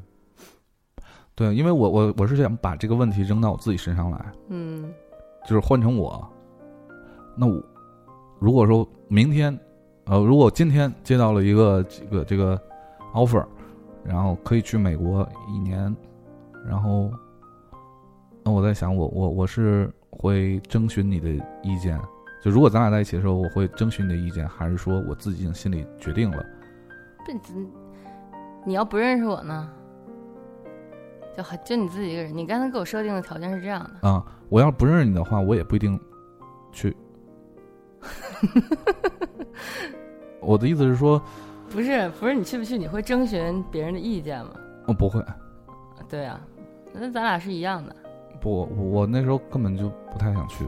[1.34, 4.92] 对，因为我我我是想把这个问题扔到我自己身上来，嗯。
[5.44, 6.24] 就是换成我，
[7.34, 7.60] 那我
[8.38, 9.58] 如果说明天，
[10.04, 12.60] 呃，如果今天接到了一个这个这个
[13.14, 13.44] offer，
[14.04, 15.96] 然后可以去美国一年，
[16.64, 17.10] 然后，
[18.42, 21.28] 那我在想，我我我是会征询你的
[21.62, 21.98] 意见，
[22.42, 26.44] 就如果咱俩在一起的时候，我会征询你的意见，还是说我自己已经心里决定了？
[27.24, 27.32] 不，
[28.64, 29.70] 你要不认识我呢？
[31.36, 34.24] 就就你自己一个人，你刚才给我设定的条件是这样的啊。
[34.48, 35.98] 我要不认识你的话，我也不一定
[36.72, 36.94] 去。
[40.40, 41.22] 我的意思是说，
[41.70, 42.76] 不是不是，你去不去？
[42.76, 44.50] 你会征询别人的意见吗？
[44.86, 45.24] 我不会。
[46.08, 46.40] 对啊，
[46.92, 47.94] 那咱俩是一样的。
[48.40, 50.64] 不，我那时候根本就不太想去。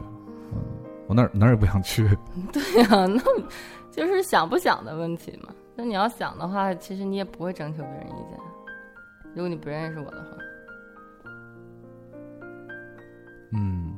[0.53, 0.61] 嗯，
[1.07, 2.07] 我哪哪儿也不想去。
[2.53, 3.19] 对呀， 那
[3.91, 5.49] 就是想不想的问题嘛。
[5.75, 8.39] 那你要想的话，其实你也不会征求别人意见。
[9.33, 10.29] 如果你不认识我的话。
[13.55, 13.93] 嗯，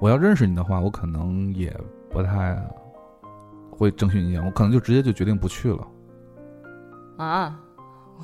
[0.00, 1.74] 我要认识你的话，我可能也
[2.10, 2.56] 不太
[3.70, 5.86] 会征询意见，我可能就直接就决定不去了。
[7.16, 7.58] 啊，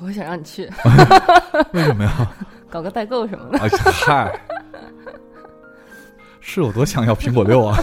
[0.03, 0.69] 我想让你去，
[1.73, 2.31] 为什么呀？
[2.69, 3.59] 搞个代购什么的。
[4.05, 4.31] 嗨，
[6.41, 7.77] 是有多想要苹果六啊？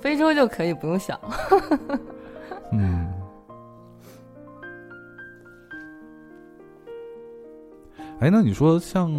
[0.00, 1.16] 非洲就可以不用想。
[2.72, 3.12] 嗯。
[8.18, 9.12] 哎，那你说像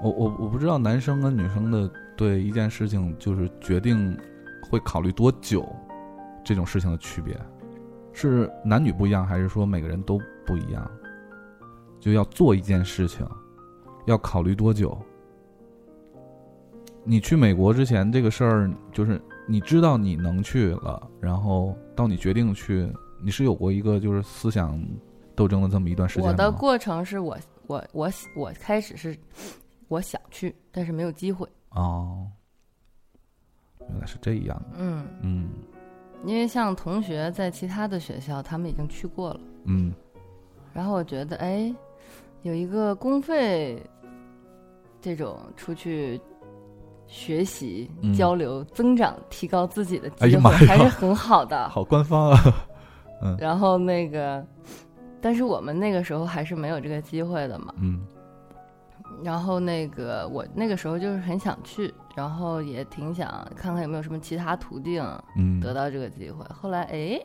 [0.00, 4.16] 我我我不知道男生跟女生的对一件事情就是决定
[4.70, 5.66] 会考虑多久
[6.44, 7.38] 这种事情的区别，
[8.12, 10.90] 是男女不一样，还是说每个人都不一样？
[11.98, 13.26] 就要做一件事情，
[14.06, 14.96] 要考虑多久？
[17.04, 24.82] 你去美国之前这个事儿，就是你知道你能去了，然后到你决定去，你是有过一个就是思想
[25.34, 27.36] 斗争的这么一段时间我的过程是我。
[27.66, 29.16] 我我我开始是
[29.86, 32.26] 我想去，但是没有机会哦。
[33.78, 34.60] 原来是这样。
[34.76, 35.50] 嗯嗯，
[36.24, 39.40] 因为像同学在其他的学校，他们已经去过了。
[39.66, 39.94] 嗯，
[40.72, 41.72] 然后我觉得，哎，
[42.42, 43.82] 有一个公费
[45.00, 46.20] 这种出去
[47.06, 51.68] 学习、交流、增长、提高自己的机会，还是很好的。
[51.70, 52.38] 好官方啊。
[53.22, 53.36] 嗯。
[53.38, 54.44] 然后那个。
[55.22, 57.74] 但是我们那个时候还是没有这个机会的嘛。
[57.78, 58.06] 嗯。
[59.22, 65.04] 然后那个我那个时候就是很想去，然后也挺想看看有没有什么其他途径，
[65.36, 66.42] 嗯，得到这个机会。
[66.54, 67.20] 后来哎，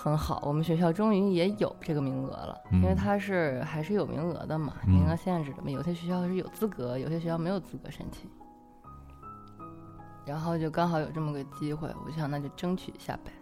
[0.00, 5.68] 很好，我们学校终于也有这个名额了，因为它是还是有名额的嘛，名额限制的嘛。
[5.68, 8.30] 有些学校是有资格，有些学校没有资格申请。
[10.24, 13.32] 然后就刚好有这么个机会，我就想那就争取一下呗。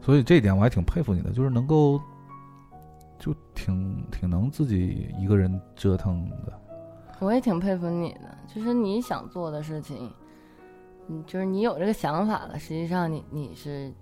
[0.00, 2.00] 所以这一点我还挺佩服你的，就是能够，
[3.18, 6.52] 就挺挺能自己一个人折腾的。
[7.18, 10.10] 我也挺佩服你的，就是你想做的事情，
[11.08, 13.92] 嗯，就是你有这个想法了，实际上你你是，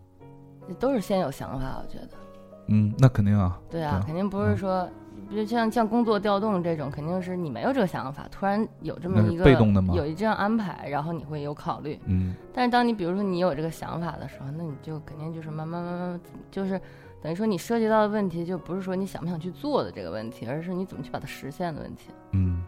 [0.74, 2.10] 都是先有想法，我觉得。
[2.66, 3.58] 嗯，那肯定啊。
[3.70, 4.88] 对啊，肯定不是说。
[5.28, 9.92] 比如像像工作调动这种，肯定是你没有这个想法，突然有这么一个被动的吗？
[9.94, 12.00] 有一这样安排，然后你会有考虑。
[12.06, 12.34] 嗯。
[12.54, 16.20] 但是当你比如说你有这个想法的时候，那你就肯定就是慢慢慢慢，
[16.50, 16.80] 就是
[17.20, 22.10] 等于说你涉及到的问题就不是说你想不想去做的这个问题，而是你怎么去把它实现的问题。
[22.30, 22.64] 嗯。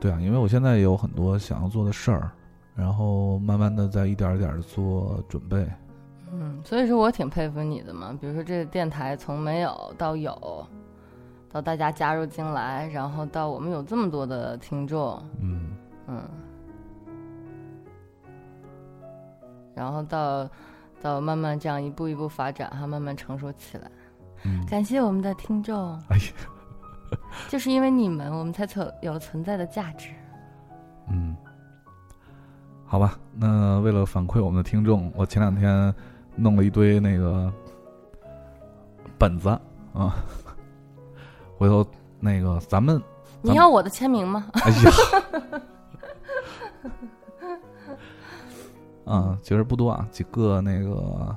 [0.00, 2.30] 对啊，因为我现在有很多想要做的事儿，
[2.76, 5.66] 然后慢慢的在一点一点的做准备。
[6.30, 8.16] 嗯，所以说我挺佩服你的嘛。
[8.20, 10.66] 比如说这个电台从没有到有，
[11.50, 15.76] 到大家加入进来，然后到我们有这么多的听众，嗯
[16.06, 16.22] 嗯，
[19.74, 20.48] 然后到
[21.00, 23.90] 到慢慢这样一步一步发展，哈，慢慢成熟起来。
[24.44, 25.94] 嗯，感谢我们的听众。
[26.08, 26.24] 哎呀，
[27.48, 30.10] 就是因为你们，我们才存有了存在的价值。
[31.08, 31.36] 嗯，
[32.86, 35.94] 好吧，那为了反馈我们的听众，我前两天。
[36.38, 37.50] 弄了一堆那个
[39.16, 39.48] 本子
[39.94, 40.16] 啊，
[41.56, 41.82] 回头
[42.20, 43.02] 那个咱们
[43.40, 44.44] 你要我的签名吗？
[44.62, 44.90] 哎呀，
[49.14, 51.34] 啊，其实不多啊，几个那个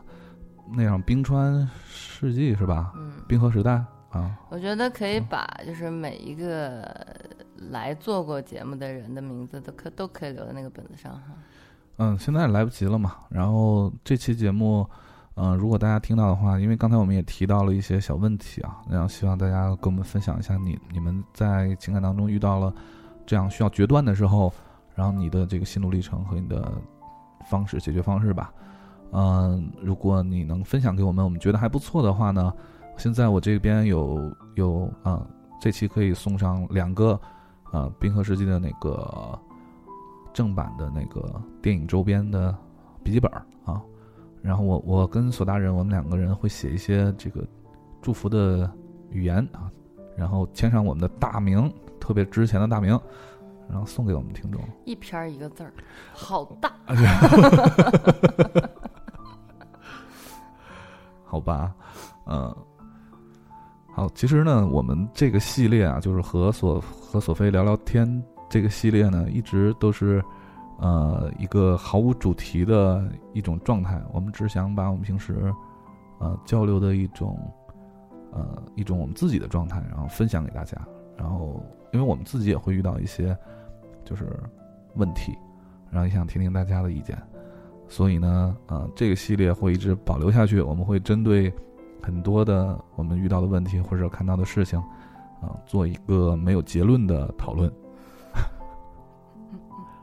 [0.75, 2.91] 那样冰川世纪是吧？
[2.97, 4.37] 嗯，冰河时代啊。
[4.49, 6.83] 我觉得可以把就是每一个
[7.71, 11.33] 来做过节目的人的名字都可都可以留在那个本子上哈。
[11.97, 13.15] 嗯，现在来不及了嘛。
[13.29, 14.87] 然后这期节目，
[15.35, 22.73] 嗯，如果大家听到的话，因为刚才我们也提到了一些小问题啊，然后希望大家跟我们分享一下你你们在情感当中遇到了
[23.25, 24.51] 这样需要决断的时候，
[24.95, 26.71] 然后你的这个心路历程和你的
[27.49, 28.53] 方式解决方式吧。
[29.11, 32.53] 嗯，如果你能分享给我们，我们觉得还不错的话呢，
[32.99, 35.25] 现在我这边有有啊
[35.61, 37.13] 这期可以送上两个
[37.71, 39.39] 啊《冰河世纪》的那个
[40.33, 42.53] 正版的那个电影周边的
[43.01, 43.81] 笔记本儿啊。
[44.41, 47.41] 然后我我跟索大人，我们两个人会写一些这个
[48.01, 48.69] 祝福的
[49.11, 49.71] 语言啊，
[50.17, 52.99] 然后签上我们的大名，特别值钱的大名，
[53.69, 54.61] 然后送给我们听众。
[54.83, 55.71] 一篇儿一个字儿，
[56.13, 56.73] 好大。
[61.23, 61.75] 好吧，
[62.25, 62.55] 嗯，
[63.99, 68.07] 好，其实呢，我们这个系列啊，就是和索和索菲聊聊天
[68.49, 70.23] 这个系列呢，一直都是
[70.77, 74.01] 呃一个毫无主题的一种状态。
[74.13, 75.53] 我们只想把我们平时
[76.17, 77.37] 呃交流的一种
[78.31, 80.77] 呃一种我们自己的状态，然后分享给大家。
[81.17, 81.61] 然后，
[81.91, 83.37] 因为我们自己也会遇到一些
[84.05, 84.29] 就是
[84.95, 85.37] 问题，
[85.91, 87.21] 然后也想听听大家的意见。
[87.89, 90.61] 所以呢，呃，这个系列会一直保留下去。
[90.61, 91.53] 我们会针对
[92.01, 94.79] 很多的我们遇到的问题或者看到的事情，
[95.41, 97.71] 啊、做一个没有结论的讨论。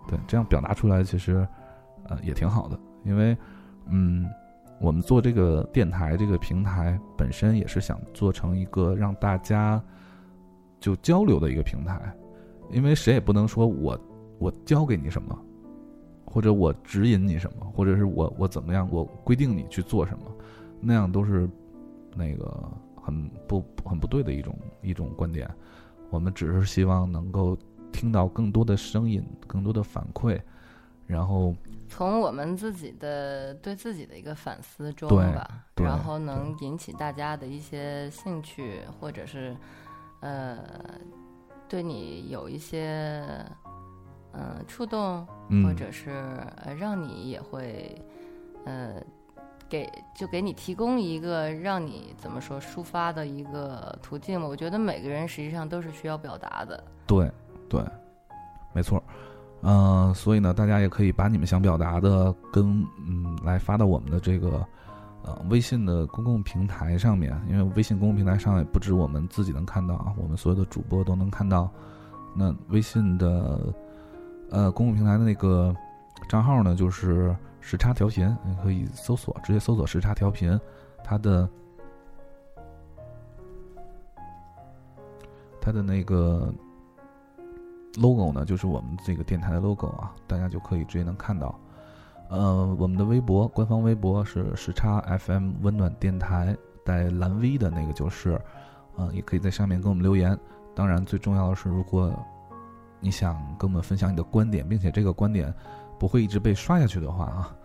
[0.09, 1.47] 对，这样表达出来其实，
[2.05, 2.79] 呃，也挺好的。
[3.05, 3.37] 因为，
[3.87, 4.27] 嗯，
[4.81, 9.83] 我们做这个电台这个平台本身也是想做成一个让大家
[10.79, 12.01] 就交流的一个平台，
[12.71, 13.99] 因为谁也不能说我
[14.39, 15.37] 我教给你什么。
[16.29, 20.25] 或者我指引你什么，或者是我我怎么样，我规定你去做什么，
[20.81, 21.49] 那样都是
[22.17, 22.73] 那个
[23.03, 25.49] 很不很不对的一种一种观点。
[26.11, 27.57] 我们只是希望能够
[27.93, 30.41] 听到更多的声音，更多的反馈，
[31.07, 31.55] 然后
[31.89, 39.57] 从我们自己的对自己的一个反思中对吧，然后能引起大家的一些兴趣，或者是
[40.21, 40.59] 呃
[41.69, 43.25] 对你有一些
[44.33, 46.11] 嗯、呃触动，嗯或者是
[46.65, 48.01] 呃让你也会
[48.65, 49.03] 呃
[49.69, 54.47] 给就给你提供一个让你怎么说抒发的一个途径嘛。
[54.47, 56.83] 我觉得每个人实际上都是需要表达的。
[57.07, 57.31] 对
[57.69, 57.83] 对，
[58.73, 59.03] 没错。
[59.63, 64.65] 嗯、所以呢，大家也可以把你们想表达的跟嗯来发到我们的这个
[65.25, 71.69] 呃微信的公共平台上面，因为微信公共平台上也不止我们自己能看到啊，我们所有的主播都能看到。
[72.35, 73.75] 那微信的
[74.51, 75.75] 呃公共平台的那个
[76.29, 77.35] 账号呢，就是
[77.69, 80.57] 时差调频，你可以搜索，直接搜索时差调频，
[81.03, 81.51] 它的
[85.61, 86.55] 它的那个
[87.97, 91.59] logo 呢，就是我们这个电台的 logo 啊，大家就可以直接能看到。
[92.29, 98.41] 呃，我们的微博官方微博是时差 FM 温暖电台带蓝 V 的那个就是，
[98.95, 100.39] 呃，也可以在上面给我们留言。
[100.73, 102.13] 当然，最重要的是，如果
[103.01, 105.53] 你想跟我们分享你的观点，并且这个观点
[105.99, 107.56] 不会一直被刷下去的话啊，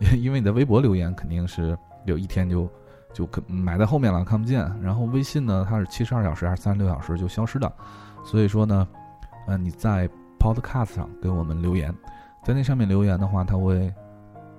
[0.18, 2.68] 因为你的微博留言肯定是有一天就
[3.12, 4.60] 就可埋在后面了，看不见。
[4.82, 7.72] 然后微信呢，它是七十二小时还是三十六小时就消失的，
[8.24, 8.86] 所以说呢，
[9.46, 10.08] 呃，你在
[10.38, 11.94] Podcast 上给我们留言，
[12.42, 13.92] 在那上面留言的话，它会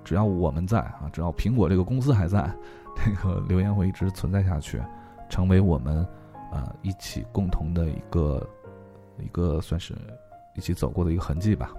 [0.03, 2.49] 只要我们在啊，只要苹果这个公司还在，
[2.95, 4.81] 这个留言会一直存在下去，
[5.29, 6.07] 成为我们
[6.51, 8.49] 呃一起共同的一个
[9.19, 9.95] 一个算是
[10.55, 11.71] 一起走过的一个痕迹吧。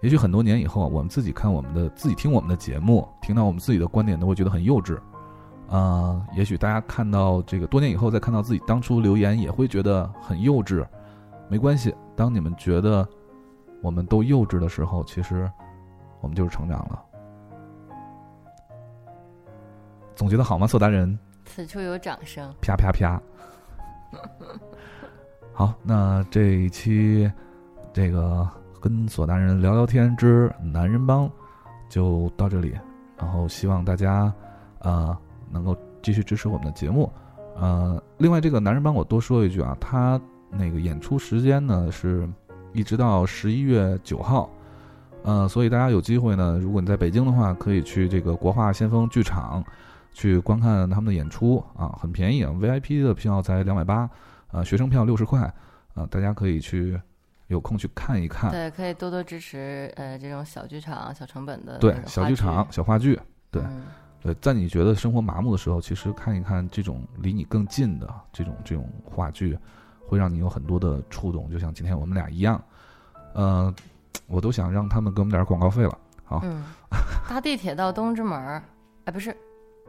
[0.00, 4.98] 嗯，也许很多年以后啊，我们自己看我们的自己听我们的节目，听到我们自己的观点，都会觉得很幼稚。
[5.68, 10.86] 啊、也许大家看到这个多年以后再看到自己当初留言，也会觉得很幼稚。
[11.48, 13.06] 没关系，当你们觉得
[13.82, 15.50] 我们都幼稚的时候，其实
[16.22, 17.04] 我们就是成长了。
[20.16, 21.18] 总结的好吗，索达人？
[21.44, 22.50] 此处有掌声。
[22.62, 23.20] 啪啪啪。
[25.52, 27.30] 好，那这一期
[27.92, 28.48] 这个
[28.88, 31.30] 跟索大人聊聊天之男人帮
[31.90, 32.74] 就到这里，
[33.18, 34.32] 然后希望大家
[34.78, 35.14] 呃
[35.50, 37.12] 能够继续支持我们的节目。
[37.54, 42.26] 呃，另外这个男人帮我多说一句啊，他那个演出时间呢是
[42.72, 44.48] 一直到十一月九号，
[45.22, 49.62] 呃，所以大家有机会呢，如果你在北京的话，可以去这个国画先锋剧场
[50.14, 54.08] 去观看他们的演出啊，很便宜啊，VIP 的票才两百八，
[54.50, 55.42] 呃，学生票六十块，
[55.92, 56.98] 啊，大家可以去
[57.48, 58.50] 有空去看一看。
[58.50, 63.20] 对，可以多多支持呃这种小剧场、小成本的对小剧场、小话剧，
[63.50, 63.82] 对嗯
[64.20, 69.56] 对，在你觉得生活麻木的时候，其实看一看这种离你更近的这种这种话剧，
[70.06, 72.60] 会让你有很多的触动，就像今天我们俩一样。
[73.34, 73.72] 呃，
[74.26, 75.98] 我都想让他们给我们点广告费了。
[76.24, 76.64] 好，嗯，
[77.28, 78.62] 搭地铁到东直门儿，
[79.04, 79.34] 哎，不是，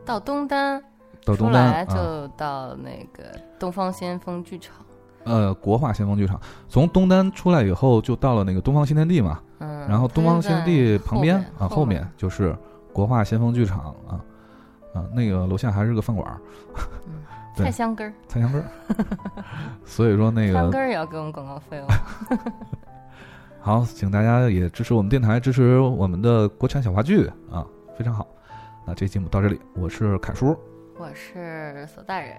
[0.05, 0.81] 到东单，
[1.25, 4.75] 到东单就到那个东方先锋剧场。
[5.23, 9.39] 呃，国画先锋剧场，从东单出来以后，就到了那个东方新天地嘛。
[9.59, 12.55] 嗯，然后东方新天地旁边啊，后后面就是
[12.93, 14.19] 国画先锋剧场啊
[14.93, 16.39] 啊，那个楼下还是个饭馆儿，
[17.55, 18.65] 对菜香根儿，菜香根儿。
[19.85, 21.87] 所以说那个香根儿也要给我们广告费哦。
[23.61, 27.65] 好，请大家也支持我们电台，支持我们的国产小话剧啊，
[27.97, 28.25] 非常好。
[28.85, 30.57] 那这期节目到这里，我是凯叔，
[30.97, 32.35] 我是索大人，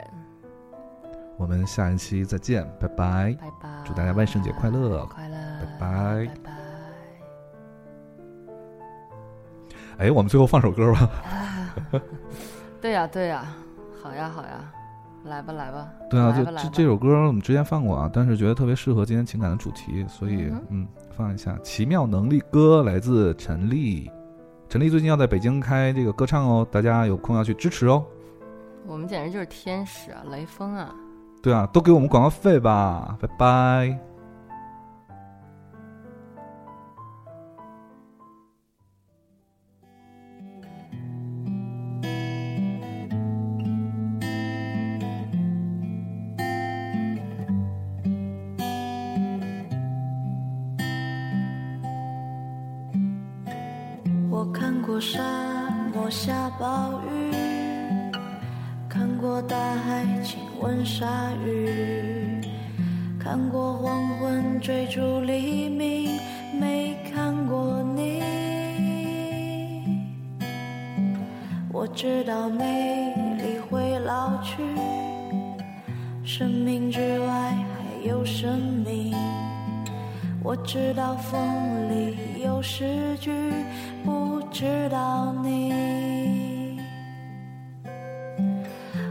[1.40, 3.34] 我们下一期再见，拜拜。
[3.40, 3.70] 拜拜。
[3.82, 5.36] 祝大家万圣节快乐快乐，
[5.80, 6.52] 拜拜拜拜。
[10.04, 11.10] 哎，我们最后放首歌吧。
[12.78, 13.46] 对呀，对呀，
[14.02, 14.70] 好呀，好呀，
[15.24, 15.88] 来吧，来吧。
[16.10, 24.10] 对啊，就来吧来吧这这首歌我们之前放过啊，但是觉得特别适合今天情感的主题，所以嗯嗯，放一下《奇妙能力歌》，来自陈粒。
[24.68, 28.04] 陈粒最近要在北京开这个歌唱哦，大家有空要去支持哦。
[28.86, 30.94] 我们简直就是天使啊，雷锋啊！
[31.42, 33.98] 对啊，都给我们广告费吧，拜拜。
[54.30, 55.20] 我看过沙
[55.94, 57.29] 漠下暴雨，
[59.20, 62.40] 过大海亲吻鲨鱼，
[63.18, 66.18] 看过黄昏追逐黎明，
[66.58, 68.22] 没看过你。
[71.70, 74.62] 我知道美丽会老去，
[76.24, 79.14] 生命之外还有生命。
[80.42, 81.38] 我知道风
[81.90, 83.30] 里有诗句，
[84.02, 86.49] 不知道你。